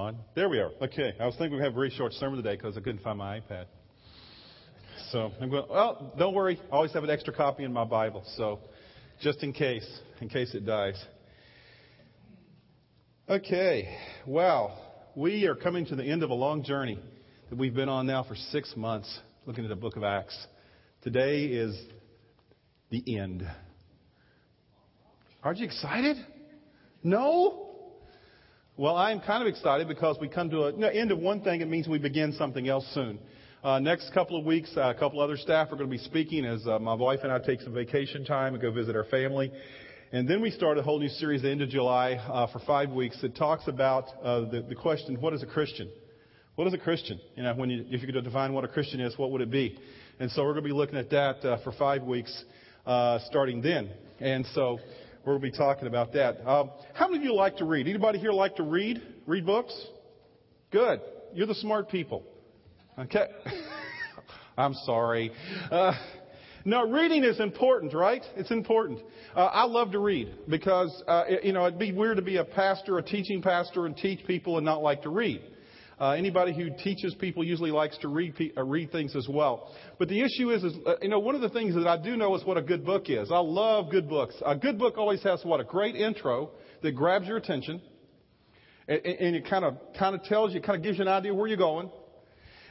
On. 0.00 0.18
There 0.34 0.48
we 0.48 0.58
are. 0.58 0.72
Okay. 0.82 1.14
I 1.20 1.24
was 1.24 1.36
thinking 1.36 1.56
we'd 1.56 1.62
have 1.62 1.70
a 1.70 1.76
very 1.76 1.90
short 1.90 2.14
sermon 2.14 2.42
today 2.42 2.56
because 2.56 2.76
I 2.76 2.80
couldn't 2.80 3.02
find 3.04 3.16
my 3.16 3.38
iPad. 3.38 3.66
So 5.12 5.30
I'm 5.40 5.48
going, 5.48 5.66
well, 5.70 6.12
don't 6.18 6.34
worry. 6.34 6.60
I 6.72 6.74
always 6.74 6.92
have 6.94 7.04
an 7.04 7.10
extra 7.10 7.32
copy 7.32 7.62
in 7.62 7.72
my 7.72 7.84
Bible. 7.84 8.24
So 8.36 8.58
just 9.20 9.44
in 9.44 9.52
case, 9.52 9.88
in 10.20 10.28
case 10.28 10.52
it 10.52 10.66
dies. 10.66 11.00
Okay. 13.28 13.96
Well, 14.26 14.76
we 15.14 15.46
are 15.46 15.54
coming 15.54 15.86
to 15.86 15.94
the 15.94 16.02
end 16.02 16.24
of 16.24 16.30
a 16.30 16.34
long 16.34 16.64
journey 16.64 16.98
that 17.48 17.56
we've 17.56 17.72
been 17.72 17.88
on 17.88 18.04
now 18.04 18.24
for 18.24 18.34
six 18.34 18.74
months 18.76 19.20
looking 19.46 19.62
at 19.62 19.68
the 19.68 19.76
book 19.76 19.94
of 19.94 20.02
Acts. 20.02 20.36
Today 21.02 21.44
is 21.44 21.80
the 22.90 23.16
end. 23.16 23.48
Aren't 25.44 25.58
you 25.58 25.66
excited? 25.66 26.16
No? 27.04 27.73
Well, 28.76 28.96
I'm 28.96 29.20
kind 29.20 29.40
of 29.40 29.46
excited 29.46 29.86
because 29.86 30.18
we 30.20 30.26
come 30.26 30.50
to 30.50 30.72
the 30.76 30.92
end 30.92 31.12
of 31.12 31.18
one 31.20 31.42
thing. 31.42 31.60
It 31.60 31.68
means 31.68 31.86
we 31.86 31.98
begin 31.98 32.32
something 32.32 32.68
else 32.68 32.84
soon. 32.92 33.20
Uh, 33.62 33.78
next 33.78 34.12
couple 34.12 34.36
of 34.36 34.44
weeks, 34.44 34.68
uh, 34.76 34.92
a 34.92 34.94
couple 34.98 35.20
other 35.20 35.36
staff 35.36 35.68
are 35.68 35.76
going 35.76 35.88
to 35.88 35.96
be 35.96 36.02
speaking 36.02 36.44
as 36.44 36.66
uh, 36.66 36.80
my 36.80 36.92
wife 36.92 37.20
and 37.22 37.30
I 37.30 37.38
take 37.38 37.60
some 37.60 37.72
vacation 37.72 38.24
time 38.24 38.52
and 38.52 38.60
go 38.60 38.72
visit 38.72 38.96
our 38.96 39.04
family. 39.04 39.52
And 40.10 40.28
then 40.28 40.42
we 40.42 40.50
start 40.50 40.76
a 40.76 40.82
whole 40.82 40.98
new 40.98 41.08
series 41.08 41.42
at 41.42 41.44
the 41.44 41.50
end 41.52 41.62
of 41.62 41.68
July 41.68 42.14
uh, 42.14 42.48
for 42.48 42.58
five 42.66 42.90
weeks 42.90 43.16
that 43.20 43.36
talks 43.36 43.68
about 43.68 44.06
uh, 44.24 44.40
the, 44.40 44.66
the 44.68 44.74
question, 44.74 45.20
what 45.20 45.32
is 45.34 45.44
a 45.44 45.46
Christian? 45.46 45.88
What 46.56 46.66
is 46.66 46.74
a 46.74 46.78
Christian? 46.78 47.20
You 47.36 47.44
know, 47.44 47.54
when 47.54 47.70
you, 47.70 47.84
if 47.88 48.02
you 48.02 48.12
could 48.12 48.24
define 48.24 48.54
what 48.54 48.64
a 48.64 48.68
Christian 48.68 48.98
is, 48.98 49.16
what 49.16 49.30
would 49.30 49.40
it 49.40 49.52
be? 49.52 49.78
And 50.18 50.32
so 50.32 50.42
we're 50.42 50.54
going 50.54 50.64
to 50.64 50.68
be 50.70 50.74
looking 50.74 50.98
at 50.98 51.10
that 51.10 51.44
uh, 51.44 51.62
for 51.62 51.70
five 51.70 52.02
weeks 52.02 52.44
uh, 52.86 53.20
starting 53.26 53.62
then. 53.62 53.88
And 54.18 54.44
so 54.52 54.80
we'll 55.26 55.38
be 55.38 55.50
talking 55.50 55.88
about 55.88 56.12
that. 56.12 56.46
Um, 56.48 56.70
how 56.92 57.08
many 57.08 57.18
of 57.18 57.24
you 57.24 57.34
like 57.34 57.56
to 57.58 57.64
read? 57.64 57.86
Anybody 57.86 58.18
here 58.18 58.32
like 58.32 58.56
to 58.56 58.62
read? 58.62 59.02
Read 59.26 59.46
books? 59.46 59.74
Good. 60.70 61.00
You're 61.32 61.46
the 61.46 61.54
smart 61.54 61.88
people. 61.88 62.22
Okay. 62.98 63.26
I'm 64.58 64.74
sorry. 64.74 65.32
Uh, 65.70 65.92
no, 66.64 66.88
reading 66.88 67.24
is 67.24 67.40
important, 67.40 67.92
right? 67.92 68.22
It's 68.36 68.50
important. 68.50 69.00
Uh, 69.34 69.46
I 69.46 69.64
love 69.64 69.92
to 69.92 69.98
read 69.98 70.32
because, 70.48 71.02
uh, 71.06 71.24
you 71.42 71.52
know, 71.52 71.66
it'd 71.66 71.78
be 71.78 71.92
weird 71.92 72.16
to 72.16 72.22
be 72.22 72.36
a 72.36 72.44
pastor, 72.44 72.98
a 72.98 73.02
teaching 73.02 73.42
pastor, 73.42 73.86
and 73.86 73.96
teach 73.96 74.24
people 74.26 74.56
and 74.56 74.64
not 74.64 74.82
like 74.82 75.02
to 75.02 75.10
read. 75.10 75.42
Uh, 76.04 76.10
anybody 76.10 76.52
who 76.52 76.68
teaches 76.68 77.14
people 77.14 77.42
usually 77.42 77.70
likes 77.70 77.96
to 77.96 78.08
read, 78.08 78.34
uh, 78.58 78.62
read 78.62 78.92
things 78.92 79.16
as 79.16 79.26
well. 79.26 79.72
But 79.98 80.10
the 80.10 80.20
issue 80.20 80.50
is, 80.50 80.62
is 80.62 80.74
uh, 80.86 80.96
you 81.00 81.08
know, 81.08 81.18
one 81.18 81.34
of 81.34 81.40
the 81.40 81.48
things 81.48 81.74
that 81.76 81.86
I 81.86 81.96
do 81.96 82.14
know 82.14 82.34
is 82.34 82.44
what 82.44 82.58
a 82.58 82.62
good 82.62 82.84
book 82.84 83.04
is. 83.08 83.32
I 83.32 83.38
love 83.38 83.90
good 83.90 84.06
books. 84.06 84.34
A 84.44 84.54
good 84.54 84.78
book 84.78 84.98
always 84.98 85.22
has 85.22 85.42
what? 85.46 85.60
A 85.60 85.64
great 85.64 85.96
intro 85.96 86.50
that 86.82 86.92
grabs 86.92 87.26
your 87.26 87.38
attention. 87.38 87.80
And, 88.86 89.00
and 89.02 89.34
it 89.34 89.48
kind 89.48 89.64
of, 89.64 89.78
kind 89.98 90.14
of 90.14 90.22
tells 90.24 90.52
you, 90.52 90.60
kind 90.60 90.76
of 90.76 90.82
gives 90.82 90.98
you 90.98 91.04
an 91.04 91.08
idea 91.08 91.32
where 91.32 91.46
you're 91.46 91.56
going. 91.56 91.88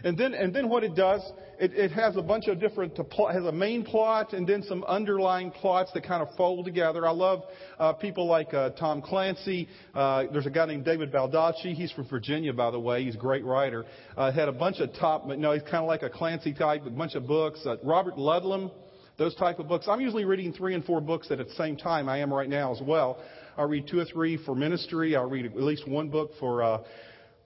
And 0.04 0.18
then, 0.18 0.34
and 0.34 0.54
then 0.54 0.68
what 0.68 0.84
it 0.84 0.96
does, 0.96 1.22
it, 1.60 1.74
it 1.74 1.92
has 1.92 2.18
a 2.18 2.22
bunch 2.22 2.48
of 2.48 2.60
different, 2.60 2.98
it 2.98 3.34
has 3.34 3.46
a 3.46 3.52
main 3.52 3.84
plot 3.84 4.34
and 4.34 4.46
then 4.46 4.64
some 4.64 4.84
underlying 4.84 5.50
plots 5.50 5.92
that 5.94 6.04
kind 6.04 6.22
of 6.22 6.36
fold 6.36 6.66
together. 6.66 7.08
I 7.08 7.12
love 7.12 7.44
uh, 7.80 7.94
people 7.94 8.28
like 8.28 8.54
uh, 8.54 8.72
Tom 8.72 9.02
Clancy. 9.02 9.70
Uh, 9.96 10.26
there's 10.34 10.46
a 10.46 10.50
guy 10.50 10.66
named 10.66 10.84
David 10.84 11.12
Baldacci. 11.12 11.74
He's 11.74 11.92
from 11.94 12.08
Virginia, 12.10 12.52
by 12.52 12.72
the 12.72 12.80
way. 12.80 13.06
He's 13.06 13.16
a 13.16 13.20
great 13.20 13.46
writer. 13.46 13.86
Uh, 14.18 14.32
had 14.32 14.50
a 14.50 14.54
bunch 14.54 14.80
of 14.80 14.94
top, 14.96 15.26
no, 15.26 15.54
he's 15.54 15.64
kind 15.64 15.76
of 15.76 15.86
like 15.86 16.04
a 16.04 16.10
Clancy 16.10 16.54
type, 16.54 16.86
a 16.86 16.90
bunch 16.90 17.16
of 17.16 17.26
books. 17.26 17.62
Uh, 17.66 17.78
Robert 17.82 18.16
Ludlum, 18.16 18.72
those 19.18 19.36
type 19.36 19.60
of 19.60 19.70
books. 19.70 19.86
I'm 19.88 20.02
usually 20.02 20.26
reading 20.26 20.52
three 20.52 20.74
and 20.74 20.84
four 20.84 21.00
books 21.00 21.32
at 21.32 21.38
the 21.38 21.46
same 21.56 21.78
time. 21.78 22.10
I 22.10 22.18
am 22.18 22.34
right 22.34 22.50
now 22.50 22.74
as 22.74 22.82
well. 22.82 23.20
I'll 23.56 23.68
read 23.68 23.88
two 23.88 24.00
or 24.00 24.06
three 24.06 24.38
for 24.44 24.56
ministry. 24.56 25.16
I'll 25.16 25.30
read 25.30 25.46
at 25.46 25.56
least 25.56 25.88
one 25.88 26.10
book 26.10 26.32
for 26.40 26.64
uh, 26.64 26.80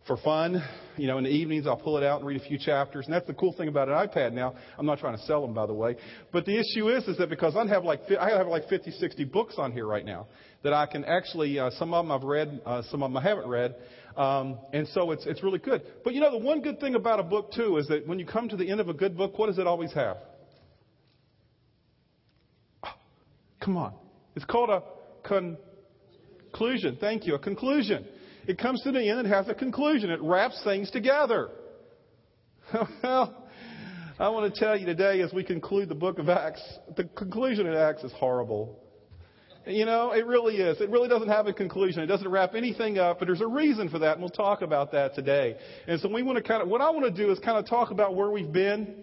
for 0.08 0.17
fun. 0.17 0.63
You 0.95 1.05
know, 1.08 1.17
in 1.19 1.25
the 1.25 1.30
evenings 1.30 1.67
I'll 1.67 1.77
pull 1.77 1.97
it 1.97 2.03
out 2.03 2.19
and 2.19 2.27
read 2.27 2.41
a 2.41 2.44
few 2.44 2.58
chapters. 2.58 3.05
And 3.05 3.13
that's 3.13 3.27
the 3.27 3.33
cool 3.33 3.53
thing 3.53 3.67
about 3.67 3.89
an 3.89 3.95
iPad 3.95 4.33
now. 4.33 4.55
I'm 4.77 4.86
not 4.86 5.00
trying 5.00 5.17
to 5.17 5.23
sell 5.23 5.41
them, 5.41 5.53
by 5.53 5.67
the 5.67 5.73
way. 5.73 5.97
But 6.31 6.45
the 6.45 6.58
issue 6.58 6.89
is, 6.89 7.03
is 7.08 7.17
that 7.17 7.30
because 7.30 7.56
I 7.56 7.68
have 7.68 7.84
like, 7.84 8.01
I 8.19 8.29
have 8.29 8.47
like 8.47 8.67
50, 8.69 8.91
60 8.91 9.25
books 9.25 9.56
on 9.57 9.73
here 9.73 9.85
right 9.85 10.06
now 10.06 10.28
that 10.63 10.73
I 10.73 10.85
can 10.88 11.06
actually, 11.06 11.59
uh, 11.59 11.69
some 11.72 11.94
of 11.94 12.06
them 12.06 12.12
I've 12.12 12.23
read, 12.23 12.62
uh, 12.66 12.81
some 12.90 13.03
of 13.03 13.12
them 13.12 13.17
I 13.17 13.22
haven't 13.22 13.47
read. 13.47 13.75
Um, 14.16 14.57
and 14.73 14.88
so 14.88 15.12
it's, 15.12 15.25
it's 15.28 15.44
really 15.44 15.59
good. 15.59 15.84
But 16.03 16.16
you 16.16 16.22
know, 16.22 16.31
the 16.31 16.44
one 16.44 16.62
good 16.62 16.79
thing 16.79 16.96
about 16.96 17.19
a 17.19 17.23
book 17.23 17.51
too 17.53 17.78
is 17.78 17.88
that 17.88 18.07
when 18.07 18.17
you 18.17 18.25
come 18.25 18.50
to 18.50 18.56
the 18.56 18.72
end 18.72 18.79
of 18.79 18.90
a 18.90 18.94
good 18.94 19.16
book, 19.16 19.38
what 19.38 19.47
does 19.47 19.59
it 19.59 19.67
always 19.67 19.94
have? 19.94 20.17
Oh, 22.84 22.94
come 23.63 23.78
on. 23.78 23.94
It's 24.35 24.46
called 24.46 24.69
a 24.69 24.81
conclusion. 25.23 26.97
Thank 27.00 27.28
you. 27.28 27.35
A 27.35 27.40
conclusion. 27.40 28.07
It 28.47 28.58
comes 28.58 28.81
to 28.84 28.91
the 28.91 29.09
end 29.09 29.19
and 29.19 29.28
has 29.28 29.50
a 29.50 29.53
conclusion. 29.53 30.09
It 30.09 30.22
wraps 30.22 30.62
things 30.63 30.90
together. 30.90 31.50
well, 33.03 33.46
I 34.18 34.30
want 34.30 34.53
to 34.53 34.59
tell 34.59 34.78
you 34.78 34.85
today 34.85 35.22
as 35.22 35.34
we 35.34 35.44
conclude 35.44 35.90
the 35.90 35.96
book 35.96 36.18
of 36.18 36.30
Acts, 36.30 36.63
the 36.96 37.03
conclusion 37.03 37.68
of 37.68 37.75
Acts 37.75 38.03
is 38.03 38.13
horrible. 38.13 38.80
You 39.66 39.85
know, 39.85 40.13
it 40.13 40.25
really 40.25 40.56
is. 40.56 40.80
It 40.80 40.90
really 40.90 41.09
doesn't 41.09 41.28
have 41.28 41.47
a 41.47 41.53
conclusion. 41.53 42.02
It 42.02 42.08
doesn't 42.08 42.30
wrap 42.30 42.56
anything 42.56 42.97
up, 42.97 43.19
but 43.19 43.25
there's 43.25 43.41
a 43.41 43.47
reason 43.47 43.90
for 43.90 44.00
that, 44.00 44.13
and 44.13 44.22
we'll 44.22 44.30
talk 44.30 44.62
about 44.62 44.94
that 44.94 45.14
today. 45.14 45.58
And 45.85 46.00
so 46.00 46.08
we 46.08 46.24
want 46.24 46.38
to 46.38 46.44
kind 46.44 46.62
of, 46.62 46.69
what 46.69 46.79
I 46.79 46.90
want 46.90 47.03
to 47.03 47.12
do 47.12 47.29
is 47.34 47.40
kind 47.40 47.58
of 47.58 47.68
talk 47.68 47.91
about 47.91 48.16
where 48.16 48.31
we've 48.31 48.52
been 48.52 48.96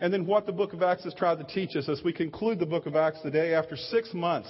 and 0.00 0.12
then 0.12 0.26
what 0.26 0.46
the 0.46 0.52
book 0.52 0.72
of 0.72 0.82
Acts 0.82 1.04
has 1.04 1.14
tried 1.14 1.38
to 1.38 1.44
teach 1.44 1.74
us 1.76 1.88
as 1.88 2.02
we 2.04 2.12
conclude 2.12 2.58
the 2.58 2.66
book 2.66 2.86
of 2.86 2.96
Acts 2.96 3.20
today 3.22 3.54
after 3.54 3.76
six 3.76 4.12
months 4.12 4.48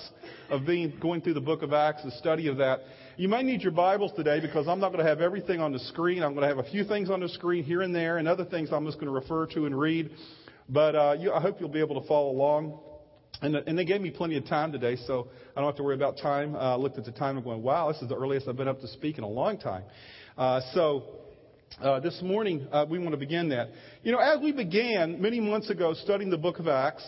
of 0.50 0.66
being, 0.66 0.92
going 1.00 1.20
through 1.20 1.34
the 1.34 1.40
book 1.40 1.62
of 1.62 1.72
Acts, 1.72 2.02
the 2.02 2.10
study 2.12 2.48
of 2.48 2.56
that. 2.56 2.80
You 3.16 3.28
may 3.28 3.42
need 3.42 3.62
your 3.62 3.72
Bibles 3.72 4.12
today 4.16 4.40
because 4.40 4.66
I'm 4.66 4.80
not 4.80 4.92
going 4.92 5.04
to 5.04 5.08
have 5.08 5.20
everything 5.20 5.60
on 5.60 5.72
the 5.72 5.78
screen. 5.78 6.22
I'm 6.22 6.34
going 6.34 6.48
to 6.48 6.54
have 6.54 6.64
a 6.64 6.68
few 6.68 6.84
things 6.84 7.10
on 7.10 7.20
the 7.20 7.28
screen 7.28 7.62
here 7.62 7.82
and 7.82 7.94
there, 7.94 8.18
and 8.18 8.26
other 8.26 8.44
things 8.44 8.70
I'm 8.72 8.84
just 8.84 8.98
going 8.98 9.06
to 9.06 9.12
refer 9.12 9.46
to 9.46 9.66
and 9.66 9.78
read. 9.78 10.10
But 10.68 10.96
uh, 10.96 11.16
you, 11.18 11.32
I 11.32 11.40
hope 11.40 11.60
you'll 11.60 11.68
be 11.68 11.80
able 11.80 12.00
to 12.00 12.08
follow 12.08 12.30
along. 12.30 12.80
And, 13.42 13.54
and, 13.54 13.78
they 13.78 13.84
gave 13.84 14.00
me 14.00 14.10
plenty 14.10 14.38
of 14.38 14.46
time 14.46 14.72
today, 14.72 14.96
so 15.06 15.28
I 15.54 15.60
don't 15.60 15.68
have 15.68 15.76
to 15.76 15.82
worry 15.82 15.94
about 15.94 16.16
time. 16.16 16.54
Uh, 16.54 16.58
I 16.58 16.74
looked 16.76 16.96
at 16.96 17.04
the 17.04 17.12
time 17.12 17.36
and 17.36 17.44
going, 17.44 17.62
wow, 17.62 17.92
this 17.92 18.00
is 18.00 18.08
the 18.08 18.16
earliest 18.16 18.48
I've 18.48 18.56
been 18.56 18.66
up 18.66 18.80
to 18.80 18.88
speak 18.88 19.18
in 19.18 19.24
a 19.24 19.28
long 19.28 19.58
time. 19.58 19.84
Uh, 20.38 20.62
so 20.72 21.04
uh, 21.80 22.00
this 22.00 22.20
morning 22.22 22.66
uh, 22.72 22.86
we 22.88 22.98
want 22.98 23.12
to 23.12 23.16
begin 23.16 23.48
that. 23.50 23.70
You 24.02 24.12
know, 24.12 24.18
as 24.18 24.40
we 24.42 24.52
began 24.52 25.20
many 25.20 25.40
months 25.40 25.70
ago 25.70 25.94
studying 25.94 26.30
the 26.30 26.38
book 26.38 26.58
of 26.58 26.68
Acts, 26.68 27.04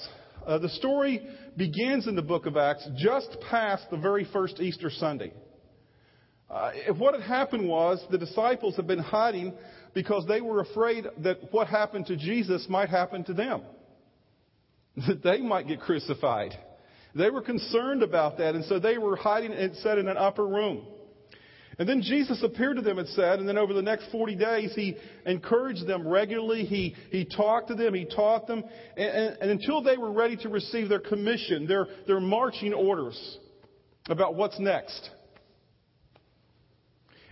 uh, 0.46 0.58
the 0.58 0.68
story 0.70 1.26
begins 1.56 2.06
in 2.06 2.14
the 2.14 2.22
book 2.22 2.46
of 2.46 2.56
Acts 2.56 2.86
just 2.96 3.36
past 3.50 3.84
the 3.90 3.96
very 3.96 4.26
first 4.32 4.60
Easter 4.60 4.90
Sunday. 4.90 5.32
Uh, 6.50 6.72
what 6.96 7.14
had 7.14 7.22
happened 7.22 7.68
was 7.68 8.02
the 8.10 8.18
disciples 8.18 8.76
had 8.76 8.86
been 8.86 8.98
hiding 8.98 9.52
because 9.94 10.24
they 10.26 10.40
were 10.40 10.60
afraid 10.60 11.06
that 11.18 11.38
what 11.52 11.68
happened 11.68 12.06
to 12.06 12.16
Jesus 12.16 12.66
might 12.68 12.88
happen 12.88 13.24
to 13.24 13.34
them. 13.34 13.62
That 15.06 15.22
they 15.22 15.40
might 15.40 15.68
get 15.68 15.80
crucified. 15.80 16.58
They 17.14 17.30
were 17.30 17.40
concerned 17.40 18.02
about 18.02 18.38
that, 18.38 18.56
and 18.56 18.64
so 18.64 18.80
they 18.80 18.98
were 18.98 19.14
hiding, 19.14 19.52
it 19.52 19.76
said, 19.76 19.98
in 19.98 20.08
an 20.08 20.16
upper 20.16 20.44
room. 20.44 20.84
And 21.78 21.88
then 21.88 22.02
Jesus 22.02 22.42
appeared 22.42 22.76
to 22.76 22.82
them, 22.82 22.98
it 22.98 23.06
said, 23.08 23.38
and 23.38 23.48
then 23.48 23.56
over 23.56 23.72
the 23.72 23.82
next 23.82 24.10
40 24.10 24.34
days, 24.34 24.72
he 24.74 24.96
encouraged 25.24 25.86
them 25.86 26.06
regularly. 26.06 26.64
He, 26.64 26.96
he 27.10 27.24
talked 27.24 27.68
to 27.68 27.76
them, 27.76 27.94
he 27.94 28.04
taught 28.04 28.48
them, 28.48 28.64
and, 28.96 29.08
and, 29.08 29.38
and 29.40 29.50
until 29.52 29.80
they 29.80 29.96
were 29.96 30.10
ready 30.10 30.36
to 30.38 30.48
receive 30.48 30.88
their 30.88 30.98
commission, 30.98 31.68
their, 31.68 31.86
their 32.08 32.18
marching 32.18 32.74
orders 32.74 33.38
about 34.08 34.34
what's 34.34 34.58
next. 34.58 35.10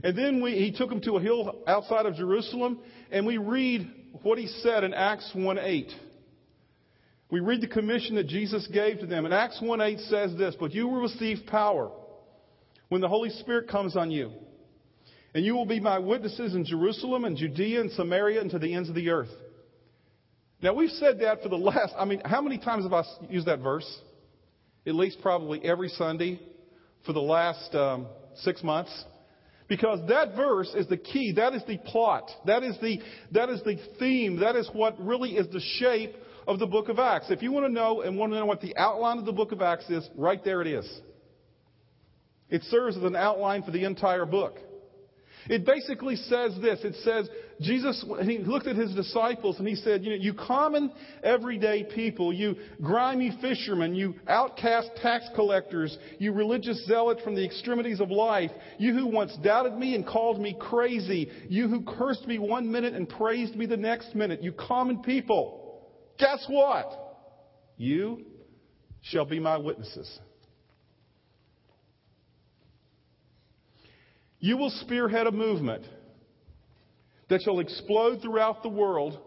And 0.04 0.16
then 0.16 0.40
we, 0.40 0.52
he 0.52 0.70
took 0.70 0.90
them 0.90 1.00
to 1.00 1.16
a 1.16 1.20
hill 1.20 1.62
outside 1.66 2.06
of 2.06 2.14
Jerusalem, 2.14 2.78
and 3.10 3.26
we 3.26 3.38
read 3.38 3.90
what 4.22 4.38
he 4.38 4.46
said 4.46 4.84
in 4.84 4.94
Acts 4.94 5.32
1:8. 5.34 5.90
We 7.30 7.40
read 7.40 7.60
the 7.60 7.66
commission 7.66 8.14
that 8.14 8.28
Jesus 8.28 8.68
gave 8.68 9.00
to 9.00 9.06
them. 9.06 9.24
And 9.24 9.34
Acts 9.34 9.58
1:8 9.60 10.08
says 10.08 10.36
this, 10.36 10.54
"But 10.54 10.72
you 10.72 10.86
will 10.86 11.00
receive 11.00 11.46
power 11.46 11.90
when 12.88 13.00
the 13.00 13.08
Holy 13.08 13.30
Spirit 13.30 13.68
comes 13.68 13.96
on 13.96 14.10
you, 14.10 14.30
and 15.34 15.44
you 15.44 15.54
will 15.54 15.66
be 15.66 15.80
my 15.80 15.98
witnesses 15.98 16.54
in 16.54 16.64
Jerusalem 16.64 17.24
and 17.24 17.36
Judea 17.36 17.80
and 17.80 17.90
Samaria 17.92 18.40
and 18.40 18.50
to 18.50 18.58
the 18.58 18.74
ends 18.74 18.88
of 18.88 18.94
the 18.94 19.10
earth." 19.10 19.30
Now 20.62 20.72
we've 20.74 20.90
said 20.90 21.20
that 21.20 21.42
for 21.42 21.48
the 21.48 21.56
last, 21.56 21.94
I 21.98 22.04
mean, 22.04 22.22
how 22.24 22.40
many 22.40 22.58
times 22.58 22.84
have 22.84 22.92
I 22.92 23.04
used 23.28 23.46
that 23.46 23.60
verse? 23.60 23.86
At 24.86 24.94
least 24.94 25.18
probably 25.20 25.62
every 25.64 25.88
Sunday 25.90 26.40
for 27.04 27.12
the 27.12 27.20
last 27.20 27.74
um, 27.74 28.06
six 28.36 28.62
months. 28.62 29.04
Because 29.68 29.98
that 30.08 30.36
verse 30.36 30.72
is 30.76 30.86
the 30.86 30.96
key. 30.96 31.32
That 31.32 31.52
is 31.52 31.62
the 31.66 31.76
plot. 31.78 32.30
That 32.46 32.62
is 32.62 32.76
the, 32.80 33.00
that 33.32 33.48
is 33.48 33.62
the 33.64 33.78
theme. 33.98 34.40
That 34.40 34.54
is 34.54 34.70
what 34.72 34.98
really 35.04 35.30
is 35.36 35.52
the 35.52 35.60
shape 35.78 36.14
of 36.46 36.60
the 36.60 36.66
book 36.66 36.88
of 36.88 37.00
Acts. 37.00 37.30
If 37.30 37.42
you 37.42 37.50
want 37.50 37.66
to 37.66 37.72
know 37.72 38.02
and 38.02 38.16
want 38.16 38.32
to 38.32 38.38
know 38.38 38.46
what 38.46 38.60
the 38.60 38.76
outline 38.76 39.18
of 39.18 39.26
the 39.26 39.32
book 39.32 39.50
of 39.50 39.60
Acts 39.60 39.90
is, 39.90 40.08
right 40.16 40.42
there 40.44 40.62
it 40.62 40.68
is. 40.68 41.00
It 42.48 42.62
serves 42.64 42.96
as 42.96 43.02
an 43.02 43.16
outline 43.16 43.62
for 43.62 43.70
the 43.70 43.84
entire 43.84 44.26
book. 44.26 44.58
It 45.48 45.64
basically 45.64 46.16
says 46.16 46.56
this. 46.60 46.80
It 46.82 46.94
says, 47.04 47.28
Jesus, 47.60 48.04
he 48.22 48.38
looked 48.38 48.66
at 48.66 48.76
his 48.76 48.94
disciples 48.94 49.58
and 49.58 49.66
he 49.66 49.76
said, 49.76 50.04
you 50.04 50.10
know, 50.10 50.16
you 50.16 50.34
common 50.34 50.92
everyday 51.22 51.84
people, 51.84 52.32
you 52.32 52.56
grimy 52.82 53.36
fishermen, 53.40 53.94
you 53.94 54.14
outcast 54.26 54.90
tax 55.00 55.28
collectors, 55.34 55.96
you 56.18 56.32
religious 56.32 56.84
zealot 56.86 57.20
from 57.22 57.34
the 57.34 57.44
extremities 57.44 58.00
of 58.00 58.10
life, 58.10 58.50
you 58.78 58.92
who 58.92 59.06
once 59.06 59.36
doubted 59.42 59.74
me 59.74 59.94
and 59.94 60.06
called 60.06 60.40
me 60.40 60.56
crazy, 60.58 61.30
you 61.48 61.68
who 61.68 61.82
cursed 61.82 62.26
me 62.26 62.38
one 62.38 62.70
minute 62.70 62.94
and 62.94 63.08
praised 63.08 63.54
me 63.54 63.66
the 63.66 63.76
next 63.76 64.14
minute, 64.14 64.42
you 64.42 64.52
common 64.52 65.02
people. 65.02 65.84
Guess 66.18 66.44
what? 66.48 66.90
You 67.76 68.24
shall 69.00 69.24
be 69.24 69.38
my 69.38 69.56
witnesses. 69.58 70.18
You 74.38 74.56
will 74.56 74.70
spearhead 74.70 75.26
a 75.26 75.32
movement 75.32 75.84
that 77.28 77.42
shall 77.42 77.60
explode 77.60 78.20
throughout 78.22 78.62
the 78.62 78.68
world 78.68 79.18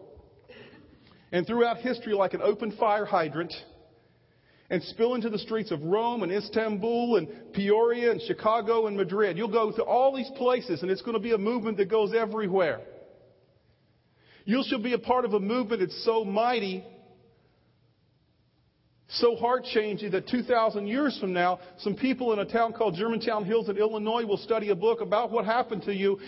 and 1.32 1.46
throughout 1.46 1.78
history 1.78 2.14
like 2.14 2.34
an 2.34 2.42
open 2.42 2.72
fire 2.78 3.06
hydrant 3.06 3.54
and 4.70 4.84
spill 4.84 5.16
into 5.16 5.30
the 5.30 5.40
streets 5.40 5.72
of 5.72 5.82
Rome 5.82 6.22
and 6.22 6.32
Istanbul 6.32 7.18
and 7.18 7.54
Peoria 7.54 8.12
and 8.12 8.22
Chicago 8.22 8.88
and 8.88 8.96
Madrid. 8.96 9.38
You'll 9.38 9.48
go 9.48 9.72
to 9.72 9.84
all 9.84 10.16
these 10.16 10.30
places 10.38 10.82
and 10.84 10.92
it's 10.92 11.02
going 11.02 11.18
to 11.18 11.24
be 11.24 11.34
a 11.34 11.38
movement 11.38 11.78
that 11.78 11.90
goes 11.90 12.14
everywhere. 12.14 12.82
You 14.46 14.64
shall 14.68 14.82
be 14.82 14.94
a 14.94 15.00
part 15.00 15.26
of 15.26 15.34
a 15.34 15.40
movement 15.40 15.82
that's 15.82 16.06
so 16.06 16.24
mighty 16.24 16.84
so 19.12 19.36
heart 19.36 19.64
changing 19.64 20.12
that 20.12 20.28
2,000 20.28 20.86
years 20.86 21.18
from 21.20 21.34
now, 21.34 21.60
some 21.80 21.96
people 21.96 22.32
in 22.34 22.40
a 22.40 22.46
town 22.46 22.74
called 22.74 22.96
Germantown 22.96 23.44
Hills 23.44 23.68
in 23.68 23.78
Illinois 23.78 24.24
will 24.24 24.38
study 24.38 24.70
a 24.70 24.76
book 24.76 25.02
about 25.02 25.32
what 25.32 25.46
happened 25.46 25.84
to 25.84 25.94
you, 25.94 26.20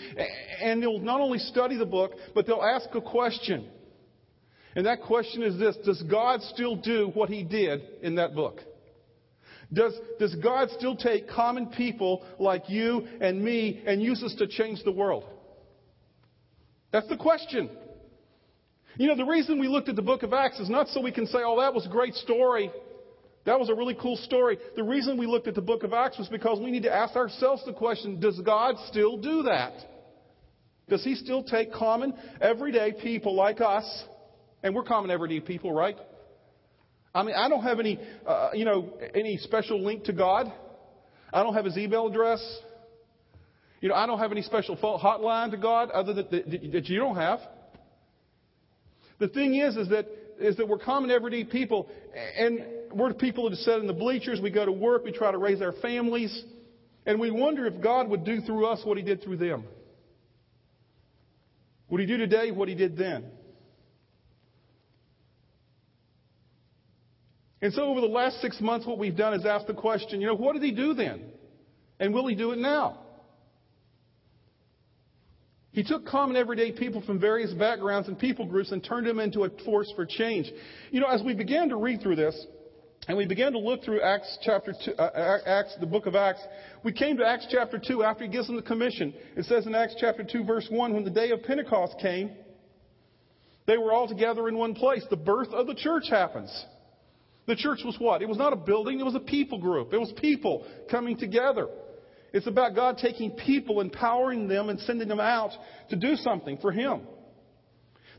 and 0.60 0.82
they'll 0.82 0.98
not 0.98 1.20
only 1.20 1.38
study 1.38 1.76
the 1.76 1.86
book, 1.86 2.12
but 2.34 2.46
they'll 2.46 2.62
ask 2.62 2.88
a 2.94 3.00
question. 3.00 3.68
And 4.74 4.86
that 4.86 5.02
question 5.02 5.42
is 5.44 5.58
this 5.58 5.76
Does 5.84 6.02
God 6.02 6.42
still 6.42 6.74
do 6.74 7.10
what 7.14 7.28
He 7.28 7.44
did 7.44 7.82
in 8.02 8.16
that 8.16 8.34
book? 8.34 8.60
Does, 9.72 9.94
does 10.18 10.34
God 10.36 10.68
still 10.76 10.96
take 10.96 11.28
common 11.28 11.66
people 11.68 12.24
like 12.38 12.68
you 12.68 13.06
and 13.20 13.42
me 13.42 13.82
and 13.86 14.02
use 14.02 14.22
us 14.22 14.34
to 14.38 14.46
change 14.46 14.82
the 14.84 14.92
world? 14.92 15.24
That's 16.90 17.08
the 17.08 17.16
question. 17.16 17.70
You 18.98 19.08
know, 19.08 19.16
the 19.16 19.24
reason 19.24 19.58
we 19.58 19.68
looked 19.68 19.88
at 19.88 19.96
the 19.96 20.02
book 20.02 20.22
of 20.22 20.32
Acts 20.32 20.60
is 20.60 20.68
not 20.68 20.88
so 20.88 21.00
we 21.00 21.12
can 21.12 21.26
say, 21.26 21.38
oh, 21.44 21.60
that 21.60 21.72
was 21.72 21.86
a 21.86 21.88
great 21.88 22.14
story. 22.14 22.70
That 23.44 23.58
was 23.58 23.70
a 23.70 23.74
really 23.74 23.96
cool 24.00 24.16
story. 24.16 24.58
The 24.76 24.84
reason 24.84 25.18
we 25.18 25.26
looked 25.26 25.48
at 25.48 25.54
the 25.54 25.62
book 25.62 25.82
of 25.82 25.92
Acts 25.92 26.18
was 26.18 26.28
because 26.28 26.60
we 26.60 26.70
need 26.70 26.84
to 26.84 26.94
ask 26.94 27.16
ourselves 27.16 27.64
the 27.64 27.72
question, 27.72 28.20
does 28.20 28.38
God 28.40 28.76
still 28.88 29.16
do 29.16 29.44
that? 29.44 29.72
Does 30.88 31.02
he 31.02 31.14
still 31.14 31.42
take 31.42 31.72
common, 31.72 32.14
everyday 32.40 32.92
people 32.92 33.34
like 33.34 33.60
us? 33.60 34.04
And 34.62 34.74
we're 34.74 34.84
common, 34.84 35.10
everyday 35.10 35.40
people, 35.40 35.72
right? 35.72 35.96
I 37.14 37.22
mean, 37.22 37.34
I 37.34 37.48
don't 37.48 37.62
have 37.62 37.80
any, 37.80 37.98
uh, 38.26 38.50
you 38.52 38.64
know, 38.64 38.92
any 39.14 39.38
special 39.38 39.82
link 39.82 40.04
to 40.04 40.12
God. 40.12 40.52
I 41.32 41.42
don't 41.42 41.54
have 41.54 41.64
his 41.64 41.76
email 41.76 42.06
address. 42.06 42.40
You 43.80 43.88
know, 43.88 43.94
I 43.94 44.06
don't 44.06 44.18
have 44.18 44.32
any 44.32 44.42
special 44.42 44.76
hotline 44.76 45.50
to 45.50 45.56
God 45.56 45.90
other 45.90 46.14
than 46.14 46.26
that 46.30 46.88
you 46.88 46.98
don't 46.98 47.16
have. 47.16 47.40
The 49.22 49.28
thing 49.28 49.54
is, 49.54 49.76
is 49.76 49.88
that, 49.90 50.08
is 50.40 50.56
that 50.56 50.66
we're 50.66 50.78
common 50.78 51.12
everyday 51.12 51.44
people, 51.44 51.88
and 52.36 52.58
we're 52.92 53.14
people 53.14 53.48
that 53.48 53.56
sit 53.58 53.78
in 53.78 53.86
the 53.86 53.92
bleachers. 53.92 54.40
We 54.40 54.50
go 54.50 54.66
to 54.66 54.72
work. 54.72 55.04
We 55.04 55.12
try 55.12 55.30
to 55.30 55.38
raise 55.38 55.62
our 55.62 55.74
families. 55.74 56.42
And 57.06 57.20
we 57.20 57.30
wonder 57.30 57.64
if 57.66 57.80
God 57.80 58.08
would 58.08 58.24
do 58.24 58.40
through 58.40 58.66
us 58.66 58.84
what 58.84 58.96
He 58.96 59.04
did 59.04 59.22
through 59.22 59.36
them. 59.36 59.62
Would 61.88 62.00
He 62.00 62.06
do 62.08 62.16
today 62.16 62.50
what 62.50 62.66
He 62.66 62.74
did 62.74 62.96
then? 62.96 63.26
And 67.60 67.72
so 67.72 67.82
over 67.84 68.00
the 68.00 68.08
last 68.08 68.40
six 68.40 68.60
months, 68.60 68.88
what 68.88 68.98
we've 68.98 69.16
done 69.16 69.34
is 69.34 69.46
ask 69.46 69.68
the 69.68 69.72
question, 69.74 70.20
you 70.20 70.26
know, 70.26 70.34
what 70.34 70.54
did 70.54 70.64
He 70.64 70.72
do 70.72 70.94
then? 70.94 71.22
And 72.00 72.12
will 72.12 72.26
He 72.26 72.34
do 72.34 72.50
it 72.50 72.58
now? 72.58 73.01
He 75.72 75.82
took 75.82 76.06
common 76.06 76.36
everyday 76.36 76.70
people 76.70 77.02
from 77.02 77.18
various 77.18 77.52
backgrounds 77.54 78.08
and 78.08 78.18
people 78.18 78.46
groups 78.46 78.72
and 78.72 78.84
turned 78.84 79.06
them 79.06 79.18
into 79.18 79.44
a 79.44 79.50
force 79.64 79.90
for 79.96 80.04
change. 80.04 80.50
You 80.90 81.00
know, 81.00 81.06
as 81.06 81.22
we 81.22 81.34
began 81.34 81.70
to 81.70 81.76
read 81.76 82.02
through 82.02 82.16
this, 82.16 82.46
and 83.08 83.16
we 83.16 83.26
began 83.26 83.52
to 83.52 83.58
look 83.58 83.82
through 83.82 84.00
Acts 84.00 84.38
chapter 84.42 84.72
two, 84.84 84.92
uh, 84.94 85.38
Acts, 85.44 85.74
the 85.80 85.86
book 85.86 86.06
of 86.06 86.14
Acts. 86.14 86.40
We 86.84 86.92
came 86.92 87.16
to 87.16 87.26
Acts 87.26 87.48
chapter 87.50 87.80
2 87.84 88.04
after 88.04 88.24
he 88.24 88.30
gives 88.30 88.46
them 88.46 88.54
the 88.54 88.62
commission. 88.62 89.12
It 89.36 89.46
says 89.46 89.66
in 89.66 89.74
Acts 89.74 89.96
chapter 89.98 90.22
2 90.22 90.44
verse 90.44 90.68
1, 90.70 90.94
when 90.94 91.02
the 91.02 91.10
day 91.10 91.30
of 91.30 91.42
Pentecost 91.42 91.94
came, 92.00 92.30
they 93.66 93.76
were 93.76 93.92
all 93.92 94.06
together 94.06 94.48
in 94.48 94.56
one 94.56 94.74
place. 94.74 95.04
The 95.10 95.16
birth 95.16 95.48
of 95.48 95.66
the 95.66 95.74
church 95.74 96.04
happens. 96.10 96.64
The 97.46 97.56
church 97.56 97.80
was 97.84 97.96
what? 97.98 98.22
It 98.22 98.28
was 98.28 98.38
not 98.38 98.52
a 98.52 98.56
building, 98.56 99.00
it 99.00 99.04
was 99.04 99.16
a 99.16 99.20
people 99.20 99.58
group. 99.58 99.92
It 99.92 99.98
was 99.98 100.12
people 100.20 100.64
coming 100.90 101.16
together. 101.16 101.66
It's 102.32 102.46
about 102.46 102.74
God 102.74 102.98
taking 102.98 103.32
people, 103.32 103.80
empowering 103.80 104.48
them, 104.48 104.68
and 104.68 104.80
sending 104.80 105.08
them 105.08 105.20
out 105.20 105.50
to 105.90 105.96
do 105.96 106.16
something 106.16 106.58
for 106.58 106.72
Him. 106.72 107.02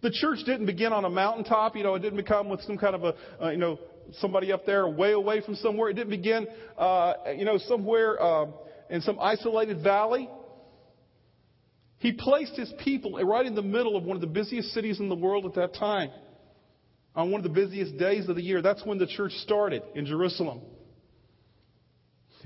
The 0.02 0.12
church 0.12 0.40
didn't 0.46 0.66
begin 0.66 0.94
on 0.94 1.06
a 1.06 1.10
mountaintop. 1.10 1.76
You 1.76 1.84
know, 1.84 1.96
it 1.96 2.00
didn't 2.00 2.18
become 2.18 2.50
with 2.50 2.62
some 2.62 2.78
kind 2.78 2.96
of 2.96 3.04
a, 3.04 3.16
uh, 3.42 3.50
you 3.50 3.58
know, 3.58 3.80
somebody 4.20 4.52
up 4.52 4.66
there 4.66 4.88
way 4.88 5.14
away 5.14 5.42
from 5.42 5.56
somewhere. 5.56 5.90
It 5.90 5.94
didn't 5.94 6.10
begin, 6.10 6.46
uh, 6.78 7.14
you 7.36 7.46
know, 7.46 7.58
somewhere 7.58 8.22
uh, 8.22 8.48
in 8.90 9.02
some 9.02 9.18
isolated 9.20 9.82
valley. 9.82 10.30
He 12.00 12.12
placed 12.12 12.58
his 12.58 12.72
people 12.84 13.18
right 13.24 13.46
in 13.46 13.56
the 13.56 13.62
middle 13.62 13.96
of 13.96 14.04
one 14.04 14.18
of 14.18 14.22
the 14.22 14.28
busiest 14.28 14.74
cities 14.74 15.00
in 15.00 15.08
the 15.08 15.16
world 15.16 15.46
at 15.46 15.54
that 15.56 15.74
time. 15.74 16.10
On 17.16 17.32
one 17.32 17.40
of 17.40 17.44
the 17.44 17.62
busiest 17.62 17.98
days 17.98 18.28
of 18.28 18.36
the 18.36 18.42
year. 18.44 18.62
That's 18.62 18.86
when 18.86 18.98
the 18.98 19.08
church 19.08 19.32
started 19.44 19.84
in 19.96 20.06
Jerusalem. 20.06 20.62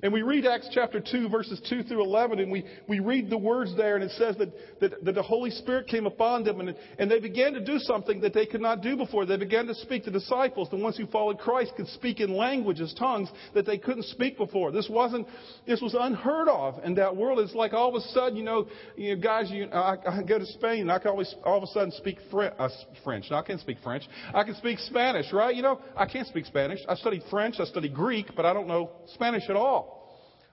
And 0.04 0.14
we 0.14 0.22
read 0.22 0.46
Acts 0.46 0.70
chapter 0.72 1.00
2, 1.00 1.28
verses 1.30 1.60
2 1.70 1.84
through 1.84 2.04
11, 2.04 2.40
and 2.40 2.52
we, 2.52 2.64
we 2.88 3.00
read 3.00 3.32
the 3.32 3.38
words 3.38 3.76
there, 3.76 3.96
and 3.96 4.04
it 4.04 4.12
says 4.12 4.36
that, 4.38 4.52
that, 4.80 5.04
that 5.04 5.16
the 5.16 5.24
Holy 5.24 5.50
Spirit 5.50 5.88
came 5.88 6.06
upon 6.06 6.44
them, 6.44 6.60
and, 6.60 6.76
and 7.00 7.10
they 7.10 7.20
began 7.20 7.54
to 7.54 7.64
do 7.64 7.80
something 7.80 8.22
that 8.22 8.34
they 8.34 8.46
could 8.46 8.62
not 8.62 8.82
do 8.82 8.96
before. 8.96 9.26
They 9.26 9.38
began 9.38 9.66
to 9.66 9.74
speak. 9.74 10.06
The 10.06 10.12
disciples, 10.12 10.70
the 10.70 10.78
ones 10.78 10.98
who 10.98 11.08
followed 11.08 11.40
Christ, 11.40 11.74
could 11.76 11.88
speak 11.88 12.20
in 12.20 12.36
languages, 12.36 12.94
tongues, 12.98 13.30
that 13.56 13.66
they 13.66 13.80
couldn't 13.80 14.04
speak 14.06 14.38
before. 14.38 14.72
This 14.72 14.88
wasn't, 14.88 15.28
this 15.66 15.82
was 15.82 15.96
unheard 16.00 16.48
of 16.48 16.84
in 16.84 16.94
that 16.96 17.16
world. 17.16 17.40
It's 17.40 17.56
like 17.56 17.74
all 17.74 17.90
of 17.90 17.96
a 17.96 18.02
sudden, 18.10 18.38
you 18.38 18.44
know, 18.44 18.68
you 18.96 19.16
know 19.16 19.22
guys, 19.22 19.50
you, 19.50 19.66
I, 19.66 19.96
I 20.06 20.22
go 20.22 20.38
to 20.38 20.46
Spain, 20.46 20.82
and 20.82 20.92
I 20.92 21.00
can 21.00 21.10
always, 21.10 21.34
all 21.44 21.58
of 21.58 21.64
a 21.64 21.68
sudden 21.68 21.92
speak 21.94 22.20
French. 22.30 22.54
Uh, 22.60 22.70
French. 23.04 23.26
No, 23.32 23.38
I 23.38 23.42
can't 23.42 23.60
speak 23.60 23.78
French. 23.84 24.04
I 24.32 24.44
can 24.44 24.54
speak 24.56 24.78
Spanish, 24.80 25.34
right? 25.34 25.56
You 25.56 25.64
know, 25.64 25.82
I 25.96 26.06
can't 26.06 26.28
speak 26.28 26.46
Spanish. 26.46 26.80
I 26.88 26.94
studied 26.96 27.24
French, 27.32 27.56
I 27.60 27.66
studied 27.66 27.96
Greek, 27.96 28.28
but 28.36 28.46
I 28.46 28.54
don't 28.54 28.68
know 28.68 28.92
Spanish 29.16 29.50
at 29.50 29.56
all. 29.56 29.97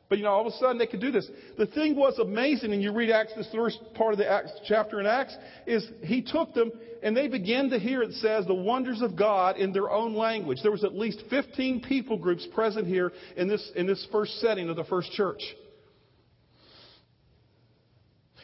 But 0.09 0.19
you 0.19 0.25
know, 0.25 0.31
all 0.31 0.47
of 0.47 0.53
a 0.53 0.57
sudden 0.59 0.79
they 0.79 0.87
could 0.87 1.01
do 1.01 1.11
this. 1.11 1.29
The 1.57 1.67
thing 1.67 1.97
was 1.97 2.19
amazing, 2.19 2.73
and 2.73 2.83
you 2.83 2.93
read 2.93 3.11
Acts, 3.11 3.33
this 3.35 3.49
first 3.55 3.79
part 3.95 4.13
of 4.13 4.19
the 4.19 4.31
Acts, 4.31 4.53
chapter 4.67 5.01
in 5.01 5.07
Acts, 5.07 5.35
is 5.67 5.87
he 6.03 6.23
took 6.23 6.53
them 6.55 6.73
and 7.03 7.17
they 7.17 7.29
began 7.29 7.69
to 7.71 7.79
hear, 7.79 8.03
it 8.03 8.13
says, 8.15 8.47
the 8.47 8.55
wonders 8.55 9.03
of 9.03 9.17
God 9.17 9.59
in 9.59 9.73
their 9.73 9.91
own 9.91 10.15
language. 10.15 10.59
There 10.63 10.71
was 10.73 10.85
at 10.85 10.95
least 10.95 11.23
15 11.29 11.83
people 11.83 12.17
groups 12.17 12.47
present 12.55 12.87
here 12.87 13.13
in 13.37 13.47
this, 13.47 13.73
in 13.77 13.87
this 13.87 14.07
first 14.11 14.41
setting 14.41 14.69
of 14.71 14.77
the 14.77 14.85
first 14.85 15.13
church. 15.13 15.43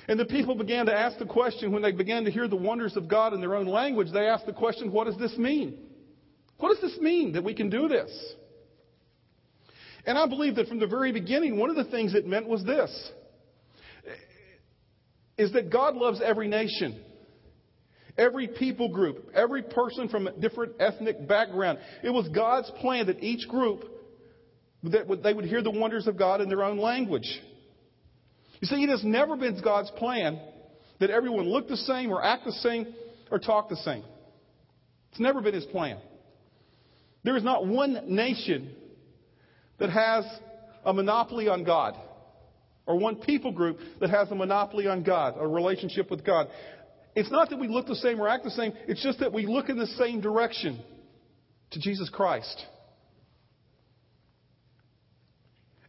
And 0.08 0.18
the 0.18 0.26
people 0.26 0.56
began 0.56 0.86
to 0.86 0.94
ask 0.94 1.18
the 1.18 1.26
question, 1.26 1.72
when 1.72 1.82
they 1.82 1.92
began 1.92 2.24
to 2.24 2.30
hear 2.30 2.48
the 2.48 2.56
wonders 2.56 2.96
of 2.96 3.08
God 3.08 3.32
in 3.32 3.40
their 3.40 3.54
own 3.54 3.66
language, 3.66 4.08
they 4.12 4.26
asked 4.26 4.44
the 4.44 4.52
question, 4.52 4.92
what 4.92 5.04
does 5.04 5.16
this 5.18 5.36
mean? 5.38 5.78
What 6.58 6.74
does 6.74 6.82
this 6.82 7.00
mean 7.00 7.32
that 7.32 7.44
we 7.44 7.54
can 7.54 7.70
do 7.70 7.88
this? 7.88 8.10
And 10.06 10.16
I 10.16 10.26
believe 10.26 10.56
that 10.56 10.68
from 10.68 10.78
the 10.78 10.86
very 10.86 11.12
beginning, 11.12 11.58
one 11.58 11.70
of 11.70 11.76
the 11.76 11.90
things 11.90 12.14
it 12.14 12.26
meant 12.26 12.48
was 12.48 12.64
this 12.64 13.10
is 15.38 15.52
that 15.54 15.70
God 15.70 15.94
loves 15.94 16.20
every 16.22 16.48
nation, 16.48 17.02
every 18.18 18.46
people 18.46 18.90
group, 18.90 19.30
every 19.34 19.62
person 19.62 20.08
from 20.08 20.26
a 20.26 20.32
different 20.32 20.74
ethnic 20.78 21.26
background. 21.26 21.78
It 22.02 22.10
was 22.10 22.28
God's 22.28 22.70
plan 22.80 23.06
that 23.06 23.22
each 23.22 23.48
group 23.48 23.84
that 24.82 25.22
they 25.22 25.32
would 25.32 25.46
hear 25.46 25.62
the 25.62 25.70
wonders 25.70 26.06
of 26.06 26.18
God 26.18 26.42
in 26.42 26.48
their 26.50 26.62
own 26.62 26.78
language. 26.78 27.40
You 28.60 28.66
see, 28.66 28.82
it 28.82 28.90
has 28.90 29.02
never 29.02 29.36
been 29.36 29.58
God's 29.62 29.90
plan 29.92 30.38
that 30.98 31.08
everyone 31.08 31.48
look 31.48 31.68
the 31.68 31.76
same 31.76 32.10
or 32.10 32.22
act 32.22 32.44
the 32.44 32.52
same 32.52 32.94
or 33.30 33.38
talk 33.38 33.70
the 33.70 33.76
same. 33.76 34.04
It's 35.10 35.20
never 35.20 35.40
been 35.40 35.54
His 35.54 35.64
plan. 35.66 35.98
There 37.24 37.36
is 37.36 37.44
not 37.44 37.66
one 37.66 38.14
nation 38.14 38.74
that 39.80 39.90
has 39.90 40.24
a 40.84 40.92
monopoly 40.92 41.48
on 41.48 41.64
God, 41.64 41.96
or 42.86 42.98
one 42.98 43.16
people 43.16 43.50
group 43.50 43.78
that 44.00 44.10
has 44.10 44.30
a 44.30 44.34
monopoly 44.34 44.86
on 44.86 45.02
God, 45.02 45.34
a 45.38 45.46
relationship 45.46 46.10
with 46.10 46.24
God. 46.24 46.48
It's 47.16 47.30
not 47.30 47.50
that 47.50 47.58
we 47.58 47.66
look 47.66 47.86
the 47.86 47.96
same 47.96 48.20
or 48.20 48.28
act 48.28 48.44
the 48.44 48.50
same, 48.50 48.72
it's 48.86 49.02
just 49.02 49.18
that 49.18 49.32
we 49.32 49.46
look 49.46 49.68
in 49.68 49.78
the 49.78 49.86
same 49.86 50.20
direction 50.20 50.80
to 51.72 51.80
Jesus 51.80 52.08
Christ. 52.08 52.64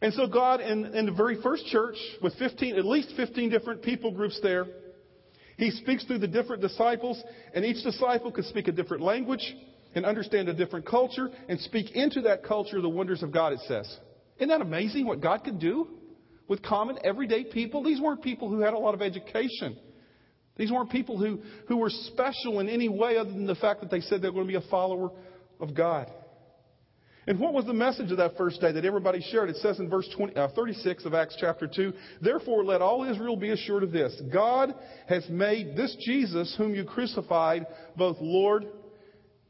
And 0.00 0.12
so 0.14 0.26
God, 0.26 0.60
in, 0.60 0.86
in 0.96 1.06
the 1.06 1.12
very 1.12 1.40
first 1.40 1.66
church, 1.66 1.96
with 2.20 2.34
15, 2.34 2.76
at 2.76 2.84
least 2.84 3.12
15 3.16 3.50
different 3.50 3.82
people 3.82 4.10
groups 4.10 4.40
there, 4.42 4.66
He 5.58 5.70
speaks 5.70 6.04
through 6.04 6.18
the 6.18 6.28
different 6.28 6.60
disciples, 6.60 7.22
and 7.54 7.64
each 7.64 7.84
disciple 7.84 8.32
could 8.32 8.46
speak 8.46 8.66
a 8.66 8.72
different 8.72 9.02
language 9.02 9.54
and 9.94 10.04
understand 10.04 10.48
a 10.48 10.54
different 10.54 10.86
culture 10.86 11.30
and 11.48 11.60
speak 11.60 11.92
into 11.92 12.22
that 12.22 12.44
culture 12.44 12.80
the 12.80 12.88
wonders 12.88 13.22
of 13.22 13.32
God, 13.32 13.52
it 13.52 13.60
says. 13.66 13.98
Isn't 14.36 14.48
that 14.48 14.60
amazing 14.60 15.06
what 15.06 15.20
God 15.20 15.44
could 15.44 15.58
do 15.58 15.88
with 16.48 16.62
common, 16.62 16.98
everyday 17.04 17.44
people? 17.44 17.82
These 17.82 18.00
weren't 18.00 18.22
people 18.22 18.48
who 18.48 18.60
had 18.60 18.74
a 18.74 18.78
lot 18.78 18.94
of 18.94 19.02
education. 19.02 19.76
These 20.56 20.72
weren't 20.72 20.90
people 20.90 21.18
who, 21.18 21.40
who 21.68 21.76
were 21.76 21.90
special 21.90 22.60
in 22.60 22.68
any 22.68 22.88
way 22.88 23.16
other 23.16 23.30
than 23.30 23.46
the 23.46 23.54
fact 23.54 23.80
that 23.80 23.90
they 23.90 24.00
said 24.00 24.22
they 24.22 24.28
were 24.28 24.34
going 24.34 24.46
to 24.48 24.60
be 24.60 24.66
a 24.66 24.70
follower 24.70 25.10
of 25.60 25.74
God. 25.74 26.10
And 27.26 27.38
what 27.38 27.54
was 27.54 27.66
the 27.66 27.72
message 27.72 28.10
of 28.10 28.16
that 28.16 28.36
first 28.36 28.60
day 28.60 28.72
that 28.72 28.84
everybody 28.84 29.24
shared? 29.30 29.48
It 29.48 29.56
says 29.56 29.78
in 29.78 29.88
verse 29.88 30.08
20, 30.16 30.34
uh, 30.34 30.48
36 30.56 31.04
of 31.04 31.14
Acts 31.14 31.36
chapter 31.38 31.68
2, 31.72 31.92
Therefore 32.20 32.64
let 32.64 32.82
all 32.82 33.04
Israel 33.04 33.36
be 33.36 33.50
assured 33.50 33.84
of 33.84 33.92
this. 33.92 34.20
God 34.32 34.74
has 35.08 35.28
made 35.28 35.76
this 35.76 35.96
Jesus 36.04 36.52
whom 36.58 36.74
you 36.74 36.84
crucified 36.84 37.66
both 37.96 38.16
Lord 38.20 38.66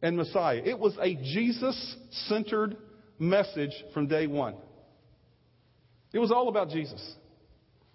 and 0.02 0.16
Messiah. 0.16 0.60
It 0.64 0.78
was 0.78 0.96
a 1.00 1.14
Jesus-centered 1.14 2.76
message 3.18 3.72
from 3.94 4.08
day 4.08 4.26
one. 4.26 4.56
It 6.12 6.18
was 6.18 6.30
all 6.30 6.48
about 6.48 6.68
Jesus. 6.68 7.14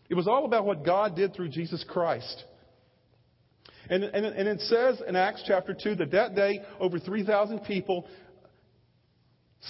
It 0.10 0.16
was 0.16 0.28
all 0.28 0.46
about 0.46 0.66
what 0.66 0.86
God 0.86 1.16
did 1.16 1.36
through 1.36 1.50
Jesus 1.50 1.84
Christ. 1.88 2.46
And, 3.90 4.04
and, 4.04 4.26
and 4.26 4.48
it 4.48 4.62
says 4.62 5.02
in 5.08 5.16
Acts 5.16 5.44
chapter 5.46 5.76
2 5.82 5.96
that 5.96 6.12
that 6.12 6.36
day 6.36 6.62
over 6.80 6.98
3,000 7.00 7.60
people 7.60 8.08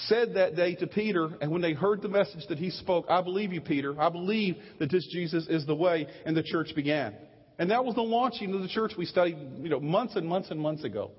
said 0.06 0.36
that 0.36 0.56
day 0.56 0.76
to 0.76 0.88
Peter, 0.88 1.30
and 1.42 1.52
when 1.52 1.62
they 1.62 1.74
heard 1.74 2.02
the 2.02 2.10
message 2.10 2.46
that 2.50 2.58
he 2.58 2.70
spoke, 2.70 3.06
I 3.10 3.22
believe 3.22 3.54
you, 3.54 3.62
Peter. 3.62 4.00
I 4.00 4.10
believe 4.10 4.58
that 4.80 4.92
this 4.92 5.08
Jesus 5.12 5.48
is 5.48 5.66
the 5.66 5.76
way, 5.76 6.08
and 6.26 6.36
the 6.36 6.44
church 6.44 6.74
began. 6.76 7.16
And 7.58 7.72
that 7.72 7.84
was 7.84 7.96
the 7.96 8.02
launching 8.02 8.54
of 8.54 8.62
the 8.62 8.68
church 8.68 8.94
we 8.98 9.06
studied, 9.06 9.38
you 9.60 9.70
know, 9.70 9.80
months 9.80 10.16
and 10.16 10.28
months 10.28 10.52
and 10.52 10.60
months 10.60 10.84
ago. 10.84 11.12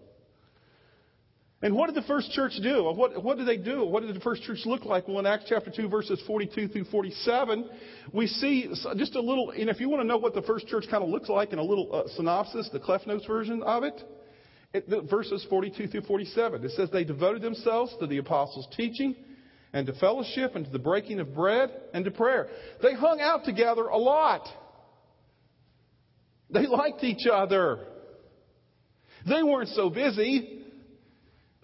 And 1.60 1.74
what 1.74 1.92
did 1.92 1.96
the 1.96 2.06
first 2.06 2.30
church 2.30 2.52
do? 2.62 2.84
What, 2.84 3.22
what 3.22 3.36
did 3.36 3.48
they 3.48 3.56
do? 3.56 3.84
What 3.84 4.04
did 4.04 4.14
the 4.14 4.20
first 4.20 4.42
church 4.44 4.60
look 4.64 4.84
like? 4.84 5.08
Well, 5.08 5.18
in 5.18 5.26
Acts 5.26 5.46
chapter 5.48 5.72
2, 5.74 5.88
verses 5.88 6.22
42 6.24 6.68
through 6.68 6.84
47, 6.84 7.68
we 8.12 8.28
see 8.28 8.72
just 8.96 9.16
a 9.16 9.20
little, 9.20 9.50
and 9.50 9.68
if 9.68 9.80
you 9.80 9.88
want 9.88 10.00
to 10.02 10.06
know 10.06 10.18
what 10.18 10.34
the 10.34 10.42
first 10.42 10.68
church 10.68 10.84
kind 10.88 11.02
of 11.02 11.10
looks 11.10 11.28
like 11.28 11.52
in 11.52 11.58
a 11.58 11.62
little 11.62 11.92
uh, 11.92 12.08
synopsis, 12.14 12.68
the 12.72 12.78
Cliff 12.78 13.04
Notes 13.08 13.26
version 13.26 13.64
of 13.64 13.82
it, 13.82 14.00
it, 14.72 15.10
verses 15.10 15.44
42 15.50 15.88
through 15.88 16.02
47. 16.02 16.64
It 16.64 16.70
says, 16.72 16.90
They 16.92 17.02
devoted 17.02 17.42
themselves 17.42 17.92
to 17.98 18.06
the 18.06 18.18
apostles' 18.18 18.68
teaching 18.76 19.16
and 19.72 19.84
to 19.88 19.94
fellowship 19.94 20.54
and 20.54 20.64
to 20.64 20.70
the 20.70 20.78
breaking 20.78 21.18
of 21.18 21.34
bread 21.34 21.70
and 21.92 22.04
to 22.04 22.12
prayer. 22.12 22.48
They 22.82 22.94
hung 22.94 23.20
out 23.20 23.44
together 23.44 23.86
a 23.86 23.98
lot. 23.98 24.46
They 26.50 26.66
liked 26.66 27.02
each 27.02 27.26
other. 27.26 27.84
They 29.26 29.42
weren't 29.42 29.70
so 29.70 29.90
busy 29.90 30.57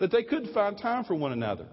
that 0.00 0.10
they 0.10 0.22
couldn't 0.22 0.52
find 0.52 0.78
time 0.78 1.04
for 1.04 1.14
one 1.14 1.32
another. 1.32 1.66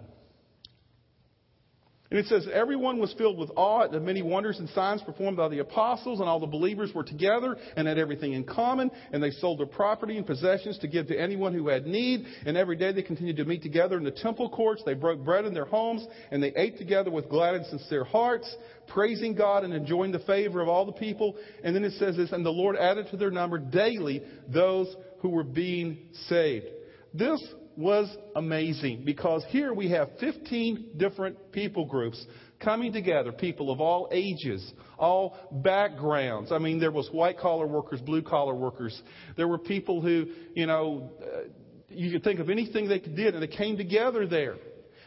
And 2.12 2.20
it 2.20 2.26
says, 2.26 2.46
Everyone 2.54 3.00
was 3.00 3.14
filled 3.14 3.40
with 3.40 3.52
awe 3.56 3.86
at 3.86 3.92
the 3.92 4.00
many 4.02 4.22
wonders 4.22 4.60
and 4.60 4.68
signs 4.72 5.02
performed 5.02 5.38
by 5.38 5.48
the 5.48 5.60
apostles, 5.60 6.20
and 6.20 6.28
all 6.28 6.42
the 6.42 6.46
believers 6.46 6.92
were 6.94 7.06
together 7.06 7.56
and 7.78 7.88
had 7.88 7.98
everything 7.98 8.34
in 8.34 8.44
common, 8.44 8.92
and 9.14 9.24
they 9.24 9.32
sold 9.32 9.60
their 9.60 9.66
property 9.66 10.18
and 10.18 10.28
possessions 10.28 10.78
to 10.80 10.90
give 10.90 11.08
to 11.08 11.18
anyone 11.18 11.54
who 11.54 11.70
had 11.70 11.88
need. 11.88 12.26
And 12.46 12.58
every 12.58 12.76
day 12.76 12.92
they 12.92 13.02
continued 13.02 13.38
to 13.38 13.46
meet 13.46 13.64
together 13.64 13.98
in 13.98 14.04
the 14.04 14.12
temple 14.12 14.50
courts. 14.50 14.84
They 14.86 14.94
broke 14.94 15.24
bread 15.24 15.46
in 15.46 15.54
their 15.54 15.66
homes, 15.66 16.06
and 16.32 16.44
they 16.44 16.52
ate 16.58 16.78
together 16.78 17.10
with 17.10 17.30
glad 17.30 17.56
and 17.56 17.66
sincere 17.68 18.04
hearts, 18.04 18.54
praising 18.88 19.34
God 19.34 19.64
and 19.64 19.74
enjoying 19.74 20.12
the 20.12 20.20
favor 20.20 20.60
of 20.60 20.68
all 20.68 20.86
the 20.86 20.92
people. 20.92 21.38
And 21.64 21.74
then 21.74 21.86
it 21.86 21.94
says 21.94 22.18
this, 22.18 22.34
and 22.34 22.46
the 22.46 22.50
Lord 22.50 22.76
added 22.76 23.08
to 23.12 23.18
their 23.18 23.32
number 23.32 23.58
daily 23.58 24.22
those 24.50 24.94
who 25.20 25.30
were 25.30 25.46
being 25.46 26.10
saved. 26.28 26.66
This 27.14 27.42
was 27.78 28.16
amazing 28.36 29.04
because 29.06 29.44
here 29.50 29.74
we 29.74 29.90
have 29.90 30.10
15 30.20 30.92
different 30.98 31.52
people 31.52 31.86
groups 31.86 32.24
coming 32.60 32.94
together, 32.94 33.32
people 33.32 33.72
of 33.72 33.82
all 33.82 34.08
ages, 34.12 34.72
all 34.98 35.38
backgrounds. 35.52 36.52
I 36.52 36.60
mean, 36.60 36.80
there 36.80 36.92
was 36.92 37.10
white 37.12 37.38
collar 37.40 37.68
workers, 37.68 38.02
blue 38.02 38.22
collar 38.22 38.54
workers. 38.54 39.00
There 39.36 39.48
were 39.48 39.58
people 39.58 40.02
who, 40.02 40.28
you 40.54 40.66
know, 40.66 41.12
uh, 41.22 41.50
you 41.90 42.12
could 42.12 42.24
think 42.24 42.40
of 42.40 42.50
anything 42.50 42.88
they 42.88 43.00
did 43.00 43.34
and 43.34 43.44
they 43.44 43.48
came 43.48 43.78
together 43.78 44.28
there. 44.28 44.56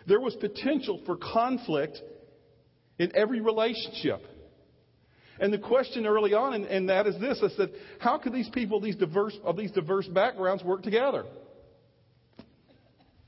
There 0.06 0.20
was 0.20 0.34
potential 0.34 1.00
for 1.06 1.16
conflict 1.16 2.00
in 2.98 3.12
every 3.16 3.40
relationship. 3.40 4.22
And 5.40 5.52
the 5.52 5.58
question 5.58 6.06
early 6.06 6.32
on, 6.34 6.54
and, 6.54 6.64
and 6.66 6.88
that 6.90 7.06
is 7.06 7.18
this: 7.20 7.40
I 7.42 7.48
said, 7.56 7.70
how 7.98 8.18
could 8.18 8.32
these 8.32 8.48
people, 8.50 8.80
these 8.80 8.96
diverse 8.96 9.36
of 9.42 9.56
these 9.56 9.72
diverse 9.72 10.06
backgrounds, 10.06 10.62
work 10.62 10.82
together? 10.82 11.24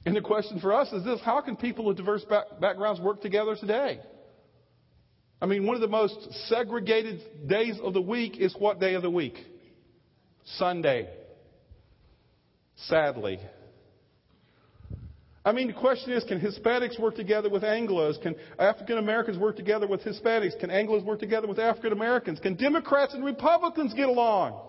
And 0.07 0.15
the 0.15 0.21
question 0.21 0.61
for 0.61 0.73
us 0.73 0.93
is 0.93 1.05
this 1.05 1.21
how 1.25 1.41
can 1.41 1.57
people 1.57 1.85
with 1.85 1.97
diverse 1.97 2.25
back- 2.25 2.61
backgrounds 2.61 3.01
work 3.01 3.21
together 3.21 3.57
today? 3.57 4.01
I 5.43 5.47
mean, 5.47 5.67
one 5.67 5.75
of 5.75 5.83
the 5.83 5.89
most 5.89 6.17
segregated 6.49 7.21
days 7.49 7.79
of 7.83 7.93
the 7.93 8.01
week 8.01 8.39
is 8.39 8.55
what 8.57 8.81
day 8.81 8.95
of 8.95 9.03
the 9.03 9.11
week? 9.11 9.35
Sunday. 10.57 11.11
Sadly. 12.77 13.41
I 15.45 15.53
mean, 15.53 15.67
the 15.67 15.73
question 15.73 16.13
is 16.13 16.23
can 16.25 16.41
Hispanics 16.41 17.01
work 17.01 17.17
together 17.17 17.51
with 17.51 17.65
Anglos? 17.65 18.21
Can 18.23 18.37
African 18.61 18.99
Americans 18.99 19.39
work 19.39 19.57
together 19.57 19.89
with 19.89 20.03
Hispanics? 20.03 20.59
Can 20.61 20.71
Anglos 20.71 21.05
work 21.05 21.19
together 21.19 21.49
with 21.49 21.59
African 21.59 21.93
Americans? 21.93 22.39
Can 22.39 22.55
Democrats 22.55 23.13
and 23.13 23.25
Republicans 23.25 23.93
get 23.93 24.09
along? 24.09 24.61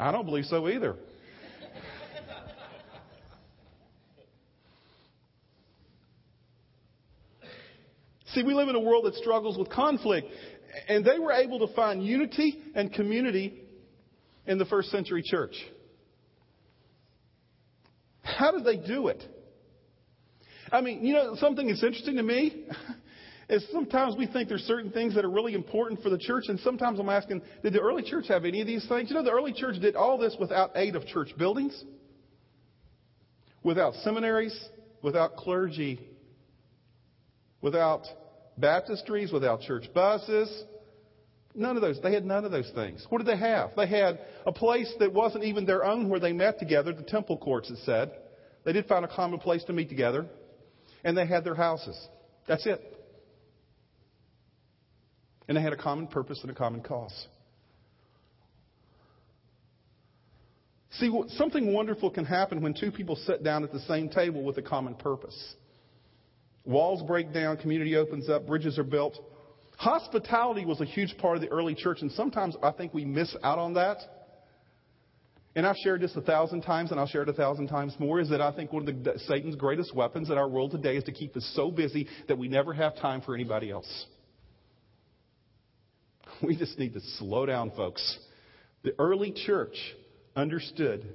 I 0.00 0.10
don't 0.10 0.24
believe 0.24 0.46
so 0.46 0.68
either. 0.68 0.96
See, 8.36 8.42
we 8.42 8.52
live 8.52 8.68
in 8.68 8.76
a 8.76 8.80
world 8.80 9.06
that 9.06 9.14
struggles 9.14 9.56
with 9.56 9.70
conflict. 9.70 10.28
And 10.88 11.02
they 11.02 11.18
were 11.18 11.32
able 11.32 11.66
to 11.66 11.74
find 11.74 12.04
unity 12.04 12.58
and 12.74 12.92
community 12.92 13.62
in 14.46 14.58
the 14.58 14.66
first 14.66 14.90
century 14.90 15.22
church. 15.24 15.54
How 18.20 18.50
did 18.50 18.66
they 18.66 18.76
do 18.76 19.08
it? 19.08 19.24
I 20.70 20.82
mean, 20.82 21.02
you 21.02 21.14
know, 21.14 21.34
something 21.36 21.66
that's 21.66 21.82
interesting 21.82 22.16
to 22.16 22.22
me 22.22 22.66
is 23.48 23.66
sometimes 23.72 24.16
we 24.18 24.26
think 24.26 24.50
there's 24.50 24.64
certain 24.64 24.90
things 24.90 25.14
that 25.14 25.24
are 25.24 25.30
really 25.30 25.54
important 25.54 26.02
for 26.02 26.10
the 26.10 26.18
church, 26.18 26.44
and 26.48 26.60
sometimes 26.60 27.00
I'm 27.00 27.08
asking, 27.08 27.40
did 27.62 27.72
the 27.72 27.80
early 27.80 28.02
church 28.02 28.28
have 28.28 28.44
any 28.44 28.60
of 28.60 28.66
these 28.66 28.86
things? 28.86 29.08
You 29.08 29.16
know, 29.16 29.22
the 29.22 29.32
early 29.32 29.54
church 29.54 29.80
did 29.80 29.96
all 29.96 30.18
this 30.18 30.36
without 30.38 30.72
aid 30.74 30.94
of 30.94 31.06
church 31.06 31.30
buildings, 31.38 31.84
without 33.62 33.94
seminaries, 33.94 34.54
without 35.00 35.36
clergy, 35.36 36.06
without 37.62 38.06
baptistries, 38.60 39.32
without 39.32 39.60
church 39.60 39.92
buses. 39.94 40.64
None 41.54 41.76
of 41.76 41.82
those. 41.82 41.98
They 42.02 42.12
had 42.12 42.24
none 42.24 42.44
of 42.44 42.50
those 42.50 42.70
things. 42.74 43.06
What 43.08 43.18
did 43.18 43.26
they 43.26 43.38
have? 43.38 43.70
They 43.76 43.86
had 43.86 44.20
a 44.44 44.52
place 44.52 44.92
that 44.98 45.12
wasn't 45.12 45.44
even 45.44 45.64
their 45.64 45.84
own 45.84 46.08
where 46.08 46.20
they 46.20 46.32
met 46.32 46.58
together, 46.58 46.92
the 46.92 47.02
temple 47.02 47.38
courts, 47.38 47.70
it 47.70 47.78
said. 47.84 48.12
They 48.64 48.72
did 48.72 48.86
find 48.86 49.04
a 49.04 49.08
common 49.08 49.38
place 49.38 49.64
to 49.64 49.72
meet 49.72 49.88
together. 49.88 50.26
And 51.04 51.16
they 51.16 51.26
had 51.26 51.44
their 51.44 51.54
houses. 51.54 51.96
That's 52.46 52.66
it. 52.66 52.80
And 55.48 55.56
they 55.56 55.62
had 55.62 55.72
a 55.72 55.76
common 55.76 56.08
purpose 56.08 56.40
and 56.42 56.50
a 56.50 56.54
common 56.54 56.82
cause. 56.82 57.26
See, 60.98 61.10
something 61.28 61.72
wonderful 61.72 62.10
can 62.10 62.24
happen 62.24 62.62
when 62.62 62.74
two 62.74 62.90
people 62.90 63.16
sit 63.16 63.42
down 63.42 63.64
at 63.64 63.72
the 63.72 63.80
same 63.80 64.08
table 64.08 64.42
with 64.42 64.56
a 64.58 64.62
common 64.62 64.94
purpose. 64.94 65.54
Walls 66.66 67.02
break 67.02 67.32
down, 67.32 67.56
community 67.56 67.96
opens 67.96 68.28
up, 68.28 68.46
bridges 68.46 68.78
are 68.78 68.84
built. 68.84 69.18
Hospitality 69.76 70.64
was 70.64 70.80
a 70.80 70.84
huge 70.84 71.16
part 71.18 71.36
of 71.36 71.42
the 71.42 71.48
early 71.48 71.74
church, 71.74 71.98
and 72.00 72.10
sometimes 72.12 72.56
I 72.62 72.72
think 72.72 72.92
we 72.92 73.04
miss 73.04 73.34
out 73.42 73.58
on 73.58 73.74
that. 73.74 73.98
And 75.54 75.66
I've 75.66 75.76
shared 75.76 76.02
this 76.02 76.14
a 76.16 76.20
thousand 76.20 76.62
times, 76.62 76.90
and 76.90 77.00
I'll 77.00 77.06
share 77.06 77.22
it 77.22 77.28
a 77.28 77.32
thousand 77.32 77.68
times 77.68 77.94
more. 77.98 78.20
Is 78.20 78.28
that 78.30 78.40
I 78.40 78.52
think 78.54 78.72
one 78.72 78.86
of 78.86 79.04
the, 79.04 79.18
Satan's 79.20 79.54
greatest 79.54 79.94
weapons 79.94 80.28
in 80.28 80.36
our 80.36 80.48
world 80.48 80.72
today 80.72 80.96
is 80.96 81.04
to 81.04 81.12
keep 81.12 81.36
us 81.36 81.50
so 81.54 81.70
busy 81.70 82.08
that 82.28 82.36
we 82.36 82.48
never 82.48 82.74
have 82.74 82.96
time 82.96 83.22
for 83.22 83.34
anybody 83.34 83.70
else. 83.70 84.06
We 86.42 86.54
just 86.54 86.78
need 86.78 86.92
to 86.92 87.00
slow 87.18 87.46
down, 87.46 87.70
folks. 87.70 88.18
The 88.82 88.92
early 88.98 89.32
church 89.32 89.74
understood 90.34 91.06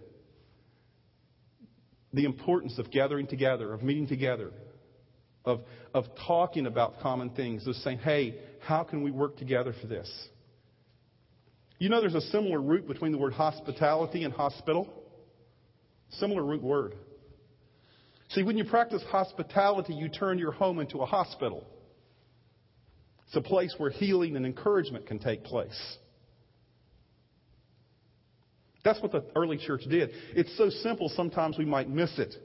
the 2.12 2.26
importance 2.26 2.80
of 2.80 2.90
gathering 2.90 3.28
together, 3.28 3.72
of 3.72 3.84
meeting 3.84 4.08
together, 4.08 4.50
of, 5.46 5.62
of 5.94 6.06
talking 6.28 6.66
about 6.66 7.00
common 7.02 7.32
things, 7.32 7.66
of 7.68 7.76
saying, 7.78 8.00
hey, 8.00 8.36
how 8.60 8.84
can 8.84 9.04
we 9.04 9.12
work 9.12 9.38
together 9.38 9.74
for 9.80 9.88
this? 9.88 10.10
You 11.80 11.90
know, 11.90 12.00
there's 12.00 12.16
a 12.16 12.22
similar 12.22 12.62
root 12.62 12.88
between 12.88 13.12
the 13.12 13.18
word 13.18 13.34
hospitality 13.34 14.24
and 14.24 14.34
hospital. 14.34 14.88
Similar 16.12 16.44
root 16.44 16.62
word. 16.62 16.94
See, 18.30 18.44
when 18.44 18.58
you 18.58 18.66
practice 18.66 19.02
hospitality, 19.10 19.94
you 19.94 20.08
turn 20.08 20.38
your 20.38 20.52
home 20.52 20.80
into 20.80 21.00
a 21.00 21.06
hospital. 21.06 21.66
It's 23.28 23.36
a 23.36 23.42
place 23.42 23.74
where 23.78 23.90
healing 23.90 24.36
and 24.36 24.46
encouragement 24.46 25.08
can 25.08 25.20
take 25.20 25.44
place. 25.44 25.98
That's 28.84 29.02
what 29.02 29.12
the 29.12 29.26
early 29.36 29.58
church 29.58 29.82
did. 29.90 30.12
It's 30.36 30.56
so 30.58 30.70
simple, 30.70 31.10
sometimes 31.10 31.58
we 31.58 31.66
might 31.66 31.90
miss 31.90 32.18
it. 32.20 32.36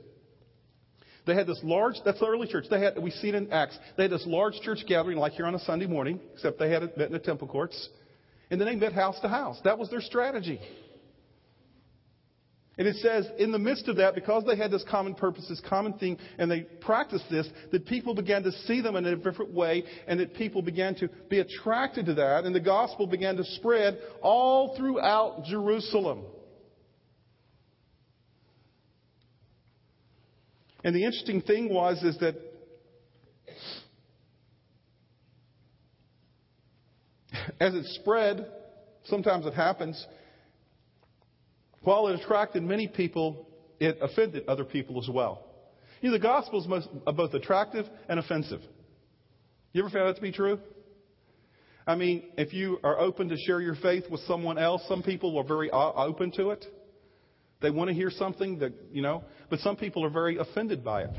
They 1.26 1.34
had 1.34 1.46
this 1.46 1.60
large, 1.64 1.96
that's 2.04 2.20
the 2.20 2.26
early 2.26 2.46
church. 2.46 2.66
They 2.70 2.80
had, 2.80 2.96
we 3.02 3.10
see 3.10 3.28
it 3.28 3.34
in 3.34 3.52
Acts. 3.52 3.76
They 3.96 4.04
had 4.04 4.12
this 4.12 4.24
large 4.26 4.60
church 4.60 4.84
gathering 4.86 5.18
like 5.18 5.32
here 5.32 5.46
on 5.46 5.54
a 5.54 5.58
Sunday 5.60 5.86
morning, 5.86 6.20
except 6.34 6.58
they 6.58 6.70
had 6.70 6.84
it 6.84 6.96
met 6.96 7.08
in 7.08 7.12
the 7.12 7.18
temple 7.18 7.48
courts. 7.48 7.88
And 8.50 8.60
then 8.60 8.68
they 8.68 8.76
met 8.76 8.92
house 8.92 9.18
to 9.20 9.28
house. 9.28 9.58
That 9.64 9.76
was 9.76 9.90
their 9.90 10.00
strategy. 10.00 10.60
And 12.78 12.86
it 12.86 12.96
says, 12.96 13.26
in 13.38 13.52
the 13.52 13.58
midst 13.58 13.88
of 13.88 13.96
that, 13.96 14.14
because 14.14 14.44
they 14.44 14.56
had 14.56 14.70
this 14.70 14.84
common 14.88 15.14
purpose, 15.14 15.46
this 15.48 15.62
common 15.66 15.94
thing, 15.94 16.18
and 16.38 16.50
they 16.50 16.60
practiced 16.60 17.24
this, 17.30 17.48
that 17.72 17.86
people 17.86 18.14
began 18.14 18.42
to 18.42 18.52
see 18.52 18.82
them 18.82 18.96
in 18.96 19.06
a 19.06 19.16
different 19.16 19.52
way, 19.52 19.82
and 20.06 20.20
that 20.20 20.34
people 20.34 20.60
began 20.60 20.94
to 20.96 21.08
be 21.30 21.38
attracted 21.38 22.06
to 22.06 22.14
that, 22.14 22.44
and 22.44 22.54
the 22.54 22.60
gospel 22.60 23.06
began 23.06 23.36
to 23.36 23.44
spread 23.44 23.98
all 24.20 24.76
throughout 24.76 25.44
Jerusalem. 25.44 26.24
And 30.86 30.94
the 30.94 31.04
interesting 31.04 31.42
thing 31.42 31.68
was 31.68 32.00
is 32.04 32.16
that 32.18 32.36
as 37.60 37.74
it 37.74 37.84
spread, 38.00 38.46
sometimes 39.06 39.46
it 39.46 39.54
happens, 39.54 40.06
while 41.82 42.06
it 42.06 42.20
attracted 42.20 42.62
many 42.62 42.86
people, 42.86 43.48
it 43.80 43.98
offended 44.00 44.46
other 44.46 44.62
people 44.62 45.02
as 45.02 45.08
well. 45.12 45.44
You 46.00 46.10
know, 46.10 46.18
the 46.18 46.22
gospel 46.22 46.60
is 46.60 46.68
most, 46.68 46.86
uh, 47.04 47.10
both 47.10 47.34
attractive 47.34 47.86
and 48.08 48.20
offensive. 48.20 48.60
You 49.72 49.82
ever 49.82 49.90
found 49.90 50.08
that 50.08 50.14
to 50.14 50.22
be 50.22 50.30
true? 50.30 50.60
I 51.84 51.96
mean, 51.96 52.26
if 52.38 52.52
you 52.52 52.78
are 52.84 52.96
open 53.00 53.28
to 53.30 53.36
share 53.36 53.60
your 53.60 53.74
faith 53.74 54.04
with 54.08 54.20
someone 54.20 54.56
else, 54.56 54.82
some 54.86 55.02
people 55.02 55.36
are 55.36 55.42
very 55.42 55.68
open 55.72 56.30
to 56.36 56.50
it. 56.50 56.64
They 57.60 57.70
want 57.70 57.88
to 57.88 57.94
hear 57.94 58.10
something 58.10 58.58
that, 58.58 58.72
you 58.92 59.02
know, 59.02 59.24
but 59.48 59.60
some 59.60 59.76
people 59.76 60.04
are 60.04 60.10
very 60.10 60.36
offended 60.36 60.84
by 60.84 61.02
it. 61.02 61.10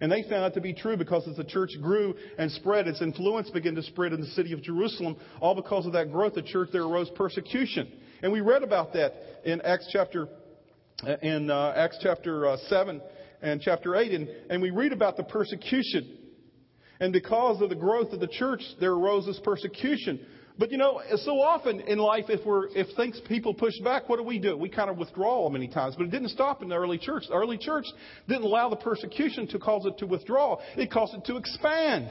And 0.00 0.10
they 0.10 0.24
found 0.24 0.46
it 0.46 0.54
to 0.54 0.60
be 0.60 0.74
true 0.74 0.96
because 0.96 1.28
as 1.28 1.36
the 1.36 1.44
church 1.44 1.70
grew 1.80 2.16
and 2.36 2.50
spread, 2.50 2.88
its 2.88 3.00
influence 3.00 3.50
began 3.50 3.76
to 3.76 3.82
spread 3.84 4.12
in 4.12 4.20
the 4.20 4.26
city 4.28 4.52
of 4.52 4.60
Jerusalem. 4.60 5.16
All 5.40 5.54
because 5.54 5.86
of 5.86 5.92
that 5.92 6.10
growth, 6.10 6.36
of 6.36 6.44
the 6.44 6.50
church 6.50 6.70
there 6.72 6.82
arose 6.82 7.08
persecution. 7.14 7.88
And 8.20 8.32
we 8.32 8.40
read 8.40 8.64
about 8.64 8.92
that 8.94 9.12
in 9.44 9.60
Acts 9.60 9.88
chapter, 9.92 10.28
in 11.22 11.50
uh, 11.50 11.74
Acts 11.76 11.98
chapter 12.02 12.48
uh, 12.48 12.56
7 12.68 13.00
and 13.42 13.60
chapter 13.60 13.94
8. 13.94 14.12
And, 14.12 14.28
and 14.50 14.60
we 14.60 14.70
read 14.70 14.92
about 14.92 15.16
the 15.16 15.22
persecution. 15.22 16.18
And 16.98 17.12
because 17.12 17.60
of 17.62 17.68
the 17.68 17.76
growth 17.76 18.12
of 18.12 18.18
the 18.18 18.28
church, 18.28 18.62
there 18.80 18.92
arose 18.92 19.26
this 19.26 19.40
persecution. 19.44 20.26
But 20.58 20.70
you 20.70 20.76
know, 20.76 21.00
so 21.16 21.40
often 21.40 21.80
in 21.80 21.98
life, 21.98 22.26
if 22.28 22.44
we're 22.44 22.66
if 22.76 22.94
things 22.94 23.20
people 23.26 23.54
push 23.54 23.78
back, 23.82 24.08
what 24.08 24.18
do 24.18 24.22
we 24.22 24.38
do? 24.38 24.56
We 24.56 24.68
kind 24.68 24.90
of 24.90 24.98
withdraw 24.98 25.48
many 25.48 25.66
times. 25.66 25.94
But 25.96 26.04
it 26.04 26.10
didn't 26.10 26.28
stop 26.28 26.62
in 26.62 26.68
the 26.68 26.76
early 26.76 26.98
church. 26.98 27.24
The 27.28 27.34
early 27.34 27.56
church 27.56 27.86
didn't 28.28 28.44
allow 28.44 28.68
the 28.68 28.76
persecution 28.76 29.46
to 29.48 29.58
cause 29.58 29.86
it 29.86 29.96
to 29.98 30.06
withdraw. 30.06 30.58
It 30.76 30.90
caused 30.90 31.14
it 31.14 31.24
to 31.24 31.36
expand. 31.36 32.10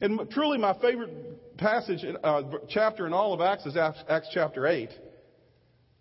And 0.00 0.30
truly, 0.30 0.58
my 0.58 0.78
favorite 0.80 1.58
passage, 1.58 2.04
uh, 2.24 2.42
chapter 2.68 3.06
in 3.06 3.12
all 3.12 3.34
of 3.34 3.40
Acts 3.40 3.66
is 3.66 3.76
Acts, 3.76 4.28
chapter 4.32 4.66
eight, 4.66 4.90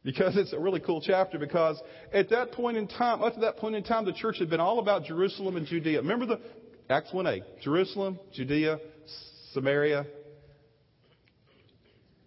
because 0.03 0.38
it's 0.38 0.53
a 0.53 0.60
really 0.60 0.79
cool 0.79 1.01
chapter. 1.01 1.38
Because 1.38 1.81
at 2.13 2.29
that 2.29 2.51
point 2.53 2.77
in 2.77 2.88
time, 2.88 3.22
up 3.22 3.34
to 3.34 3.39
that 3.41 3.57
point 3.57 3.75
in 3.75 3.84
time, 3.84 4.05
the 4.05 4.13
church 4.13 4.38
had 4.39 4.50
been 4.50 4.60
all 4.62 4.79
about 4.79 5.03
Jerusalem 5.03 5.57
and 5.57 5.67
Judea. 5.67 5.98
Remember 5.98 6.25
the 6.25 6.39
Acts 6.89 7.12
one 7.12 7.27
eight, 7.27 7.43
Jerusalem, 7.62 8.17
Judea, 8.34 8.79
Samaria, 9.51 10.05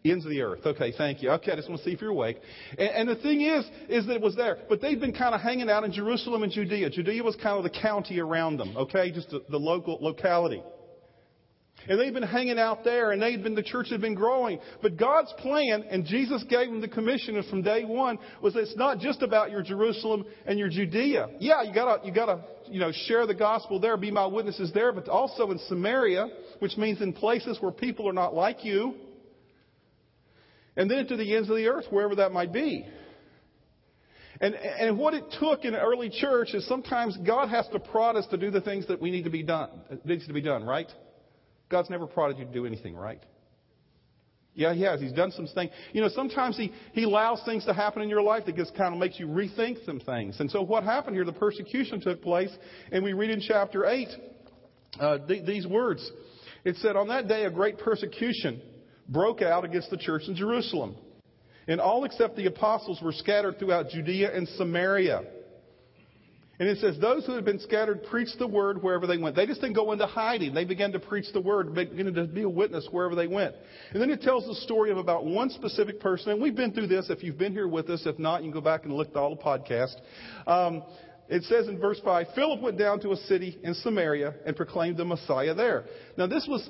Ends 0.02 0.24
of 0.24 0.30
the 0.30 0.40
earth. 0.40 0.60
Okay, 0.64 0.92
thank 0.96 1.22
you. 1.22 1.30
Okay, 1.30 1.52
I 1.52 1.56
just 1.56 1.68
want 1.68 1.82
to 1.82 1.84
see 1.84 1.92
if 1.92 2.00
you're 2.00 2.10
awake. 2.10 2.38
And, 2.78 2.88
and 2.88 3.08
the 3.08 3.16
thing 3.16 3.42
is, 3.42 3.66
is 3.88 4.06
that 4.06 4.14
it 4.14 4.22
was 4.22 4.34
there. 4.34 4.58
But 4.68 4.80
they'd 4.80 5.00
been 5.00 5.12
kind 5.12 5.34
of 5.34 5.42
hanging 5.42 5.68
out 5.68 5.84
in 5.84 5.92
Jerusalem 5.92 6.42
and 6.42 6.50
Judea. 6.50 6.88
Judea 6.88 7.22
was 7.22 7.36
kind 7.36 7.58
of 7.58 7.64
the 7.64 7.78
county 7.80 8.18
around 8.18 8.56
them, 8.56 8.74
okay? 8.76 9.12
Just 9.12 9.28
the, 9.28 9.42
the 9.50 9.58
local 9.58 9.98
locality. 10.00 10.62
And 11.88 11.98
they'd 11.98 12.14
been 12.14 12.22
hanging 12.22 12.58
out 12.58 12.84
there, 12.84 13.12
and 13.12 13.20
they'd 13.20 13.42
been 13.42 13.54
the 13.54 13.62
church 13.62 13.90
had 13.90 14.00
been 14.00 14.14
growing. 14.14 14.58
But 14.82 14.96
God's 14.96 15.32
plan, 15.38 15.84
and 15.90 16.04
Jesus 16.04 16.44
gave 16.44 16.68
them 16.68 16.80
the 16.80 16.88
commission 16.88 17.42
from 17.48 17.62
day 17.62 17.84
one, 17.84 18.18
was 18.42 18.54
that 18.54 18.60
it's 18.60 18.76
not 18.76 18.98
just 18.98 19.22
about 19.22 19.50
your 19.50 19.62
Jerusalem 19.62 20.24
and 20.46 20.58
your 20.58 20.68
Judea. 20.68 21.28
Yeah, 21.38 21.62
you 21.62 21.74
gotta 21.74 22.06
you 22.06 22.12
gotta 22.12 22.42
you 22.66 22.80
know 22.80 22.92
share 23.06 23.26
the 23.26 23.34
gospel 23.34 23.80
there, 23.80 23.96
be 23.96 24.10
my 24.10 24.26
witnesses 24.26 24.72
there, 24.74 24.92
but 24.92 25.08
also 25.08 25.50
in 25.50 25.58
Samaria, 25.68 26.28
which 26.58 26.76
means 26.76 27.00
in 27.00 27.14
places 27.14 27.58
where 27.60 27.72
people 27.72 28.06
are 28.08 28.14
not 28.14 28.34
like 28.34 28.62
you 28.62 28.94
and 30.76 30.90
then 30.90 31.06
to 31.06 31.16
the 31.16 31.36
ends 31.36 31.50
of 31.50 31.56
the 31.56 31.66
earth, 31.66 31.86
wherever 31.90 32.16
that 32.16 32.32
might 32.32 32.52
be. 32.52 32.86
And, 34.40 34.54
and 34.54 34.98
what 34.98 35.12
it 35.12 35.24
took 35.38 35.64
in 35.64 35.74
the 35.74 35.80
early 35.80 36.08
church 36.08 36.54
is 36.54 36.66
sometimes 36.66 37.16
God 37.26 37.48
has 37.48 37.68
to 37.72 37.78
prod 37.78 38.16
us 38.16 38.26
to 38.30 38.38
do 38.38 38.50
the 38.50 38.62
things 38.62 38.86
that 38.88 39.00
we 39.00 39.10
need 39.10 39.24
to 39.24 39.30
be 39.30 39.42
done, 39.42 39.68
needs 40.04 40.26
to 40.28 40.32
be 40.32 40.40
done, 40.40 40.64
right? 40.64 40.90
God's 41.68 41.90
never 41.90 42.06
prodded 42.06 42.38
you 42.38 42.46
to 42.46 42.52
do 42.52 42.64
anything, 42.64 42.96
right? 42.96 43.22
Yeah, 44.54 44.74
he 44.74 44.82
has. 44.82 45.00
He's 45.00 45.12
done 45.12 45.30
some 45.30 45.46
things. 45.46 45.70
You 45.92 46.00
know, 46.00 46.08
sometimes 46.08 46.56
he, 46.56 46.72
he 46.92 47.04
allows 47.04 47.42
things 47.44 47.64
to 47.66 47.74
happen 47.74 48.02
in 48.02 48.08
your 48.08 48.22
life 48.22 48.46
that 48.46 48.56
just 48.56 48.74
kind 48.74 48.94
of 48.94 49.00
makes 49.00 49.20
you 49.20 49.26
rethink 49.26 49.84
some 49.84 50.00
things. 50.00 50.40
And 50.40 50.50
so 50.50 50.62
what 50.62 50.84
happened 50.84 51.16
here, 51.16 51.24
the 51.24 51.32
persecution 51.32 52.00
took 52.00 52.22
place, 52.22 52.50
and 52.90 53.04
we 53.04 53.12
read 53.12 53.30
in 53.30 53.40
chapter 53.40 53.86
8 53.86 54.08
uh, 54.98 55.18
th- 55.18 55.46
these 55.46 55.66
words. 55.66 56.10
It 56.64 56.76
said, 56.76 56.96
On 56.96 57.08
that 57.08 57.28
day, 57.28 57.44
a 57.44 57.50
great 57.50 57.78
persecution 57.78 58.60
broke 59.10 59.42
out 59.42 59.64
against 59.64 59.90
the 59.90 59.98
church 59.98 60.22
in 60.28 60.36
Jerusalem. 60.36 60.96
And 61.68 61.80
all 61.80 62.04
except 62.04 62.36
the 62.36 62.46
apostles 62.46 63.00
were 63.02 63.12
scattered 63.12 63.58
throughout 63.58 63.90
Judea 63.90 64.34
and 64.34 64.48
Samaria. 64.48 65.22
And 66.58 66.68
it 66.68 66.76
says, 66.76 66.98
those 66.98 67.24
who 67.24 67.32
had 67.32 67.44
been 67.46 67.58
scattered 67.58 68.02
preached 68.04 68.38
the 68.38 68.46
word 68.46 68.82
wherever 68.82 69.06
they 69.06 69.16
went. 69.16 69.34
They 69.34 69.46
just 69.46 69.62
didn't 69.62 69.76
go 69.76 69.92
into 69.92 70.06
hiding. 70.06 70.52
They 70.52 70.66
began 70.66 70.92
to 70.92 71.00
preach 71.00 71.24
the 71.32 71.40
word, 71.40 71.74
began 71.74 72.12
to 72.12 72.24
be 72.26 72.42
a 72.42 72.48
witness 72.50 72.86
wherever 72.90 73.14
they 73.14 73.26
went. 73.26 73.54
And 73.92 74.02
then 74.02 74.10
it 74.10 74.20
tells 74.20 74.46
the 74.46 74.54
story 74.56 74.90
of 74.90 74.98
about 74.98 75.24
one 75.24 75.48
specific 75.48 76.00
person. 76.00 76.32
And 76.32 76.42
we've 76.42 76.54
been 76.54 76.72
through 76.72 76.88
this. 76.88 77.08
If 77.08 77.22
you've 77.22 77.38
been 77.38 77.52
here 77.52 77.66
with 77.66 77.88
us, 77.88 78.02
if 78.04 78.18
not, 78.18 78.42
you 78.42 78.50
can 78.50 78.60
go 78.60 78.60
back 78.60 78.84
and 78.84 78.92
look 78.92 79.08
at 79.08 79.16
all 79.16 79.34
the 79.34 79.42
podcast. 79.42 79.94
Um, 80.46 80.82
it 81.30 81.44
says 81.44 81.68
in 81.68 81.78
verse 81.78 82.00
5 82.04 82.26
Philip 82.34 82.60
went 82.60 82.76
down 82.76 83.00
to 83.00 83.12
a 83.12 83.16
city 83.16 83.58
in 83.62 83.72
Samaria 83.74 84.34
and 84.44 84.56
proclaimed 84.56 84.96
the 84.96 85.04
Messiah 85.04 85.54
there. 85.54 85.84
Now, 86.16 86.26
this 86.26 86.46
was 86.48 86.68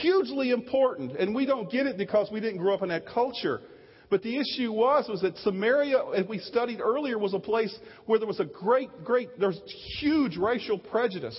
hugely 0.00 0.50
important, 0.50 1.16
and 1.18 1.34
we 1.34 1.46
don't 1.46 1.70
get 1.70 1.86
it 1.86 1.98
because 1.98 2.30
we 2.30 2.40
didn't 2.40 2.58
grow 2.58 2.74
up 2.74 2.82
in 2.82 2.90
that 2.90 3.06
culture. 3.06 3.60
But 4.08 4.22
the 4.22 4.38
issue 4.38 4.70
was 4.72 5.08
was 5.08 5.22
that 5.22 5.36
Samaria, 5.38 5.98
as 6.14 6.26
we 6.28 6.38
studied 6.38 6.80
earlier, 6.80 7.18
was 7.18 7.34
a 7.34 7.40
place 7.40 7.76
where 8.06 8.20
there 8.20 8.28
was 8.28 8.40
a 8.40 8.44
great, 8.44 8.90
great, 9.04 9.40
there's 9.40 9.60
huge 9.98 10.36
racial 10.36 10.78
prejudice 10.78 11.38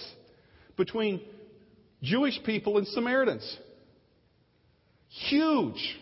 between 0.75 1.21
Jewish 2.01 2.37
people 2.43 2.77
and 2.77 2.87
Samaritans. 2.87 3.57
Huge 5.29 5.97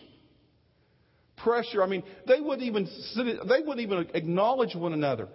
pressure. 1.36 1.82
I 1.82 1.86
mean, 1.86 2.02
they 2.26 2.40
wouldn't 2.40 2.62
even 2.62 2.88
they 3.16 3.60
wouldn't 3.60 3.80
even 3.80 4.08
acknowledge 4.14 4.74
one 4.74 4.92
another. 4.92 5.28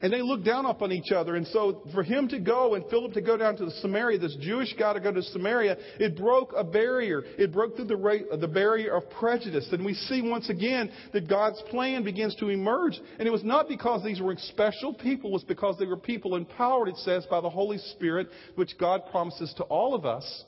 And 0.00 0.12
they 0.12 0.22
looked 0.22 0.44
down 0.44 0.64
upon 0.64 0.92
each 0.92 1.10
other. 1.10 1.34
And 1.34 1.44
so 1.48 1.82
for 1.92 2.04
him 2.04 2.28
to 2.28 2.38
go 2.38 2.76
and 2.76 2.84
Philip 2.88 3.14
to 3.14 3.20
go 3.20 3.36
down 3.36 3.56
to 3.56 3.68
Samaria, 3.80 4.18
this 4.18 4.36
Jewish 4.40 4.72
guy 4.78 4.92
to 4.92 5.00
go 5.00 5.10
to 5.10 5.22
Samaria, 5.22 5.76
it 5.98 6.16
broke 6.16 6.52
a 6.56 6.62
barrier. 6.62 7.24
It 7.36 7.52
broke 7.52 7.74
through 7.74 7.86
the, 7.86 8.36
the 8.40 8.46
barrier 8.46 8.94
of 8.94 9.10
prejudice. 9.10 9.68
And 9.72 9.84
we 9.84 9.94
see 9.94 10.22
once 10.22 10.50
again 10.50 10.92
that 11.12 11.28
God's 11.28 11.60
plan 11.70 12.04
begins 12.04 12.36
to 12.36 12.48
emerge. 12.48 13.00
And 13.18 13.26
it 13.26 13.32
was 13.32 13.42
not 13.42 13.68
because 13.68 14.04
these 14.04 14.20
were 14.20 14.36
special 14.38 14.94
people, 14.94 15.30
it 15.30 15.32
was 15.32 15.44
because 15.44 15.76
they 15.78 15.86
were 15.86 15.96
people 15.96 16.36
empowered, 16.36 16.88
it 16.88 16.96
says, 16.98 17.26
by 17.28 17.40
the 17.40 17.50
Holy 17.50 17.78
Spirit, 17.78 18.28
which 18.54 18.78
God 18.78 19.02
promises 19.10 19.52
to 19.56 19.64
all 19.64 19.96
of 19.96 20.06
us 20.06 20.44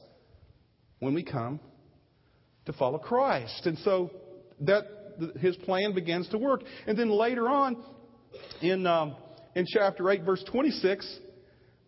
when 1.00 1.12
we 1.12 1.24
come 1.24 1.58
to 2.66 2.72
follow 2.72 2.98
Christ. 2.98 3.66
And 3.66 3.76
so 3.78 4.10
that 4.60 4.84
his 5.40 5.56
plan 5.56 5.92
begins 5.92 6.28
to 6.28 6.38
work. 6.38 6.62
And 6.86 6.96
then 6.96 7.10
later 7.10 7.48
on, 7.48 7.82
in 8.62 8.86
um, 8.86 9.16
in 9.54 9.66
chapter 9.66 10.08
8, 10.10 10.22
verse 10.22 10.44
26, 10.50 11.18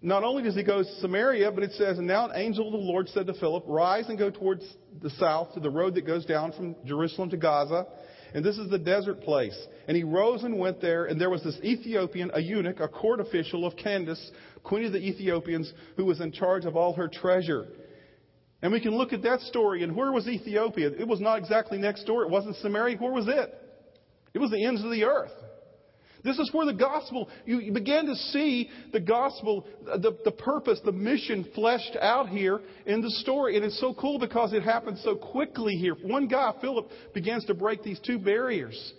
not 0.02 0.24
only 0.24 0.42
does 0.42 0.56
he 0.56 0.64
go 0.64 0.82
to 0.82 0.88
Samaria, 1.00 1.52
but 1.52 1.62
it 1.62 1.72
says, 1.72 1.98
And 1.98 2.06
now 2.06 2.28
an 2.28 2.32
angel 2.34 2.66
of 2.66 2.72
the 2.72 2.78
Lord 2.78 3.08
said 3.08 3.26
to 3.28 3.34
Philip, 3.34 3.64
Rise 3.68 4.08
and 4.08 4.18
go 4.18 4.30
towards 4.30 4.64
the 5.00 5.10
south 5.10 5.54
to 5.54 5.60
the 5.60 5.70
road 5.70 5.94
that 5.94 6.06
goes 6.06 6.26
down 6.26 6.52
from 6.52 6.74
Jerusalem 6.84 7.30
to 7.30 7.36
Gaza. 7.36 7.86
And 8.34 8.44
this 8.44 8.58
is 8.58 8.68
the 8.68 8.78
desert 8.78 9.20
place. 9.20 9.56
And 9.86 9.96
he 9.96 10.02
rose 10.02 10.42
and 10.42 10.58
went 10.58 10.80
there, 10.80 11.04
and 11.04 11.20
there 11.20 11.30
was 11.30 11.44
this 11.44 11.58
Ethiopian, 11.62 12.30
a 12.34 12.40
eunuch, 12.40 12.80
a 12.80 12.88
court 12.88 13.20
official 13.20 13.64
of 13.64 13.76
Candace, 13.76 14.30
queen 14.64 14.86
of 14.86 14.92
the 14.92 14.98
Ethiopians, 14.98 15.72
who 15.96 16.04
was 16.04 16.20
in 16.20 16.32
charge 16.32 16.64
of 16.64 16.74
all 16.74 16.94
her 16.94 17.08
treasure. 17.08 17.66
And 18.62 18.72
we 18.72 18.80
can 18.80 18.96
look 18.96 19.12
at 19.12 19.22
that 19.22 19.40
story. 19.42 19.82
And 19.82 19.94
where 19.94 20.10
was 20.10 20.26
Ethiopia? 20.26 20.90
It 20.98 21.06
was 21.06 21.20
not 21.20 21.38
exactly 21.38 21.78
next 21.78 22.04
door. 22.04 22.22
It 22.22 22.30
wasn't 22.30 22.56
Samaria. 22.56 22.96
Where 22.96 23.12
was 23.12 23.28
it? 23.28 23.54
It 24.34 24.38
was 24.38 24.50
the 24.50 24.64
ends 24.64 24.82
of 24.82 24.90
the 24.90 25.04
earth. 25.04 25.32
This 26.24 26.38
is 26.38 26.50
where 26.52 26.66
the 26.66 26.72
gospel, 26.72 27.28
you, 27.44 27.72
begin 27.72 28.06
to 28.06 28.14
see 28.14 28.70
the 28.92 29.00
gospel, 29.00 29.66
uh, 29.90 29.98
the, 29.98 30.16
the 30.24 30.30
purpose, 30.30 30.80
the 30.84 30.92
mission 30.92 31.48
fleshed 31.54 31.96
out 32.00 32.28
here 32.28 32.60
in 32.86 33.00
the 33.00 33.10
story. 33.10 33.56
And 33.56 33.64
it's 33.64 33.80
so 33.80 33.92
cool 33.94 34.18
because 34.18 34.52
it 34.52 34.62
happens 34.62 35.02
so 35.02 35.16
quickly 35.16 35.74
here. 35.74 35.94
One 35.94 36.28
guy, 36.28 36.52
Philip, 36.60 36.88
begins 37.12 37.44
to 37.46 37.54
break 37.54 37.82
these 37.82 37.98
two 38.00 38.18
barriers. 38.18 38.92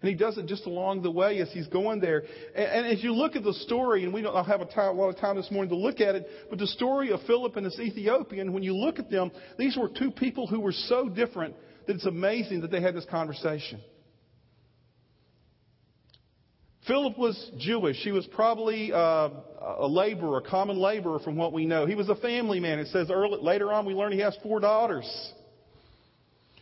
And 0.00 0.08
he 0.08 0.14
does 0.14 0.38
it 0.38 0.46
just 0.46 0.64
along 0.64 1.02
the 1.02 1.10
way 1.10 1.40
as 1.40 1.50
he's 1.52 1.66
going 1.66 2.00
there. 2.00 2.22
And, 2.54 2.86
and 2.86 2.86
as 2.86 3.02
you 3.02 3.12
look 3.12 3.36
at 3.36 3.42
the 3.42 3.52
story, 3.52 4.04
and 4.04 4.14
we 4.14 4.22
don't 4.22 4.44
have 4.44 4.60
a, 4.60 4.66
time, 4.66 4.96
a 4.96 5.00
lot 5.00 5.08
of 5.08 5.18
time 5.18 5.36
this 5.36 5.50
morning 5.50 5.70
to 5.70 5.76
look 5.76 6.00
at 6.00 6.14
it, 6.14 6.26
but 6.48 6.58
the 6.58 6.68
story 6.68 7.10
of 7.10 7.20
Philip 7.26 7.56
and 7.56 7.66
this 7.66 7.78
Ethiopian, 7.80 8.52
when 8.52 8.62
you 8.62 8.76
look 8.76 8.98
at 8.98 9.10
them, 9.10 9.32
these 9.58 9.76
were 9.76 9.88
two 9.88 10.10
people 10.10 10.46
who 10.46 10.60
were 10.60 10.72
so 10.72 11.08
different 11.08 11.54
that 11.86 11.96
it's 11.96 12.06
amazing 12.06 12.60
that 12.60 12.70
they 12.70 12.80
had 12.80 12.94
this 12.94 13.04
conversation. 13.06 13.80
Philip 16.90 17.16
was 17.16 17.52
Jewish. 17.56 17.98
He 17.98 18.10
was 18.10 18.26
probably 18.26 18.92
uh, 18.92 19.28
a 19.78 19.86
laborer, 19.86 20.38
a 20.38 20.42
common 20.42 20.76
laborer 20.76 21.20
from 21.20 21.36
what 21.36 21.52
we 21.52 21.64
know. 21.64 21.86
He 21.86 21.94
was 21.94 22.08
a 22.08 22.16
family 22.16 22.58
man. 22.58 22.80
It 22.80 22.88
says 22.88 23.12
early, 23.12 23.38
later 23.40 23.72
on 23.72 23.86
we 23.86 23.94
learn 23.94 24.10
he 24.10 24.18
has 24.18 24.36
four 24.42 24.58
daughters. 24.58 25.06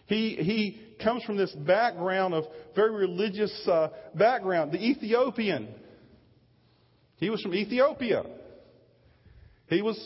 He, 0.04 0.36
he 0.36 0.82
comes 1.02 1.22
from 1.24 1.38
this 1.38 1.50
background 1.52 2.34
of 2.34 2.44
very 2.76 2.90
religious 2.90 3.66
uh, 3.66 3.88
background. 4.14 4.72
The 4.72 4.84
Ethiopian. 4.84 5.66
He 7.16 7.30
was 7.30 7.40
from 7.40 7.54
Ethiopia. 7.54 8.22
He 9.68 9.80
was 9.80 9.98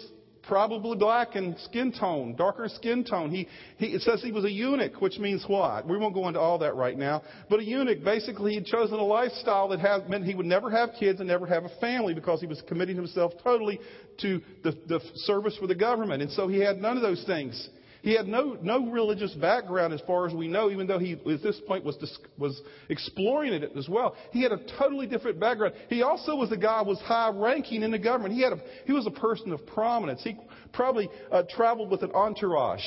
probably 0.46 0.96
black 0.96 1.36
in 1.36 1.56
skin 1.64 1.92
tone, 1.92 2.34
darker 2.36 2.68
skin 2.68 3.04
tone. 3.04 3.30
He, 3.30 3.48
he, 3.78 3.86
it 3.86 4.02
says 4.02 4.22
he 4.22 4.32
was 4.32 4.44
a 4.44 4.50
eunuch, 4.50 5.00
which 5.00 5.18
means 5.18 5.44
what? 5.46 5.86
We 5.86 5.96
won't 5.96 6.14
go 6.14 6.28
into 6.28 6.40
all 6.40 6.58
that 6.58 6.74
right 6.74 6.96
now. 6.96 7.22
But 7.48 7.60
a 7.60 7.64
eunuch, 7.64 8.02
basically, 8.04 8.52
he 8.52 8.56
had 8.56 8.66
chosen 8.66 8.98
a 8.98 9.04
lifestyle 9.04 9.68
that 9.68 9.80
has, 9.80 10.02
meant 10.08 10.24
he 10.24 10.34
would 10.34 10.46
never 10.46 10.70
have 10.70 10.90
kids 10.98 11.20
and 11.20 11.28
never 11.28 11.46
have 11.46 11.64
a 11.64 11.70
family 11.80 12.14
because 12.14 12.40
he 12.40 12.46
was 12.46 12.62
committing 12.68 12.96
himself 12.96 13.32
totally 13.42 13.80
to 14.20 14.40
the, 14.62 14.72
the 14.88 15.00
service 15.16 15.56
for 15.58 15.66
the 15.66 15.74
government. 15.74 16.22
And 16.22 16.30
so 16.32 16.48
he 16.48 16.58
had 16.58 16.78
none 16.78 16.96
of 16.96 17.02
those 17.02 17.22
things. 17.24 17.68
He 18.02 18.16
had 18.16 18.26
no, 18.26 18.58
no 18.60 18.90
religious 18.90 19.32
background 19.34 19.94
as 19.94 20.00
far 20.08 20.26
as 20.26 20.34
we 20.34 20.48
know, 20.48 20.70
even 20.72 20.88
though 20.88 20.98
he, 20.98 21.12
at 21.12 21.42
this 21.42 21.60
point, 21.68 21.84
was, 21.84 21.96
was 22.36 22.60
exploring 22.88 23.52
it 23.52 23.72
as 23.76 23.88
well. 23.88 24.16
He 24.32 24.42
had 24.42 24.50
a 24.50 24.58
totally 24.76 25.06
different 25.06 25.38
background. 25.38 25.74
He 25.88 26.02
also 26.02 26.34
was 26.34 26.50
a 26.50 26.56
guy 26.56 26.80
who 26.80 26.90
was 26.90 27.00
high 27.00 27.30
ranking 27.30 27.84
in 27.84 27.92
the 27.92 28.00
government. 28.00 28.34
He, 28.34 28.42
had 28.42 28.54
a, 28.54 28.60
he 28.86 28.92
was 28.92 29.06
a 29.06 29.10
person 29.12 29.52
of 29.52 29.64
prominence. 29.68 30.20
He 30.24 30.36
probably 30.72 31.08
uh, 31.30 31.44
traveled 31.48 31.92
with 31.92 32.02
an 32.02 32.10
entourage. 32.10 32.82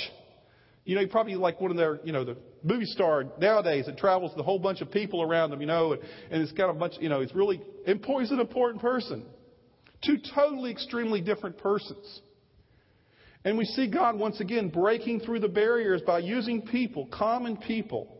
You 0.83 0.95
know, 0.95 1.01
he 1.01 1.07
probably 1.07 1.35
like 1.35 1.61
one 1.61 1.71
of 1.71 1.77
their, 1.77 1.99
you 2.03 2.11
know, 2.11 2.25
the 2.25 2.35
movie 2.61 2.85
star 2.85 3.23
nowadays 3.39 3.85
that 3.85 3.97
travels 3.97 4.31
with 4.31 4.39
a 4.41 4.43
whole 4.43 4.59
bunch 4.59 4.81
of 4.81 4.91
people 4.91 5.21
around 5.21 5.53
him, 5.53 5.61
you 5.61 5.67
know, 5.67 5.93
and, 5.93 6.01
and 6.29 6.41
it's 6.41 6.51
got 6.51 6.69
a 6.69 6.73
bunch, 6.73 6.95
you 6.99 7.07
know, 7.07 7.21
it's 7.21 7.33
really, 7.33 7.61
he's 7.85 8.31
an 8.31 8.39
important 8.41 8.81
person. 8.81 9.25
Two 10.05 10.17
totally 10.35 10.71
extremely 10.71 11.21
different 11.21 11.57
persons. 11.57 12.21
And 13.45 13.59
we 13.59 13.65
see 13.65 13.87
God 13.87 14.17
once 14.17 14.39
again 14.39 14.69
breaking 14.69 15.19
through 15.19 15.39
the 15.39 15.47
barriers 15.47 16.01
by 16.01 16.17
using 16.17 16.63
people, 16.63 17.05
common 17.05 17.57
people, 17.57 18.17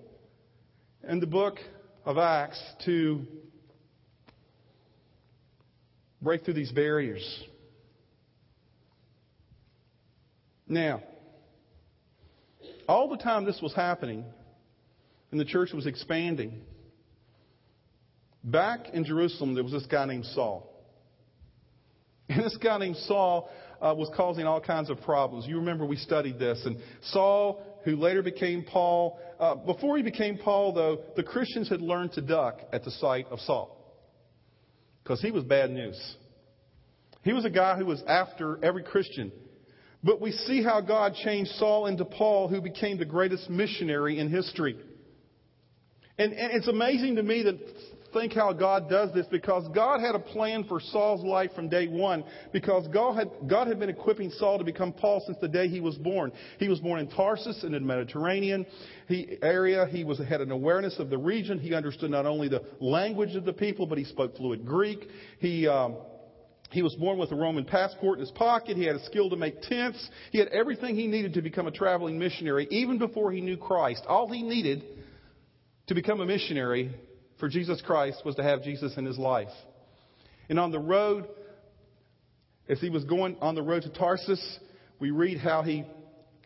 in 1.10 1.20
the 1.20 1.26
book 1.26 1.58
of 2.06 2.20
Acts 2.20 2.62
to 2.86 3.26
break 6.22 6.46
through 6.46 6.54
these 6.54 6.72
barriers. 6.72 7.44
Now, 10.68 11.02
all 12.88 13.10
the 13.10 13.18
time 13.18 13.46
this 13.46 13.60
was 13.64 13.74
happening 13.74 14.26
and 15.32 15.40
the 15.40 15.46
church 15.46 15.74
was 15.74 15.88
expanding, 15.88 16.62
back 18.44 18.90
in 18.94 19.06
Jerusalem 19.06 19.56
there 19.56 19.64
was 19.64 19.74
this 19.74 19.88
guy 19.88 20.06
named 20.06 20.26
Saul. 20.26 20.72
And 22.30 22.44
this 22.44 22.58
guy 22.58 22.78
named 22.80 22.98
Saul 22.98 23.50
uh, 23.82 23.94
was 23.96 24.10
causing 24.16 24.46
all 24.46 24.62
kinds 24.62 24.90
of 24.90 25.02
problems. 25.02 25.46
You 25.48 25.58
remember 25.58 25.86
we 25.86 25.98
studied 25.98 26.40
this. 26.40 26.62
And 26.66 26.78
Saul, 27.04 27.62
who 27.84 27.96
later 27.96 28.22
became 28.24 28.64
Paul, 28.64 29.20
uh, 29.40 29.56
before 29.56 29.98
he 29.98 30.04
became 30.04 30.38
Paul, 30.38 30.74
though, 30.74 31.00
the 31.16 31.24
Christians 31.24 31.70
had 31.70 31.82
learned 31.82 32.14
to 32.14 32.22
duck 32.22 32.60
at 32.72 32.84
the 32.84 32.92
sight 32.92 33.28
of 33.30 33.40
Saul 33.40 33.76
because 35.04 35.22
he 35.22 35.32
was 35.32 35.44
bad 35.44 35.70
news. 35.70 36.16
He 37.22 37.34
was 37.34 37.46
a 37.46 37.50
guy 37.50 37.78
who 37.78 37.86
was 37.86 38.04
after 38.08 38.64
every 38.64 38.84
Christian. 38.84 39.32
But 40.04 40.22
we 40.22 40.32
see 40.32 40.64
how 40.64 40.82
God 40.82 41.16
changed 41.24 41.52
Saul 41.54 41.88
into 41.88 42.06
Paul, 42.06 42.48
who 42.48 42.62
became 42.62 43.00
the 43.00 43.06
greatest 43.06 43.50
missionary 43.50 44.20
in 44.20 44.30
history. 44.30 44.78
And, 46.18 46.32
and 46.32 46.54
it's 46.54 46.68
amazing 46.68 47.16
to 47.16 47.24
me 47.24 47.44
that 47.44 47.60
think 48.16 48.34
how 48.34 48.54
God 48.54 48.90
does 48.90 49.14
this 49.14 49.26
because 49.28 49.68
God 49.76 50.00
had 50.00 50.16
a 50.16 50.20
plan 50.20 50.64
for 50.64 50.80
Saul's 50.80 51.24
life 51.24 51.52
from 51.54 51.68
day 51.68 51.88
one 51.88 52.24
because 52.54 52.88
God 52.88 53.16
had, 53.16 53.30
God 53.48 53.68
had 53.68 53.78
been 53.78 53.90
equipping 53.90 54.32
Saul 54.32 54.58
to 54.58 54.64
become 54.64 54.94
Paul 54.94 55.22
since 55.26 55.38
the 55.42 55.48
day 55.48 55.68
he 55.68 55.82
was 55.82 55.96
born. 55.96 56.32
He 56.58 56.70
was 56.70 56.80
born 56.80 57.00
in 57.00 57.10
Tarsus 57.10 57.64
in 57.64 57.74
the 57.74 57.80
Mediterranean 57.80 58.66
he, 59.08 59.38
area. 59.42 59.86
He 59.88 60.04
was, 60.04 60.20
had 60.20 60.42
an 60.42 60.52
awareness 60.52 60.98
of 60.98 61.10
the 61.10 61.18
region. 61.18 61.60
He 61.60 61.74
understood 61.74 62.10
not 62.10 62.26
only 62.26 62.48
the 62.48 62.64
language 62.80 63.36
of 63.36 63.44
the 63.44 63.54
people, 63.54 63.86
but 63.86 63.98
he 63.98 64.06
spoke 64.06 64.38
fluent 64.38 64.66
Greek. 64.66 65.08
He, 65.40 65.68
um, 65.68 65.98
he 66.72 66.82
was 66.82 66.96
born 66.96 67.18
with 67.18 67.32
a 67.32 67.36
Roman 67.36 67.66
passport 67.66 68.20
in 68.20 68.26
his 68.26 68.32
pocket. 68.32 68.78
He 68.78 68.86
had 68.86 68.96
a 68.96 69.06
skill 69.06 69.30
to 69.30 69.36
make 69.36 69.62
tents. 69.62 70.10
He 70.32 70.40
had 70.40 70.48
everything 70.50 70.96
he 70.96 71.08
needed 71.08 71.34
to 71.34 71.42
become 71.42 71.68
a 71.68 71.72
traveling 71.72 72.18
missionary, 72.18 72.68
even 72.72 72.98
before 72.98 73.32
he 73.32 73.42
knew 73.42 73.58
Christ. 73.58 74.04
All 74.08 74.30
he 74.30 74.42
needed 74.42 74.84
to 75.88 75.94
become 75.94 76.22
a 76.22 76.26
missionary 76.26 76.96
for 77.40 77.50
Jesus 77.50 77.82
Christ 77.86 78.22
was 78.26 78.36
to 78.36 78.44
have 78.44 78.64
Jesus 78.64 78.96
in 78.98 79.06
his 79.06 79.18
life. 79.18 79.50
And 80.50 80.60
on 80.60 80.72
the 80.72 80.80
road, 80.80 81.28
as 82.70 82.80
he 82.80 82.90
was 82.90 83.04
going 83.06 83.38
on 83.42 83.56
the 83.56 83.62
road 83.62 83.84
to 83.84 83.90
Tarsus, 83.90 84.60
we 85.00 85.12
read 85.12 85.40
how 85.40 85.62
he 85.62 85.84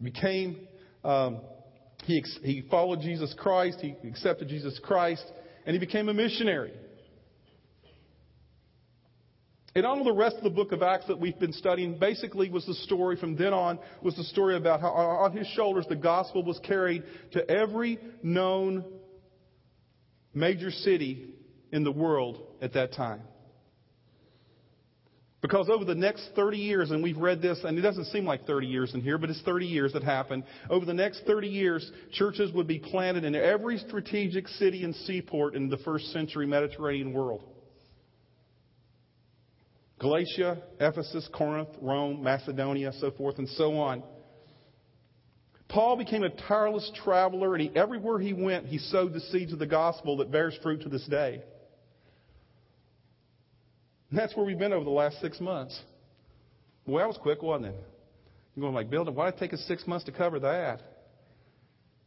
became, 0.01 0.67
um, 1.03 1.39
he, 2.03 2.23
he 2.41 2.63
followed 2.69 3.01
Jesus 3.01 3.33
Christ, 3.37 3.79
he 3.81 3.95
accepted 4.07 4.47
Jesus 4.47 4.79
Christ, 4.83 5.23
and 5.65 5.73
he 5.73 5.79
became 5.79 6.09
a 6.09 6.13
missionary. 6.13 6.73
And 9.75 9.85
all 9.85 9.99
of 9.99 10.05
the 10.05 10.13
rest 10.13 10.35
of 10.35 10.43
the 10.43 10.49
book 10.49 10.71
of 10.71 10.81
Acts 10.81 11.05
that 11.07 11.19
we've 11.19 11.39
been 11.39 11.53
studying 11.53 11.99
basically 11.99 12.49
was 12.49 12.65
the 12.65 12.73
story 12.73 13.15
from 13.15 13.35
then 13.35 13.53
on, 13.53 13.79
was 14.01 14.15
the 14.15 14.23
story 14.23 14.57
about 14.57 14.81
how 14.81 14.89
on 14.89 15.37
his 15.37 15.47
shoulders 15.47 15.85
the 15.87 15.95
gospel 15.95 16.43
was 16.43 16.59
carried 16.63 17.03
to 17.33 17.49
every 17.49 17.99
known 18.23 18.83
major 20.39 20.71
city 20.71 21.29
in 21.71 21.83
the 21.83 21.91
world 21.91 22.41
at 22.61 22.73
that 22.73 22.93
time. 22.93 23.21
Because 25.41 25.69
over 25.69 25.85
the 25.85 25.95
next 25.95 26.31
30 26.35 26.57
years, 26.57 26.91
and 26.91 27.01
we've 27.01 27.17
read 27.17 27.41
this, 27.41 27.59
and 27.63 27.77
it 27.77 27.81
doesn't 27.81 28.05
seem 28.05 28.25
like 28.25 28.45
30 28.45 28.67
years 28.67 28.93
in 28.93 28.99
here, 28.99 29.17
but 29.17 29.29
it's 29.29 29.41
30 29.43 29.65
years 29.65 29.93
that 29.93 30.03
happened. 30.03 30.43
Over 30.69 30.85
the 30.85 30.93
next 30.93 31.21
30 31.25 31.47
years, 31.47 31.89
churches 32.11 32.51
would 32.53 32.67
be 32.67 32.79
planted 32.79 33.23
in 33.23 33.35
every 33.35 33.77
strategic 33.77 34.49
city 34.49 34.83
and 34.83 34.93
seaport 34.93 35.55
in 35.55 35.69
the 35.69 35.77
first 35.77 36.11
century 36.11 36.45
Mediterranean 36.45 37.13
world. 37.13 37.45
Galatia, 39.99 40.61
Ephesus, 40.79 41.29
Corinth, 41.33 41.69
Rome, 41.81 42.21
Macedonia, 42.21 42.91
so 42.99 43.11
forth 43.11 43.37
and 43.37 43.47
so 43.49 43.77
on. 43.77 44.03
Paul 45.69 45.97
became 45.97 46.23
a 46.23 46.29
tireless 46.29 46.91
traveler, 47.03 47.53
and 47.53 47.61
he, 47.61 47.71
everywhere 47.75 48.19
he 48.19 48.33
went, 48.33 48.65
he 48.65 48.79
sowed 48.79 49.13
the 49.13 49.19
seeds 49.19 49.53
of 49.53 49.59
the 49.59 49.67
gospel 49.67 50.17
that 50.17 50.31
bears 50.31 50.57
fruit 50.63 50.81
to 50.81 50.89
this 50.89 51.05
day. 51.05 51.43
And 54.09 54.17
that's 54.17 54.35
where 54.35 54.45
we've 54.45 54.57
been 54.57 54.73
over 54.73 54.83
the 54.83 54.89
last 54.89 55.21
six 55.21 55.39
months. 55.39 55.79
Well, 56.87 56.97
that 56.97 57.07
was 57.07 57.19
quick, 57.21 57.43
wasn't 57.43 57.67
it? 57.67 57.75
You're 58.55 58.63
going 58.63 58.73
like, 58.73 58.89
Bill, 58.89 59.05
why 59.05 59.25
did 59.25 59.35
it 59.35 59.39
take 59.39 59.53
us 59.53 59.63
six 59.67 59.85
months 59.85 60.05
to 60.05 60.11
cover 60.11 60.39
that? 60.39 60.81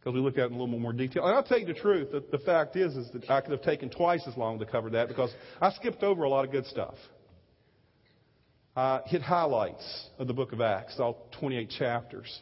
Because 0.01 0.15
we 0.15 0.21
look 0.21 0.35
at 0.35 0.41
it 0.41 0.47
in 0.47 0.55
a 0.55 0.61
little 0.61 0.81
more 0.81 0.93
detail. 0.93 1.25
And 1.25 1.37
I'll 1.37 1.45
tell 1.45 1.61
you 1.61 1.67
the 1.67 1.75
truth. 1.75 2.11
The, 2.11 2.25
the 2.37 2.43
fact 2.45 2.75
is, 2.75 2.97
is 2.97 3.09
that 3.13 3.31
I 3.31 3.41
could 3.41 3.53
have 3.53 3.63
taken 3.63 3.89
twice 3.89 4.25
as 4.27 4.37
long 4.37 4.59
to 4.59 4.67
cover 4.67 4.91
that 4.91 5.07
because 5.07 5.31
I 5.61 5.71
skipped 5.71 6.03
over 6.03 6.25
a 6.25 6.29
lot 6.29 6.45
of 6.45 6.51
good 6.51 6.67
stuff. 6.67 6.97
I 8.75 9.03
hit 9.07 9.23
highlights 9.23 10.09
of 10.19 10.27
the 10.27 10.35
book 10.35 10.53
of 10.53 10.61
Acts, 10.61 10.99
all 10.99 11.29
28 11.39 11.71
chapters. 11.79 12.41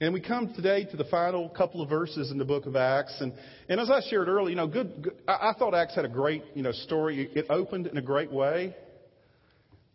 And 0.00 0.14
we 0.14 0.20
come 0.20 0.54
today 0.54 0.84
to 0.84 0.96
the 0.96 1.06
final 1.06 1.48
couple 1.48 1.82
of 1.82 1.88
verses 1.88 2.30
in 2.30 2.38
the 2.38 2.44
book 2.44 2.66
of 2.66 2.76
Acts. 2.76 3.16
And, 3.20 3.32
and 3.68 3.80
as 3.80 3.90
I 3.90 4.00
shared 4.08 4.28
earlier, 4.28 4.50
you 4.50 4.54
know, 4.54 4.68
good, 4.68 5.02
good 5.02 5.14
I, 5.26 5.50
I, 5.50 5.52
thought 5.58 5.74
Acts 5.74 5.96
had 5.96 6.04
a 6.04 6.08
great, 6.08 6.44
you 6.54 6.62
know, 6.62 6.70
story. 6.70 7.28
It 7.34 7.46
opened 7.50 7.88
in 7.88 7.96
a 7.96 8.02
great 8.02 8.30
way. 8.30 8.76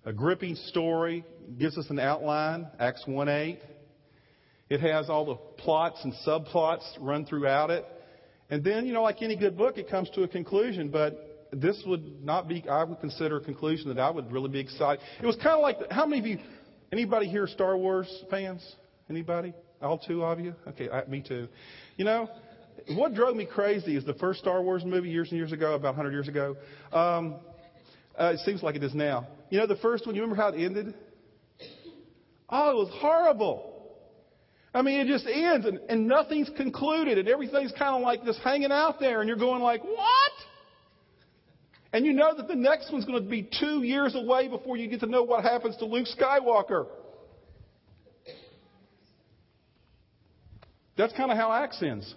A 0.04 0.12
gripping 0.12 0.56
story. 0.56 1.24
Gives 1.58 1.78
us 1.78 1.90
an 1.90 2.00
outline. 2.00 2.68
Acts 2.82 3.04
1 3.06 3.30
8. 3.30 3.60
It 4.70 4.82
has 4.82 5.10
all 5.10 5.26
the 5.26 5.36
plots 5.64 6.04
and 6.04 6.14
subplots 6.28 6.84
run 7.00 7.26
throughout 7.26 7.70
it. 7.70 7.86
And 8.50 8.62
then, 8.62 8.86
you 8.86 8.92
know, 8.92 9.04
like 9.04 9.22
any 9.22 9.38
good 9.38 9.58
book, 9.58 9.78
it 9.78 9.90
comes 9.90 10.10
to 10.16 10.24
a 10.24 10.28
conclusion. 10.28 10.90
But 10.90 11.48
this 11.54 11.82
would 11.86 12.26
not 12.26 12.50
be, 12.50 12.66
I 12.70 12.84
would 12.84 13.00
consider 13.00 13.38
a 13.38 13.42
conclusion 13.42 13.88
that 13.88 14.00
I 14.00 14.10
would 14.10 14.34
really 14.34 14.50
be 14.50 14.60
excited. 14.60 15.02
It 15.22 15.26
was 15.26 15.38
kind 15.38 15.56
of 15.56 15.62
like, 15.62 15.78
how 15.90 16.06
many 16.06 16.20
of 16.20 16.28
you, 16.28 16.40
anybody 16.92 17.30
here 17.30 17.48
Star 17.48 17.78
Wars 17.78 18.14
fans? 18.30 18.70
Anybody? 19.10 19.54
All 19.84 19.98
two 19.98 20.24
of 20.24 20.40
you? 20.40 20.56
Okay, 20.70 20.90
I, 20.90 21.06
me 21.06 21.22
too. 21.22 21.48
You 21.98 22.06
know, 22.06 22.30
what 22.96 23.14
drove 23.14 23.36
me 23.36 23.46
crazy 23.46 23.96
is 23.96 24.06
the 24.06 24.14
first 24.14 24.40
Star 24.40 24.62
Wars 24.62 24.84
movie 24.86 25.10
years 25.10 25.30
and 25.30 25.38
years 25.38 25.52
ago, 25.52 25.74
about 25.74 25.96
100 25.96 26.12
years 26.12 26.28
ago. 26.28 26.56
Um, 26.92 27.36
uh, 28.18 28.34
it 28.34 28.40
seems 28.40 28.64
like 28.64 28.76
it 28.76 28.84
is 28.84 28.96
now. 28.96 29.28
You 29.50 29.60
know, 29.60 29.68
the 29.68 29.76
first 29.76 30.06
one, 30.06 30.16
you 30.16 30.22
remember 30.22 30.42
how 30.42 30.50
it 30.50 30.60
ended? 30.60 30.94
Oh, 32.50 32.72
it 32.72 32.76
was 32.76 32.90
horrible. 32.94 33.72
I 34.74 34.82
mean, 34.82 35.02
it 35.02 35.08
just 35.08 35.28
ends 35.28 35.66
and, 35.66 35.80
and 35.90 36.08
nothing's 36.08 36.50
concluded 36.56 37.18
and 37.18 37.28
everything's 37.28 37.72
kind 37.72 37.96
of 37.96 38.02
like 38.02 38.24
just 38.24 38.40
hanging 38.40 38.72
out 38.72 39.00
there 39.00 39.20
and 39.20 39.28
you're 39.28 39.38
going 39.38 39.62
like, 39.62 39.84
what? 39.84 40.32
And 41.92 42.06
you 42.06 42.14
know 42.14 42.36
that 42.36 42.48
the 42.48 42.56
next 42.56 42.92
one's 42.92 43.06
going 43.06 43.24
to 43.24 43.30
be 43.30 43.48
two 43.60 43.84
years 43.84 44.16
away 44.16 44.48
before 44.48 44.78
you 44.78 44.88
get 44.88 45.02
to 45.02 45.06
know 45.06 45.24
what 45.24 45.44
happens 45.44 45.78
to 45.78 45.86
Luke 45.86 46.08
Skywalker. 46.20 46.88
That's 50.98 51.14
kind 51.14 51.32
of 51.32 51.38
how 51.38 51.52
Acts 51.52 51.82
ends. 51.82 52.14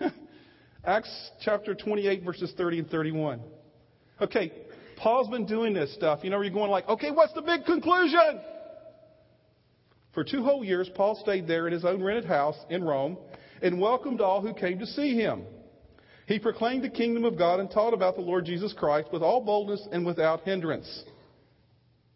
Acts 0.84 1.30
chapter 1.42 1.74
28, 1.74 2.24
verses 2.24 2.52
30 2.56 2.80
and 2.80 2.90
31. 2.90 3.40
Okay, 4.20 4.52
Paul's 4.96 5.28
been 5.28 5.46
doing 5.46 5.74
this 5.74 5.94
stuff. 5.94 6.20
You 6.22 6.30
know, 6.30 6.40
you're 6.40 6.52
going 6.52 6.70
like, 6.70 6.88
okay, 6.88 7.10
what's 7.10 7.32
the 7.34 7.42
big 7.42 7.64
conclusion? 7.64 8.40
For 10.12 10.24
two 10.24 10.44
whole 10.44 10.64
years, 10.64 10.88
Paul 10.94 11.18
stayed 11.20 11.46
there 11.46 11.66
in 11.66 11.72
his 11.72 11.84
own 11.84 12.02
rented 12.02 12.24
house 12.24 12.56
in 12.70 12.84
Rome 12.84 13.18
and 13.62 13.80
welcomed 13.80 14.20
all 14.20 14.40
who 14.40 14.54
came 14.54 14.78
to 14.78 14.86
see 14.86 15.14
him. 15.14 15.44
He 16.26 16.38
proclaimed 16.38 16.84
the 16.84 16.90
kingdom 16.90 17.24
of 17.24 17.36
God 17.36 17.60
and 17.60 17.70
taught 17.70 17.92
about 17.92 18.14
the 18.14 18.22
Lord 18.22 18.44
Jesus 18.44 18.72
Christ 18.72 19.08
with 19.12 19.22
all 19.22 19.44
boldness 19.44 19.86
and 19.92 20.06
without 20.06 20.42
hindrance. 20.42 21.04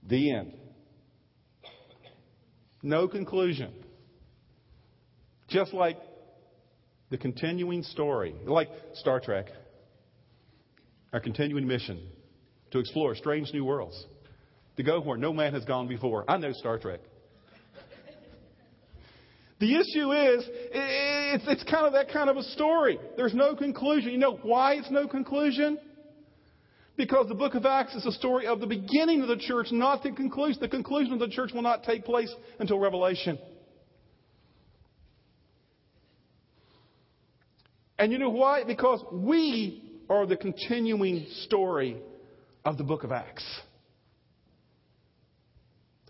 The 0.07 0.33
end. 0.33 0.55
No 2.83 3.09
conclusion. 3.09 3.73
Just 5.49 5.73
like 5.73 5.99
the 7.11 7.19
continuing 7.19 7.83
story, 7.83 8.35
like 8.45 8.69
Star 8.95 9.19
Trek, 9.19 9.47
our 11.13 11.21
continuing 11.21 11.67
mission 11.67 12.07
to 12.71 12.79
explore 12.79 13.15
strange 13.15 13.51
new 13.53 13.65
worlds, 13.65 14.05
to 14.77 14.83
go 14.83 15.01
where 15.01 15.17
no 15.17 15.33
man 15.33 15.55
has 15.55 15.65
gone 15.65 15.89
before. 15.89 16.25
I 16.29 16.37
know 16.37 16.53
Star 16.53 16.79
Trek. 16.79 17.01
The 19.59 19.75
issue 19.75 20.13
is, 20.13 20.45
it's, 20.73 21.45
it's 21.49 21.65
kind 21.65 21.85
of 21.85 21.95
that 21.95 22.13
kind 22.13 22.31
of 22.31 22.37
a 22.37 22.45
story. 22.45 22.99
There's 23.17 23.35
no 23.35 23.57
conclusion. 23.57 24.13
You 24.13 24.19
know 24.19 24.39
why 24.43 24.75
it's 24.75 24.91
no 24.91 25.09
conclusion? 25.09 25.79
Because 26.97 27.27
the 27.29 27.35
book 27.35 27.55
of 27.55 27.67
Acts 27.67 27.95
is 27.95 28.07
a 28.07 28.13
story 28.13 28.47
of 28.47 28.61
the 28.61 28.67
beginning 28.67 29.23
of 29.23 29.29
the 29.29 29.37
church, 29.37 29.69
not 29.73 30.03
the 30.03 30.13
conclusion. 30.13 30.61
The 30.61 30.69
conclusion 30.69 31.13
of 31.13 31.19
the 31.19 31.29
church 31.29 31.53
will 31.53 31.63
not 31.63 31.83
take 31.83 32.05
place 32.05 32.33
until 32.61 32.79
Revelation. 32.79 33.39
And 37.99 38.13
you 38.13 38.19
know 38.19 38.31
why? 38.31 38.65
Because 38.65 39.03
we 39.13 39.83
are 40.09 40.27
the 40.27 40.37
continuing 40.37 41.27
story 41.45 41.97
of 42.65 42.79
the 42.79 42.85
book 42.85 43.05
of 43.05 43.13
Acts. 43.13 43.45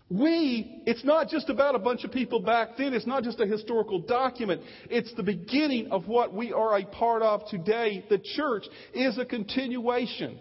We, 0.09 0.81
it's 0.87 1.03
not 1.03 1.29
just 1.29 1.49
about 1.49 1.75
a 1.75 1.79
bunch 1.79 2.03
of 2.03 2.11
people 2.11 2.39
back 2.39 2.77
then. 2.77 2.93
It's 2.93 3.05
not 3.05 3.23
just 3.23 3.39
a 3.39 3.45
historical 3.45 3.99
document. 3.99 4.61
It's 4.89 5.13
the 5.13 5.21
beginning 5.23 5.91
of 5.91 6.07
what 6.07 6.33
we 6.33 6.51
are 6.51 6.79
a 6.79 6.85
part 6.85 7.21
of 7.21 7.47
today. 7.47 8.03
The 8.09 8.17
church 8.17 8.63
is 8.93 9.19
a 9.19 9.25
continuation 9.25 10.39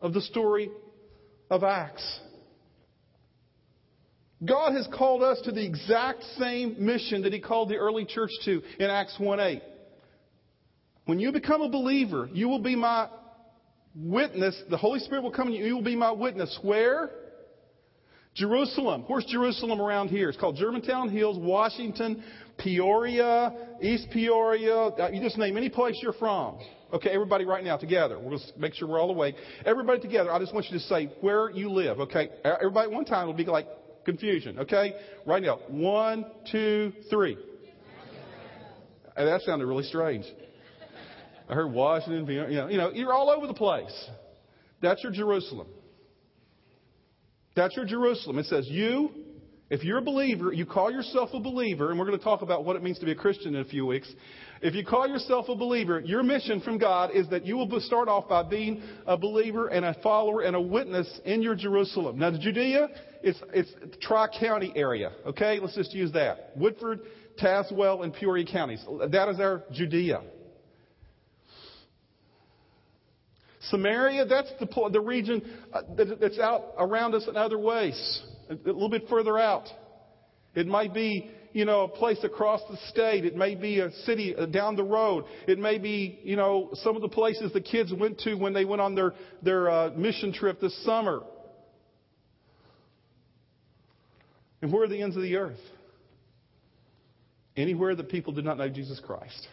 of 0.00 0.12
the 0.12 0.20
story 0.20 0.70
of 1.50 1.64
Acts. 1.64 2.20
God 4.44 4.72
has 4.74 4.86
called 4.94 5.22
us 5.22 5.40
to 5.44 5.52
the 5.52 5.64
exact 5.64 6.22
same 6.38 6.76
mission 6.78 7.22
that 7.22 7.32
He 7.32 7.40
called 7.40 7.70
the 7.70 7.76
early 7.76 8.04
church 8.04 8.30
to 8.44 8.62
in 8.78 8.90
Acts 8.90 9.16
1 9.18 9.40
8. 9.40 9.62
When 11.08 11.18
you 11.18 11.32
become 11.32 11.62
a 11.62 11.70
believer, 11.70 12.28
you 12.34 12.50
will 12.50 12.58
be 12.58 12.76
my 12.76 13.08
witness. 13.96 14.62
The 14.68 14.76
Holy 14.76 15.00
Spirit 15.00 15.22
will 15.22 15.30
come 15.30 15.48
and 15.48 15.56
you 15.56 15.74
will 15.74 15.82
be 15.82 15.96
my 15.96 16.12
witness. 16.12 16.58
Where? 16.60 17.08
Jerusalem. 18.34 19.04
Where's 19.06 19.24
Jerusalem 19.24 19.80
around 19.80 20.08
here? 20.08 20.28
It's 20.28 20.36
called 20.36 20.56
Germantown 20.56 21.08
Hills, 21.08 21.38
Washington, 21.38 22.22
Peoria, 22.58 23.54
East 23.80 24.08
Peoria. 24.12 24.76
Uh, 24.76 25.08
you 25.10 25.22
just 25.22 25.38
name 25.38 25.56
any 25.56 25.70
place 25.70 25.98
you're 26.02 26.12
from. 26.12 26.58
Okay, 26.92 27.08
everybody 27.08 27.46
right 27.46 27.64
now 27.64 27.78
together. 27.78 28.18
We'll 28.18 28.36
just 28.36 28.54
make 28.58 28.74
sure 28.74 28.86
we're 28.86 29.00
all 29.00 29.10
awake. 29.10 29.34
Everybody 29.64 30.00
together. 30.00 30.30
I 30.30 30.38
just 30.38 30.52
want 30.52 30.66
you 30.66 30.78
to 30.78 30.84
say 30.84 31.10
where 31.22 31.48
you 31.48 31.70
live. 31.70 32.00
Okay, 32.00 32.28
everybody 32.44 32.90
at 32.90 32.92
one 32.92 33.06
time 33.06 33.28
will 33.28 33.32
be 33.32 33.46
like 33.46 33.66
confusion. 34.04 34.58
Okay, 34.58 34.92
right 35.24 35.42
now. 35.42 35.60
One, 35.68 36.26
two, 36.52 36.92
three. 37.08 37.38
And 39.16 39.26
that 39.26 39.40
sounded 39.40 39.64
really 39.64 39.84
strange. 39.84 40.26
I 41.48 41.54
heard 41.54 41.72
Washington. 41.72 42.26
You 42.26 42.56
know, 42.56 42.68
you 42.68 42.76
know, 42.76 42.90
you're 42.92 43.12
all 43.12 43.30
over 43.30 43.46
the 43.46 43.54
place. 43.54 44.08
That's 44.80 45.02
your 45.02 45.12
Jerusalem. 45.12 45.68
That's 47.56 47.74
your 47.74 47.86
Jerusalem. 47.86 48.38
It 48.38 48.46
says, 48.46 48.68
You, 48.68 49.10
if 49.70 49.82
you're 49.82 49.98
a 49.98 50.02
believer, 50.02 50.52
you 50.52 50.64
call 50.64 50.90
yourself 50.90 51.30
a 51.32 51.40
believer, 51.40 51.90
and 51.90 51.98
we're 51.98 52.06
going 52.06 52.18
to 52.18 52.24
talk 52.24 52.42
about 52.42 52.64
what 52.64 52.76
it 52.76 52.82
means 52.82 52.98
to 53.00 53.04
be 53.04 53.12
a 53.12 53.16
Christian 53.16 53.54
in 53.54 53.62
a 53.62 53.64
few 53.64 53.84
weeks. 53.84 54.10
If 54.62 54.74
you 54.74 54.84
call 54.84 55.06
yourself 55.08 55.48
a 55.48 55.54
believer, 55.54 56.00
your 56.00 56.22
mission 56.22 56.60
from 56.60 56.78
God 56.78 57.10
is 57.12 57.28
that 57.30 57.44
you 57.44 57.56
will 57.56 57.80
start 57.80 58.08
off 58.08 58.28
by 58.28 58.42
being 58.42 58.82
a 59.06 59.16
believer 59.16 59.68
and 59.68 59.84
a 59.84 59.94
follower 60.02 60.42
and 60.42 60.56
a 60.56 60.60
witness 60.60 61.20
in 61.24 61.42
your 61.42 61.54
Jerusalem. 61.54 62.18
Now, 62.18 62.30
the 62.30 62.38
Judea, 62.38 62.88
it's, 63.22 63.40
it's 63.52 63.70
Tri 64.00 64.28
County 64.40 64.72
area. 64.74 65.12
Okay, 65.26 65.58
let's 65.60 65.74
just 65.74 65.92
use 65.92 66.12
that. 66.12 66.52
Woodford, 66.56 67.00
Tazewell, 67.40 68.04
and 68.04 68.12
Peoria 68.12 68.46
counties. 68.46 68.84
That 69.10 69.28
is 69.28 69.38
our 69.40 69.64
Judea. 69.72 70.22
Samaria, 73.70 74.26
that's 74.26 74.50
the, 74.60 74.90
the 74.92 75.00
region 75.00 75.42
uh, 75.72 75.82
that's 76.20 76.38
out 76.38 76.74
around 76.78 77.14
us 77.14 77.26
in 77.28 77.36
other 77.36 77.58
ways, 77.58 78.22
a 78.50 78.54
little 78.54 78.88
bit 78.88 79.08
further 79.08 79.38
out. 79.38 79.66
It 80.54 80.66
might 80.66 80.94
be, 80.94 81.30
you 81.52 81.64
know, 81.64 81.82
a 81.82 81.88
place 81.88 82.18
across 82.24 82.60
the 82.70 82.76
state. 82.88 83.24
It 83.24 83.36
may 83.36 83.54
be 83.54 83.80
a 83.80 83.90
city 84.04 84.34
uh, 84.34 84.46
down 84.46 84.76
the 84.76 84.84
road. 84.84 85.24
It 85.46 85.58
may 85.58 85.78
be, 85.78 86.18
you 86.22 86.36
know, 86.36 86.70
some 86.74 86.96
of 86.96 87.02
the 87.02 87.08
places 87.08 87.52
the 87.52 87.60
kids 87.60 87.92
went 87.92 88.18
to 88.20 88.34
when 88.34 88.52
they 88.52 88.64
went 88.64 88.80
on 88.80 88.94
their, 88.94 89.14
their 89.42 89.70
uh, 89.70 89.90
mission 89.96 90.32
trip 90.32 90.60
this 90.60 90.76
summer. 90.84 91.22
And 94.60 94.72
where 94.72 94.84
are 94.84 94.88
the 94.88 95.00
ends 95.02 95.16
of 95.16 95.22
the 95.22 95.36
earth? 95.36 95.60
Anywhere 97.56 97.94
that 97.94 98.08
people 98.08 98.32
did 98.32 98.44
not 98.44 98.58
know 98.58 98.68
Jesus 98.68 99.00
Christ. 99.04 99.48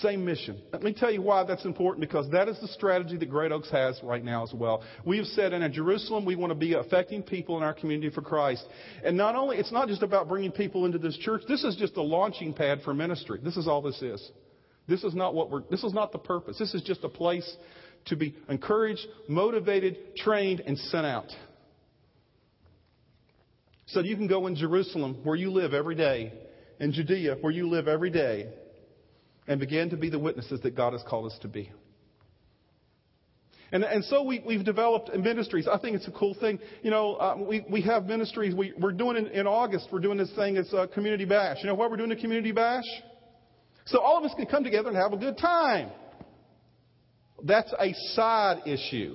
Same 0.00 0.24
mission. 0.24 0.62
Let 0.72 0.82
me 0.82 0.94
tell 0.94 1.10
you 1.10 1.20
why 1.20 1.44
that's 1.44 1.64
important 1.64 2.00
because 2.00 2.30
that 2.30 2.48
is 2.48 2.58
the 2.60 2.68
strategy 2.68 3.16
that 3.16 3.28
Great 3.28 3.52
Oaks 3.52 3.70
has 3.70 4.00
right 4.02 4.24
now 4.24 4.44
as 4.44 4.52
well. 4.54 4.82
We 5.04 5.18
have 5.18 5.26
said 5.26 5.52
in 5.52 5.72
Jerusalem 5.72 6.24
we 6.24 6.36
want 6.36 6.50
to 6.52 6.54
be 6.54 6.74
affecting 6.74 7.22
people 7.22 7.56
in 7.56 7.62
our 7.62 7.74
community 7.74 8.14
for 8.14 8.22
Christ. 8.22 8.64
And 9.04 9.16
not 9.16 9.34
only, 9.34 9.58
it's 9.58 9.72
not 9.72 9.88
just 9.88 10.02
about 10.02 10.28
bringing 10.28 10.52
people 10.52 10.86
into 10.86 10.98
this 10.98 11.16
church. 11.18 11.42
This 11.48 11.64
is 11.64 11.76
just 11.76 11.96
a 11.96 12.02
launching 12.02 12.54
pad 12.54 12.80
for 12.84 12.94
ministry. 12.94 13.40
This 13.42 13.56
is 13.56 13.68
all 13.68 13.82
this 13.82 14.00
is. 14.00 14.30
This 14.88 15.04
is 15.04 15.14
not 15.14 15.34
what 15.34 15.50
we're, 15.50 15.62
this 15.70 15.84
is 15.84 15.92
not 15.92 16.12
the 16.12 16.18
purpose. 16.18 16.58
This 16.58 16.74
is 16.74 16.82
just 16.82 17.04
a 17.04 17.08
place 17.08 17.56
to 18.06 18.16
be 18.16 18.34
encouraged, 18.48 19.06
motivated, 19.28 20.16
trained, 20.16 20.60
and 20.60 20.78
sent 20.78 21.06
out. 21.06 21.28
So 23.86 24.00
you 24.00 24.16
can 24.16 24.28
go 24.28 24.46
in 24.46 24.56
Jerusalem 24.56 25.18
where 25.24 25.36
you 25.36 25.50
live 25.50 25.74
every 25.74 25.96
day, 25.96 26.32
in 26.78 26.92
Judea 26.92 27.36
where 27.40 27.52
you 27.52 27.68
live 27.68 27.88
every 27.88 28.10
day, 28.10 28.48
and 29.46 29.60
begin 29.60 29.90
to 29.90 29.96
be 29.96 30.10
the 30.10 30.18
witnesses 30.18 30.60
that 30.62 30.76
God 30.76 30.92
has 30.92 31.02
called 31.08 31.30
us 31.30 31.38
to 31.42 31.48
be. 31.48 31.72
And, 33.72 33.84
and 33.84 34.04
so 34.04 34.22
we, 34.22 34.42
we've 34.44 34.64
developed 34.64 35.14
ministries. 35.16 35.68
I 35.68 35.78
think 35.78 35.96
it's 35.96 36.08
a 36.08 36.12
cool 36.12 36.34
thing. 36.34 36.58
You 36.82 36.90
know, 36.90 37.14
uh, 37.14 37.36
we, 37.38 37.64
we 37.70 37.82
have 37.82 38.04
ministries. 38.04 38.54
We, 38.54 38.72
we're 38.76 38.92
doing 38.92 39.16
in, 39.16 39.26
in 39.28 39.46
August, 39.46 39.88
we're 39.92 40.00
doing 40.00 40.18
this 40.18 40.32
thing. 40.34 40.56
It's 40.56 40.72
a 40.72 40.88
community 40.88 41.24
bash. 41.24 41.58
You 41.60 41.68
know 41.68 41.74
why 41.74 41.86
we're 41.86 41.96
doing 41.96 42.10
a 42.10 42.16
community 42.16 42.52
bash? 42.52 42.84
So 43.86 44.00
all 44.00 44.18
of 44.18 44.24
us 44.24 44.32
can 44.34 44.46
come 44.46 44.64
together 44.64 44.88
and 44.88 44.96
have 44.96 45.12
a 45.12 45.16
good 45.16 45.38
time. 45.38 45.90
That's 47.44 47.72
a 47.78 47.94
side 48.14 48.62
issue. 48.66 49.14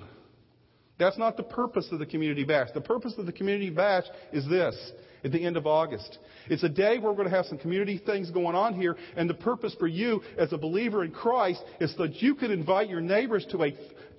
That's 0.97 1.17
not 1.17 1.35
the 1.35 1.43
purpose 1.43 1.87
of 1.91 1.99
the 1.99 2.05
community 2.05 2.45
bash. 2.45 2.69
The 2.73 2.81
purpose 2.81 3.13
of 3.17 3.25
the 3.25 3.33
community 3.33 3.69
bash 3.69 4.05
is 4.31 4.47
this 4.47 4.75
at 5.25 5.31
the 5.31 5.43
end 5.43 5.57
of 5.57 5.65
August. 5.65 6.19
It's 6.47 6.63
a 6.63 6.69
day 6.69 6.99
where 6.99 7.11
we're 7.11 7.17
going 7.17 7.29
to 7.29 7.35
have 7.35 7.47
some 7.47 7.57
community 7.57 7.99
things 8.05 8.29
going 8.29 8.55
on 8.55 8.79
here, 8.79 8.95
and 9.17 9.29
the 9.29 9.33
purpose 9.33 9.75
for 9.79 9.87
you 9.87 10.21
as 10.37 10.53
a 10.53 10.57
believer 10.57 11.03
in 11.03 11.11
Christ 11.11 11.61
is 11.81 11.93
so 11.97 12.03
that 12.03 12.21
you 12.21 12.35
can 12.35 12.51
invite 12.51 12.87
your 12.87 13.01
neighbors 13.01 13.45
to 13.51 13.63
a 13.63 13.75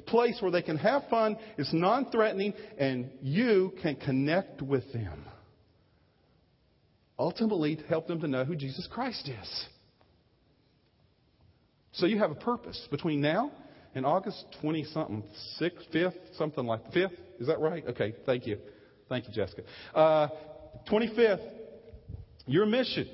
place 0.06 0.36
where 0.40 0.50
they 0.50 0.62
can 0.62 0.76
have 0.76 1.04
fun, 1.08 1.36
it's 1.56 1.72
non 1.72 2.10
threatening, 2.10 2.54
and 2.76 3.10
you 3.22 3.72
can 3.82 3.96
connect 3.96 4.60
with 4.62 4.92
them. 4.92 5.24
Ultimately, 7.18 7.78
help 7.88 8.08
them 8.08 8.20
to 8.20 8.28
know 8.28 8.44
who 8.44 8.56
Jesus 8.56 8.86
Christ 8.90 9.28
is. 9.28 9.66
So 11.92 12.06
you 12.06 12.18
have 12.18 12.30
a 12.30 12.34
purpose 12.36 12.86
between 12.90 13.20
now 13.20 13.52
and 13.94 14.04
August 14.04 14.44
20 14.60 14.84
something, 14.84 15.22
6th, 15.60 15.94
5th, 15.94 16.36
something 16.36 16.66
like 16.66 16.84
5th. 16.92 17.16
Is 17.38 17.46
that 17.46 17.58
right? 17.58 17.84
Okay, 17.88 18.14
thank 18.26 18.46
you. 18.46 18.58
Thank 19.08 19.28
you, 19.28 19.32
Jessica. 19.32 19.62
Uh, 19.94 20.28
25th, 20.90 21.48
your 22.46 22.66
mission 22.66 23.08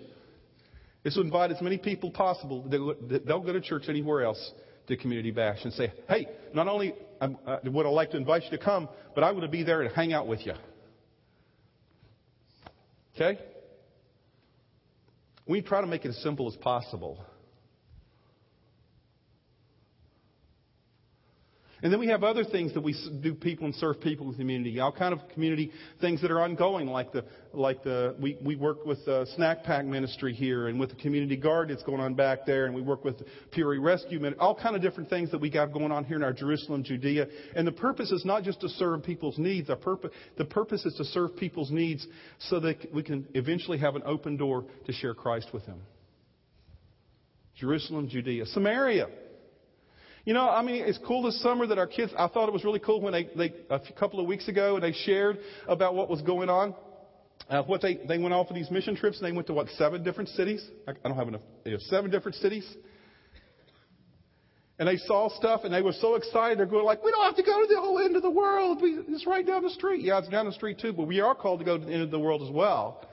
is 1.05 1.15
to 1.15 1.21
invite 1.21 1.51
as 1.51 1.61
many 1.61 1.79
people 1.79 2.11
possible 2.11 2.63
that 2.69 3.27
they'll 3.27 3.41
go 3.41 3.53
to 3.53 3.61
church 3.61 3.85
anywhere 3.89 4.23
else 4.23 4.53
to 4.87 4.97
Community 4.97 5.31
Bash 5.31 5.65
and 5.65 5.73
say, 5.73 5.93
hey, 6.09 6.29
not 6.55 6.69
only 6.69 6.95
um, 7.21 7.39
uh, 7.47 7.59
would 7.65 7.87
I 7.87 7.89
like 7.89 8.11
to 8.11 8.17
invite 8.17 8.45
you 8.45 8.51
to 8.51 8.59
come, 8.59 8.89
but 9.15 9.25
I 9.25 9.31
want 9.31 9.43
to 9.43 9.49
be 9.49 9.63
there 9.63 9.83
and 9.83 9.95
hang 9.95 10.13
out 10.13 10.27
with 10.27 10.45
you. 10.45 10.55
Okay? 13.15 13.39
We 15.47 15.63
try 15.63 15.81
to 15.81 15.87
make 15.87 16.05
it 16.05 16.09
as 16.09 16.19
simple 16.19 16.49
as 16.49 16.57
possible. 16.57 17.19
And 21.83 21.93
then 21.93 21.99
we 21.99 22.07
have 22.09 22.23
other 22.23 22.45
things 22.45 22.73
that 22.75 22.81
we 22.81 22.95
do 23.23 23.35
people 23.35 23.67
and 23.67 23.75
serve 23.75 24.01
people 24.01 24.27
in 24.27 24.33
the 24.33 24.39
community. 24.39 24.79
All 24.79 24.93
kind 24.93 25.13
of 25.13 25.19
community 25.35 25.73
things 26.01 26.23
that 26.23 26.31
are 26.31 26.41
ongoing, 26.41 26.87
like 26.87 27.11
the 27.11 27.25
like 27.53 27.83
the 27.83 28.15
we 28.21 28.39
we 28.45 28.55
work 28.55 28.87
with 28.87 29.05
the 29.05 29.27
snack 29.35 29.65
pack 29.65 29.85
ministry 29.85 30.33
here, 30.33 30.69
and 30.69 30.79
with 30.79 30.91
the 30.91 30.97
community 30.97 31.37
guard 31.37 31.71
that's 31.71 31.83
going 31.83 32.01
on 32.01 32.15
back 32.15 32.47
there, 32.47 32.67
and 32.67 32.75
we 32.75 32.83
work 32.83 33.05
with 33.05 33.17
Peoria 33.51 33.81
Rescue, 33.81 34.25
all 34.39 34.55
kind 34.55 34.77
of 34.77 34.83
different 34.83 35.11
things 35.11 35.33
that 35.33 35.41
we 35.41 35.51
got 35.51 35.73
going 35.73 35.91
on 35.91 36.05
here 36.05 36.17
in 36.17 36.23
our 36.23 36.33
Jerusalem, 36.33 36.85
Judea. 36.85 37.27
And 37.57 37.67
the 37.67 37.73
purpose 37.73 38.13
is 38.13 38.25
not 38.25 38.45
just 38.45 38.61
to 38.61 38.69
serve 38.69 39.03
people's 39.03 39.39
needs. 39.39 39.69
Our 39.69 39.75
purpose 39.75 40.13
the 40.39 40.45
purpose 40.45 40.87
is 40.87 40.95
to 40.95 41.05
serve 41.05 41.37
people's 41.37 41.73
needs 41.73 42.07
so 42.39 42.61
that 42.61 42.95
we 42.95 43.03
can 43.03 43.27
eventually 43.35 43.79
have 43.79 43.97
an 43.97 44.03
open 44.07 44.37
door 44.37 44.67
to 44.87 44.93
share 44.93 45.15
Christ 45.15 45.49
with 45.53 45.67
them. 45.67 45.81
Jerusalem, 47.57 48.09
Judea, 48.09 48.47
Samaria. 48.47 49.09
You 50.25 50.35
know, 50.35 50.49
I 50.49 50.63
mean, 50.63 50.85
it's 50.85 50.99
cool 51.07 51.23
this 51.23 51.41
summer 51.43 51.67
that 51.67 51.79
our 51.79 51.87
kids, 51.87 52.13
I 52.17 52.29
thought 52.29 52.49
it 52.49 52.53
was 52.53 52.65
really 52.65 52.79
cool 52.79 53.01
when 53.01 53.13
they, 53.13 53.29
they 53.37 53.53
a 53.71 53.81
couple 53.99 54.21
of 54.21 54.27
weeks 54.27 54.47
ago, 54.47 54.77
and 54.77 54.85
they 54.85 54.93
shared 54.93 55.39
about 55.67 55.95
what 55.95 56.09
was 56.09 56.23
going 56.23 56.49
on. 56.49 56.75
Uh, 57.49 57.63
what 57.65 57.83
they, 57.83 57.99
they 58.07 58.19
went 58.19 58.33
off 58.33 58.47
on 58.49 58.55
these 58.55 58.71
mission 58.71 58.95
trips 58.95 59.19
and 59.19 59.27
they 59.27 59.33
went 59.33 59.49
to 59.49 59.53
what, 59.53 59.69
seven 59.71 60.05
different 60.05 60.29
cities? 60.31 60.65
I, 60.87 60.93
I 60.93 61.09
don't 61.09 61.17
have 61.17 61.27
enough, 61.27 61.41
you 61.65 61.73
know, 61.73 61.79
seven 61.81 62.09
different 62.11 62.37
cities. 62.37 62.65
And 64.79 64.89
they 64.89 64.97
saw 64.97 65.29
stuff 65.37 65.63
and 65.65 65.75
they 65.75 65.83
were 65.83 65.93
so 65.93 66.15
excited. 66.15 66.59
They're 66.59 66.67
going 66.67 66.85
like, 66.85 67.05
we 67.05 67.11
don't 67.11 67.25
have 67.25 67.37
to 67.37 67.43
go 67.43 67.61
to 67.61 67.67
the 67.67 67.81
whole 67.81 67.99
end 67.99 68.15
of 68.15 68.23
the 68.23 68.31
world. 68.31 68.79
It's 68.83 69.27
right 69.27 69.47
down 69.47 69.65
the 69.65 69.71
street. 69.71 70.03
Yeah, 70.03 70.19
it's 70.19 70.29
down 70.29 70.47
the 70.47 70.53
street 70.53 70.79
too, 70.79 70.93
but 70.93 71.09
we 71.09 71.21
are 71.21 71.35
called 71.35 71.59
to 71.59 71.65
go 71.65 71.77
to 71.77 71.85
the 71.85 71.93
end 71.93 72.03
of 72.03 72.13
the 72.13 72.19
world 72.19 72.43
as 72.43 72.51
well. 72.51 73.07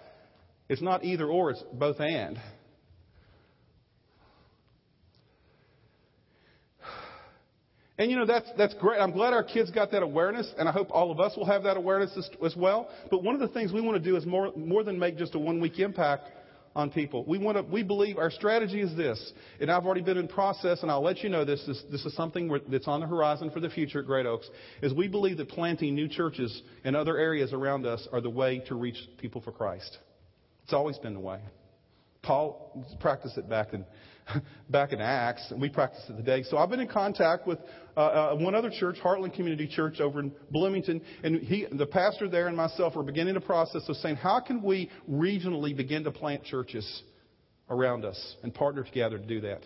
It's 0.69 0.81
not 0.81 1.03
either 1.03 1.27
or, 1.27 1.51
it's 1.51 1.63
both 1.73 1.99
and. 1.99 2.39
And 7.99 8.09
you 8.09 8.15
know, 8.15 8.25
that's, 8.25 8.49
that's 8.57 8.73
great. 8.75 8.97
I'm 8.97 9.11
glad 9.11 9.33
our 9.33 9.43
kids 9.43 9.69
got 9.71 9.91
that 9.91 10.03
awareness, 10.03 10.49
and 10.57 10.69
I 10.69 10.71
hope 10.71 10.87
all 10.89 11.11
of 11.11 11.19
us 11.19 11.35
will 11.35 11.45
have 11.45 11.63
that 11.63 11.75
awareness 11.75 12.11
as, 12.17 12.29
as 12.43 12.55
well. 12.55 12.89
But 13.11 13.23
one 13.23 13.35
of 13.35 13.41
the 13.41 13.49
things 13.49 13.73
we 13.73 13.81
want 13.81 14.01
to 14.01 14.09
do 14.09 14.15
is 14.15 14.25
more, 14.25 14.53
more 14.55 14.85
than 14.85 14.97
make 14.97 15.17
just 15.17 15.35
a 15.35 15.39
one 15.39 15.59
week 15.59 15.79
impact 15.79 16.29
on 16.77 16.89
people. 16.91 17.25
We 17.25 17.37
want 17.37 17.57
to, 17.57 17.63
we 17.63 17.83
believe 17.83 18.17
our 18.17 18.31
strategy 18.31 18.79
is 18.79 18.95
this, 18.95 19.33
and 19.59 19.69
I've 19.69 19.85
already 19.85 20.01
been 20.01 20.17
in 20.17 20.29
process, 20.29 20.81
and 20.81 20.89
I'll 20.89 21.03
let 21.03 21.23
you 21.23 21.29
know 21.29 21.43
this. 21.43 21.61
This, 21.67 21.83
this 21.91 22.05
is 22.05 22.15
something 22.15 22.57
that's 22.69 22.87
on 22.87 23.01
the 23.01 23.07
horizon 23.07 23.51
for 23.51 23.59
the 23.59 23.69
future 23.69 23.99
at 23.99 24.05
Great 24.05 24.25
Oaks. 24.25 24.49
Is 24.81 24.93
we 24.93 25.09
believe 25.09 25.35
that 25.35 25.49
planting 25.49 25.93
new 25.93 26.07
churches 26.07 26.61
in 26.85 26.95
other 26.95 27.17
areas 27.17 27.51
around 27.51 27.85
us 27.85 28.07
are 28.13 28.21
the 28.21 28.29
way 28.29 28.59
to 28.67 28.75
reach 28.75 28.97
people 29.17 29.41
for 29.41 29.51
Christ. 29.51 29.97
It's 30.63 30.73
always 30.73 30.97
been 30.99 31.15
the 31.15 31.19
way. 31.19 31.41
Paul 32.21 32.85
practiced 33.01 33.37
it 33.37 33.49
back 33.49 33.73
in 33.73 33.85
back 34.69 34.93
in 34.93 35.01
Acts, 35.01 35.51
and 35.51 35.61
we 35.61 35.69
practice 35.69 36.03
it 36.09 36.17
today. 36.17 36.43
So 36.43 36.57
I've 36.57 36.69
been 36.69 36.79
in 36.79 36.87
contact 36.87 37.47
with 37.47 37.59
uh, 37.95 37.99
uh, 37.99 38.35
one 38.35 38.55
other 38.55 38.69
church, 38.69 38.97
Heartland 39.03 39.33
Community 39.35 39.67
Church, 39.67 39.99
over 39.99 40.19
in 40.19 40.31
Bloomington, 40.51 41.01
and 41.23 41.41
he, 41.41 41.65
the 41.71 41.85
pastor 41.85 42.29
there 42.29 42.47
and 42.47 42.55
myself 42.55 42.95
are 42.95 43.03
beginning 43.03 43.35
a 43.35 43.41
process 43.41 43.87
of 43.87 43.95
saying, 43.97 44.17
how 44.17 44.39
can 44.39 44.61
we 44.61 44.89
regionally 45.09 45.75
begin 45.75 46.03
to 46.03 46.11
plant 46.11 46.43
churches 46.43 47.03
around 47.69 48.05
us 48.05 48.35
and 48.43 48.53
partner 48.53 48.83
together 48.83 49.17
to 49.17 49.25
do 49.25 49.41
that? 49.41 49.61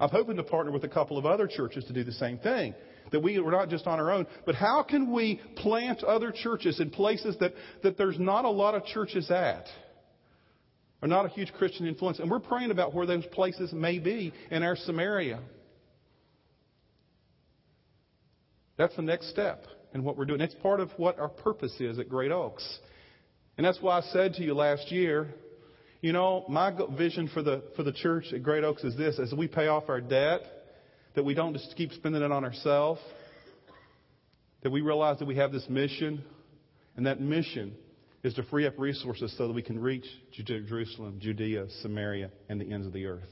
I'm 0.00 0.08
hoping 0.08 0.36
to 0.36 0.42
partner 0.42 0.72
with 0.72 0.84
a 0.84 0.88
couple 0.88 1.16
of 1.16 1.26
other 1.26 1.46
churches 1.46 1.84
to 1.84 1.92
do 1.92 2.02
the 2.02 2.12
same 2.12 2.38
thing. 2.38 2.74
That 3.12 3.20
we, 3.20 3.38
we're 3.40 3.50
not 3.50 3.68
just 3.68 3.86
on 3.86 4.00
our 4.00 4.10
own, 4.10 4.26
but 4.46 4.54
how 4.54 4.82
can 4.82 5.12
we 5.12 5.40
plant 5.56 6.02
other 6.02 6.32
churches 6.32 6.80
in 6.80 6.90
places 6.90 7.36
that, 7.40 7.52
that 7.82 7.98
there's 7.98 8.18
not 8.18 8.44
a 8.44 8.50
lot 8.50 8.74
of 8.74 8.84
churches 8.86 9.30
at? 9.30 9.66
Are 11.02 11.08
not 11.08 11.26
a 11.26 11.28
huge 11.28 11.52
Christian 11.54 11.86
influence. 11.86 12.20
And 12.20 12.30
we're 12.30 12.38
praying 12.38 12.70
about 12.70 12.94
where 12.94 13.06
those 13.06 13.26
places 13.26 13.72
may 13.72 13.98
be 13.98 14.32
in 14.50 14.62
our 14.62 14.76
Samaria. 14.76 15.40
That's 18.76 18.94
the 18.96 19.02
next 19.02 19.30
step 19.30 19.64
in 19.92 20.04
what 20.04 20.16
we're 20.16 20.24
doing. 20.24 20.40
It's 20.40 20.54
part 20.54 20.80
of 20.80 20.90
what 20.96 21.18
our 21.18 21.28
purpose 21.28 21.74
is 21.80 21.98
at 21.98 22.08
Great 22.08 22.30
Oaks. 22.30 22.78
And 23.58 23.66
that's 23.66 23.80
why 23.80 23.98
I 23.98 24.00
said 24.12 24.34
to 24.34 24.42
you 24.42 24.54
last 24.54 24.90
year, 24.90 25.28
you 26.00 26.12
know, 26.12 26.44
my 26.48 26.72
vision 26.96 27.28
for 27.32 27.42
the, 27.42 27.62
for 27.76 27.82
the 27.82 27.92
church 27.92 28.32
at 28.32 28.42
Great 28.42 28.64
Oaks 28.64 28.82
is 28.82 28.96
this 28.96 29.18
as 29.18 29.32
we 29.32 29.46
pay 29.46 29.66
off 29.66 29.84
our 29.88 30.00
debt, 30.00 30.40
that 31.14 31.24
we 31.24 31.34
don't 31.34 31.52
just 31.52 31.76
keep 31.76 31.92
spending 31.92 32.22
it 32.22 32.32
on 32.32 32.44
ourselves, 32.44 33.00
that 34.62 34.70
we 34.70 34.80
realize 34.80 35.18
that 35.18 35.26
we 35.26 35.36
have 35.36 35.52
this 35.52 35.68
mission, 35.68 36.24
and 36.96 37.06
that 37.06 37.20
mission 37.20 37.74
is 38.22 38.34
to 38.34 38.42
free 38.44 38.66
up 38.66 38.78
resources 38.78 39.34
so 39.36 39.48
that 39.48 39.52
we 39.52 39.62
can 39.62 39.78
reach 39.78 40.06
Jerusalem, 40.32 41.18
Judea, 41.20 41.66
Samaria, 41.80 42.30
and 42.48 42.60
the 42.60 42.72
ends 42.72 42.86
of 42.86 42.92
the 42.92 43.06
earth. 43.06 43.28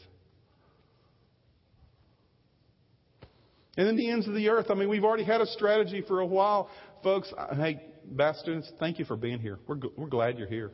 And 3.76 3.86
then 3.86 3.96
the 3.96 4.10
ends 4.10 4.26
of 4.26 4.34
the 4.34 4.48
earth. 4.48 4.66
I 4.68 4.74
mean, 4.74 4.88
we've 4.88 5.04
already 5.04 5.24
had 5.24 5.40
a 5.40 5.46
strategy 5.46 6.02
for 6.06 6.20
a 6.20 6.26
while. 6.26 6.68
Folks, 7.02 7.32
hey, 7.54 7.80
Bath 8.04 8.36
students, 8.36 8.70
thank 8.80 8.98
you 8.98 9.04
for 9.04 9.16
being 9.16 9.38
here. 9.38 9.58
We're, 9.66 9.76
we're 9.96 10.08
glad 10.08 10.38
you're 10.38 10.48
here. 10.48 10.72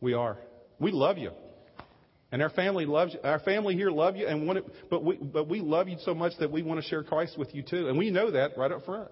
We 0.00 0.14
are. 0.14 0.38
We 0.78 0.92
love 0.92 1.18
you. 1.18 1.32
And 2.30 2.42
our 2.42 2.50
family 2.50 2.86
loves 2.86 3.14
you. 3.14 3.20
Our 3.24 3.40
family 3.40 3.74
here 3.74 3.90
love 3.90 4.16
you, 4.16 4.26
and 4.26 4.46
want 4.46 4.58
it, 4.58 4.64
but 4.90 5.02
we 5.02 5.16
but 5.16 5.48
we 5.48 5.60
love 5.60 5.88
you 5.88 5.96
so 6.04 6.14
much 6.14 6.34
that 6.40 6.52
we 6.52 6.62
want 6.62 6.80
to 6.80 6.86
share 6.86 7.02
Christ 7.02 7.38
with 7.38 7.54
you 7.54 7.62
too, 7.62 7.88
and 7.88 7.96
we 7.96 8.10
know 8.10 8.30
that 8.30 8.50
right 8.58 8.70
up 8.70 8.84
front. 8.84 9.10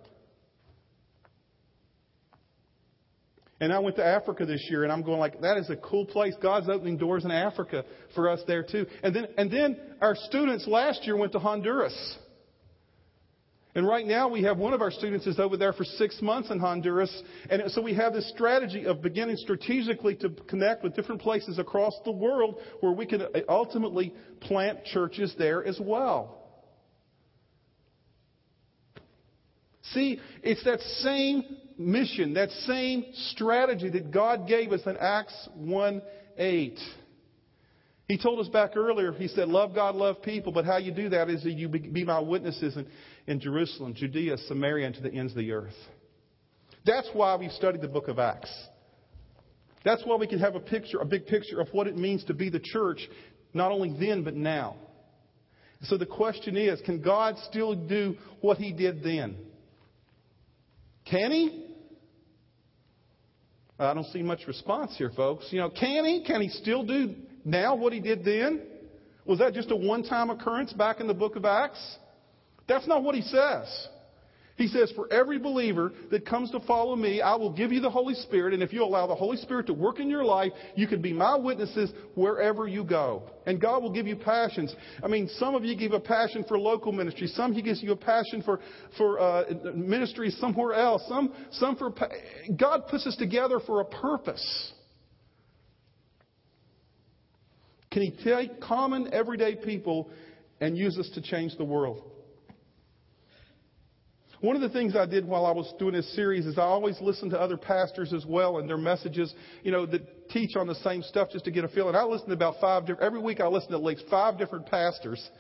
And 3.59 3.73
I 3.73 3.79
went 3.79 3.97
to 3.97 4.05
Africa 4.05 4.45
this 4.45 4.67
year, 4.69 4.85
and 4.85 4.93
I'm 4.93 5.03
going 5.03 5.19
like, 5.19 5.41
that 5.41 5.57
is 5.57 5.71
a 5.71 5.77
cool 5.77 6.05
place. 6.05 6.35
God's 6.43 6.69
opening 6.69 6.99
doors 6.99 7.25
in 7.25 7.31
Africa 7.31 7.85
for 8.15 8.29
us 8.29 8.41
there 8.47 8.63
too. 8.63 8.87
And 9.03 9.17
then, 9.17 9.29
and 9.39 9.51
then 9.51 9.79
our 10.01 10.15
students 10.15 10.67
last 10.67 11.07
year 11.07 11.17
went 11.17 11.33
to 11.33 11.39
Honduras. 11.39 12.19
And 13.75 13.87
right 13.87 14.07
now 14.07 14.29
we 14.29 14.43
have 14.43 14.57
one 14.57 14.73
of 14.73 14.81
our 14.81 14.91
students 14.91 15.27
is 15.27 15.39
over 15.39 15.59
there 15.59 15.75
for 15.75 15.85
six 15.85 16.21
months 16.23 16.51
in 16.51 16.59
Honduras. 16.59 17.23
And 17.51 17.71
so 17.73 17.83
we 17.83 17.93
have 17.95 18.15
this 18.15 18.29
strategy 18.31 18.87
of 18.87 19.03
beginning 19.03 19.37
strategically 19.37 20.15
to 20.17 20.31
connect 20.49 20.83
with 20.83 20.97
different 20.97 21.21
places 21.21 21.59
across 21.59 21.95
the 22.07 22.11
world 22.11 22.59
where 22.81 22.93
we 22.93 23.05
can 23.05 23.21
uh, 23.21 23.27
ultimately 23.51 24.15
plant 24.41 24.85
churches 24.87 25.35
there 25.39 25.63
as 25.63 25.79
well. 25.79 26.43
See, 29.93 30.21
it's 30.43 30.65
that 30.65 30.81
same 30.81 31.45
mission, 31.79 32.35
that 32.35 32.51
same 32.51 33.05
strategy 33.31 33.91
that 33.91 34.11
God 34.11 34.49
gave 34.49 34.73
us 34.73 34.81
in 34.87 34.97
Acts 34.97 35.49
1 35.55 36.03
8. 36.39 36.79
He 38.09 38.19
told 38.19 38.39
us 38.39 38.49
back 38.49 38.77
earlier, 38.77 39.13
he 39.13 39.27
said, 39.29 39.49
Love 39.49 39.75
God, 39.75 39.97
love 39.97 40.23
people, 40.23 40.53
but 40.53 40.65
how 40.65 40.77
you 40.77 40.93
do 40.93 41.09
that 41.09 41.29
is 41.29 41.43
that 41.43 41.53
you 41.53 41.69
be 41.69 42.05
my 42.05 42.21
witnesses 42.21 42.77
in, 42.77 42.87
in 43.27 43.41
Jerusalem, 43.41 43.95
Judea, 43.95 44.39
Samaria, 44.47 44.87
and 44.87 44.95
to 44.95 45.01
the 45.01 45.13
ends 45.13 45.33
of 45.33 45.39
the 45.39 45.51
earth. 45.53 45.75
That's 46.85 47.09
why 47.13 47.35
we 47.35 47.49
studied 47.49 47.81
the 47.81 47.89
book 47.89 48.07
of 48.07 48.21
Acts. 48.21 48.53
That's 49.85 50.03
why 50.05 50.17
we 50.17 50.29
can 50.29 50.39
have 50.39 50.55
a 50.55 50.61
picture, 50.61 50.99
a 51.01 51.05
big 51.05 51.27
picture 51.27 51.61
of 51.61 51.69
what 51.73 51.89
it 51.89 51.97
means 51.97 52.25
to 52.25 52.35
be 52.35 52.49
the 52.49 52.61
church, 52.61 53.01
not 53.53 53.73
only 53.73 53.97
then, 53.99 54.23
but 54.23 54.35
now. 54.35 54.77
So 55.83 55.97
the 55.97 56.07
question 56.07 56.57
is, 56.57 56.81
can 56.83 57.03
God 57.03 57.37
still 57.51 57.75
do 57.75 58.17
what 58.41 58.59
he 58.59 58.73
did 58.73 59.03
then? 59.03 59.37
Can 61.11 61.31
he? 61.33 61.66
I 63.79 63.93
don't 63.93 64.07
see 64.07 64.23
much 64.23 64.47
response 64.47 64.97
here, 64.97 65.11
folks. 65.15 65.49
You 65.51 65.61
know, 65.61 65.71
can 65.71 66.05
he? 66.05 66.25
Can 66.25 66.41
he 66.41 66.49
still 66.49 66.83
do 66.83 67.15
now 67.45 67.75
what 67.75 67.93
he 67.93 68.01
did 68.01 68.25
then? 68.25 68.63
Was 69.27 69.39
that 69.41 69.55
just 69.55 69.71
a 69.71 69.77
one 69.77 70.03
time 70.03 70.31
occurrence 70.31 70.73
back 70.73 71.01
in 71.01 71.07
the 71.07 71.15
book 71.15 71.37
of 71.37 71.45
Acts? 71.45 71.99
That's 72.69 72.87
not 72.87 73.03
what 73.03 73.15
he 73.15 73.23
says. 73.23 73.89
He 74.57 74.69
says, 74.69 74.91
For 74.97 75.13
every 75.13 75.39
believer 75.39 75.93
that 76.11 76.25
comes 76.25 76.51
to 76.53 76.61
follow 76.61 76.97
me, 76.97 77.21
I 77.21 77.35
will 77.35 77.53
give 77.53 77.73
you 77.73 77.81
the 77.81 77.91
Holy 77.91 78.15
Spirit. 78.15 78.55
And 78.55 78.63
if 78.63 78.73
you 78.73 78.83
allow 78.83 79.07
the 79.07 79.15
Holy 79.15 79.37
Spirit 79.37 79.67
to 79.67 79.75
work 79.75 80.01
in 80.01 80.09
your 80.09 80.25
life, 80.25 80.51
you 80.75 80.87
can 80.87 81.03
be 81.03 81.13
my 81.13 81.37
witnesses 81.37 81.93
wherever 82.15 82.67
you 82.67 82.83
go. 82.83 83.25
And 83.45 83.61
God 83.61 83.83
will 83.83 83.93
give 83.93 84.07
you 84.07 84.17
passions. 84.17 84.75
I 85.03 85.09
mean, 85.09 85.29
some 85.37 85.55
of 85.55 85.65
you 85.65 85.77
give 85.77 85.93
a 85.93 86.01
passion 86.01 86.43
for 86.49 86.59
local 86.59 86.91
ministry. 86.91 87.27
Some 87.27 87.53
He 87.53 87.61
gives 87.61 87.83
you 87.83 87.93
a 87.93 87.97
passion 87.97 88.43
for, 88.43 88.61
for 88.97 89.21
uh, 89.21 89.45
ministry 89.75 90.31
somewhere 90.31 90.73
else. 90.73 91.03
Some, 91.07 91.35
some 91.53 91.77
for. 91.77 91.93
God 92.59 92.89
puts 92.89 93.07
us 93.07 93.17
together 93.17 93.61
for 93.67 93.83
a 93.83 93.85
purpose. 93.85 94.73
Can 97.91 98.03
He 98.03 98.17
take 98.25 98.59
common, 98.63 99.13
everyday 99.13 99.55
people 99.55 100.11
and 100.63 100.79
use 100.79 100.99
us 100.99 101.11
to 101.15 101.21
change 101.21 101.59
the 101.59 101.65
world? 101.65 102.16
One 104.41 104.55
of 104.55 104.63
the 104.63 104.69
things 104.69 104.95
I 104.95 105.07
did 105.07 105.27
while 105.27 105.47
I 105.47 105.51
was 105.51 105.73
doing 105.79 105.95
this 105.95 106.15
series 106.15 106.47
is 106.47 106.59
I 106.59 106.63
always 106.63 107.01
listened 107.01 107.31
to 107.31 107.41
other 107.41 107.57
pastors 107.57 108.13
as 108.13 108.27
well 108.27 108.59
and 108.59 108.69
their 108.69 108.77
messages, 108.77 109.35
you 109.63 109.73
know, 109.73 109.87
that 109.87 110.29
teach 110.29 110.57
on 110.57 110.67
the 110.67 110.75
same 110.77 111.03
stuff 111.03 111.31
just 111.33 111.45
to 111.47 111.51
get 111.51 111.65
a 111.65 111.69
feeling. 111.69 111.95
I 111.95 112.05
listened 112.05 112.29
to 112.29 112.35
about 112.35 112.57
five 112.61 112.83
different, 112.83 113.03
every 113.03 113.21
week 113.21 113.41
I 113.41 113.47
listened 113.47 113.71
to 113.71 113.77
at 113.77 113.83
least 113.83 114.05
five 114.11 114.39
different 114.39 114.67
pastors. 114.67 115.31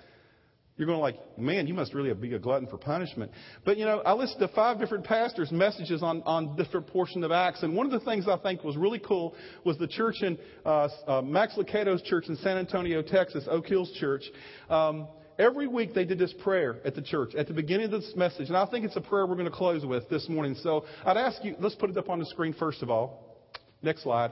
You're 0.76 0.86
going 0.86 1.00
like, 1.00 1.16
man, 1.38 1.66
you 1.66 1.72
must 1.72 1.94
really 1.94 2.12
be 2.12 2.34
a 2.34 2.38
glutton 2.38 2.68
for 2.68 2.76
punishment. 2.76 3.32
But 3.64 3.78
you 3.78 3.86
know, 3.86 4.00
I 4.00 4.12
listened 4.12 4.40
to 4.40 4.48
five 4.48 4.78
different 4.78 5.04
pastors' 5.04 5.50
messages 5.50 6.02
on, 6.02 6.22
on 6.24 6.54
different 6.56 6.86
portions 6.88 7.24
of 7.24 7.32
Acts, 7.32 7.62
and 7.62 7.74
one 7.74 7.86
of 7.86 7.92
the 7.92 8.00
things 8.00 8.28
I 8.28 8.36
think 8.36 8.62
was 8.62 8.76
really 8.76 8.98
cool 8.98 9.34
was 9.64 9.78
the 9.78 9.88
church 9.88 10.16
in 10.20 10.36
uh, 10.66 10.88
uh, 11.06 11.22
Max 11.22 11.56
Lucado's 11.56 12.02
church 12.02 12.26
in 12.28 12.36
San 12.36 12.58
Antonio, 12.58 13.00
Texas, 13.00 13.44
Oak 13.50 13.66
Hills 13.66 13.90
Church. 13.98 14.24
Um, 14.68 15.08
Every 15.38 15.66
week 15.66 15.92
they 15.92 16.04
did 16.04 16.18
this 16.18 16.32
prayer 16.42 16.76
at 16.84 16.94
the 16.94 17.02
church 17.02 17.34
at 17.34 17.46
the 17.46 17.52
beginning 17.52 17.86
of 17.86 17.90
this 17.90 18.12
message, 18.16 18.48
and 18.48 18.56
I 18.56 18.64
think 18.66 18.86
it's 18.86 18.96
a 18.96 19.02
prayer 19.02 19.26
we're 19.26 19.34
going 19.34 19.50
to 19.50 19.50
close 19.50 19.84
with 19.84 20.08
this 20.08 20.28
morning. 20.28 20.56
So 20.62 20.86
I'd 21.04 21.18
ask 21.18 21.44
you, 21.44 21.56
let's 21.58 21.74
put 21.74 21.90
it 21.90 21.98
up 21.98 22.08
on 22.08 22.18
the 22.18 22.26
screen 22.26 22.54
first 22.54 22.82
of 22.82 22.90
all. 22.90 23.36
Next 23.82 24.02
slide. 24.02 24.30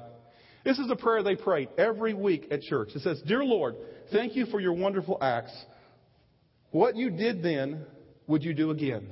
This 0.65 0.79
is 0.79 0.91
a 0.91 0.97
prayer 0.97 1.23
they 1.23 1.37
prayed 1.37 1.69
every 1.77 2.15
week 2.15 2.49
at 2.51 2.63
church. 2.63 2.91
It 2.95 3.03
says, 3.03 3.21
Dear 3.27 3.45
Lord, 3.45 3.75
thank 4.13 4.35
you 4.35 4.47
for 4.47 4.61
your 4.61 4.73
wonderful 4.73 5.19
acts. 5.21 5.53
What 6.71 6.97
you 6.97 7.11
did 7.11 7.43
then, 7.43 7.85
would 8.27 8.43
you 8.43 8.55
do 8.55 8.71
again? 8.71 9.07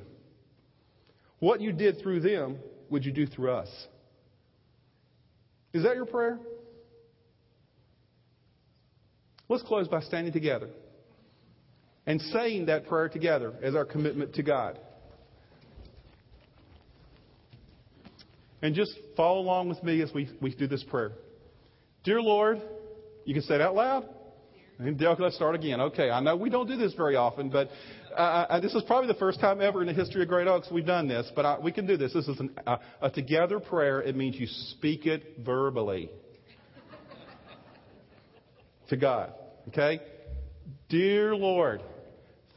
What 1.40 1.60
you 1.60 1.72
did 1.72 2.00
through 2.00 2.20
them, 2.20 2.58
would 2.88 3.04
you 3.04 3.12
do 3.12 3.26
through 3.26 3.52
us? 3.52 3.68
Is 5.74 5.82
that 5.82 5.94
your 5.94 6.06
prayer? 6.06 6.38
Let's 9.48 9.62
close 9.62 9.88
by 9.88 10.00
standing 10.00 10.32
together 10.32 10.70
and 12.06 12.20
saying 12.20 12.66
that 12.66 12.86
prayer 12.86 13.08
together 13.08 13.54
as 13.62 13.74
our 13.74 13.84
commitment 13.84 14.34
to 14.34 14.42
God. 14.42 14.78
And 18.60 18.74
just 18.74 18.96
follow 19.16 19.40
along 19.40 19.68
with 19.68 19.82
me 19.82 20.00
as 20.02 20.12
we, 20.14 20.28
we 20.40 20.54
do 20.54 20.66
this 20.66 20.84
prayer. 20.84 21.12
Dear 22.04 22.20
Lord, 22.20 22.60
you 23.24 23.34
can 23.34 23.42
say 23.42 23.56
it 23.56 23.60
out 23.60 23.74
loud. 23.74 24.08
And 24.78 25.00
let's 25.18 25.36
start 25.36 25.54
again. 25.54 25.80
Okay, 25.80 26.10
I 26.10 26.20
know 26.20 26.34
we 26.34 26.50
don't 26.50 26.66
do 26.66 26.76
this 26.76 26.92
very 26.94 27.14
often, 27.14 27.50
but 27.50 27.68
uh, 28.16 28.46
uh, 28.48 28.60
this 28.60 28.74
is 28.74 28.82
probably 28.86 29.06
the 29.06 29.18
first 29.18 29.38
time 29.38 29.60
ever 29.60 29.80
in 29.80 29.86
the 29.86 29.92
history 29.92 30.22
of 30.22 30.28
Great 30.28 30.48
Oaks 30.48 30.68
we've 30.72 30.86
done 30.86 31.06
this, 31.06 31.30
but 31.36 31.46
I, 31.46 31.58
we 31.58 31.70
can 31.70 31.86
do 31.86 31.96
this. 31.96 32.12
This 32.12 32.26
is 32.26 32.40
an, 32.40 32.50
uh, 32.66 32.78
a 33.00 33.10
together 33.10 33.60
prayer. 33.60 34.02
It 34.02 34.16
means 34.16 34.36
you 34.36 34.46
speak 34.48 35.06
it 35.06 35.38
verbally 35.38 36.10
to 38.88 38.96
God. 38.96 39.32
Okay? 39.68 40.00
Dear 40.88 41.36
Lord, 41.36 41.82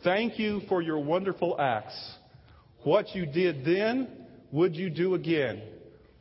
Thank 0.05 0.37
you 0.37 0.61
for 0.69 0.83
your 0.83 0.99
wonderful 0.99 1.59
acts. 1.59 1.99
What 2.83 3.15
you 3.15 3.25
did 3.25 3.65
then, 3.65 4.07
would 4.51 4.75
you 4.75 4.91
do 4.91 5.15
again? 5.15 5.63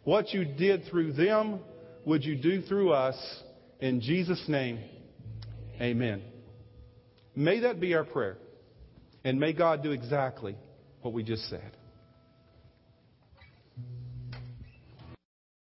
What 0.05 0.33
you 0.33 0.47
did 0.47 0.87
through 0.87 1.13
them, 1.13 1.61
would 2.07 2.25
you 2.25 2.35
do 2.35 2.63
through 2.63 2.95
us? 2.95 3.15
In 3.81 4.01
Jesus' 4.01 4.43
name, 4.49 4.81
amen. 5.79 6.23
May 7.37 7.61
that 7.61 7.79
be 7.79 7.95
our 7.95 8.05
prayer. 8.05 8.39
And 9.23 9.39
may 9.39 9.53
God 9.53 9.83
do 9.83 9.91
exactly 9.91 10.57
what 11.03 11.13
we 11.13 11.23
just 11.23 11.49
said. 11.51 11.77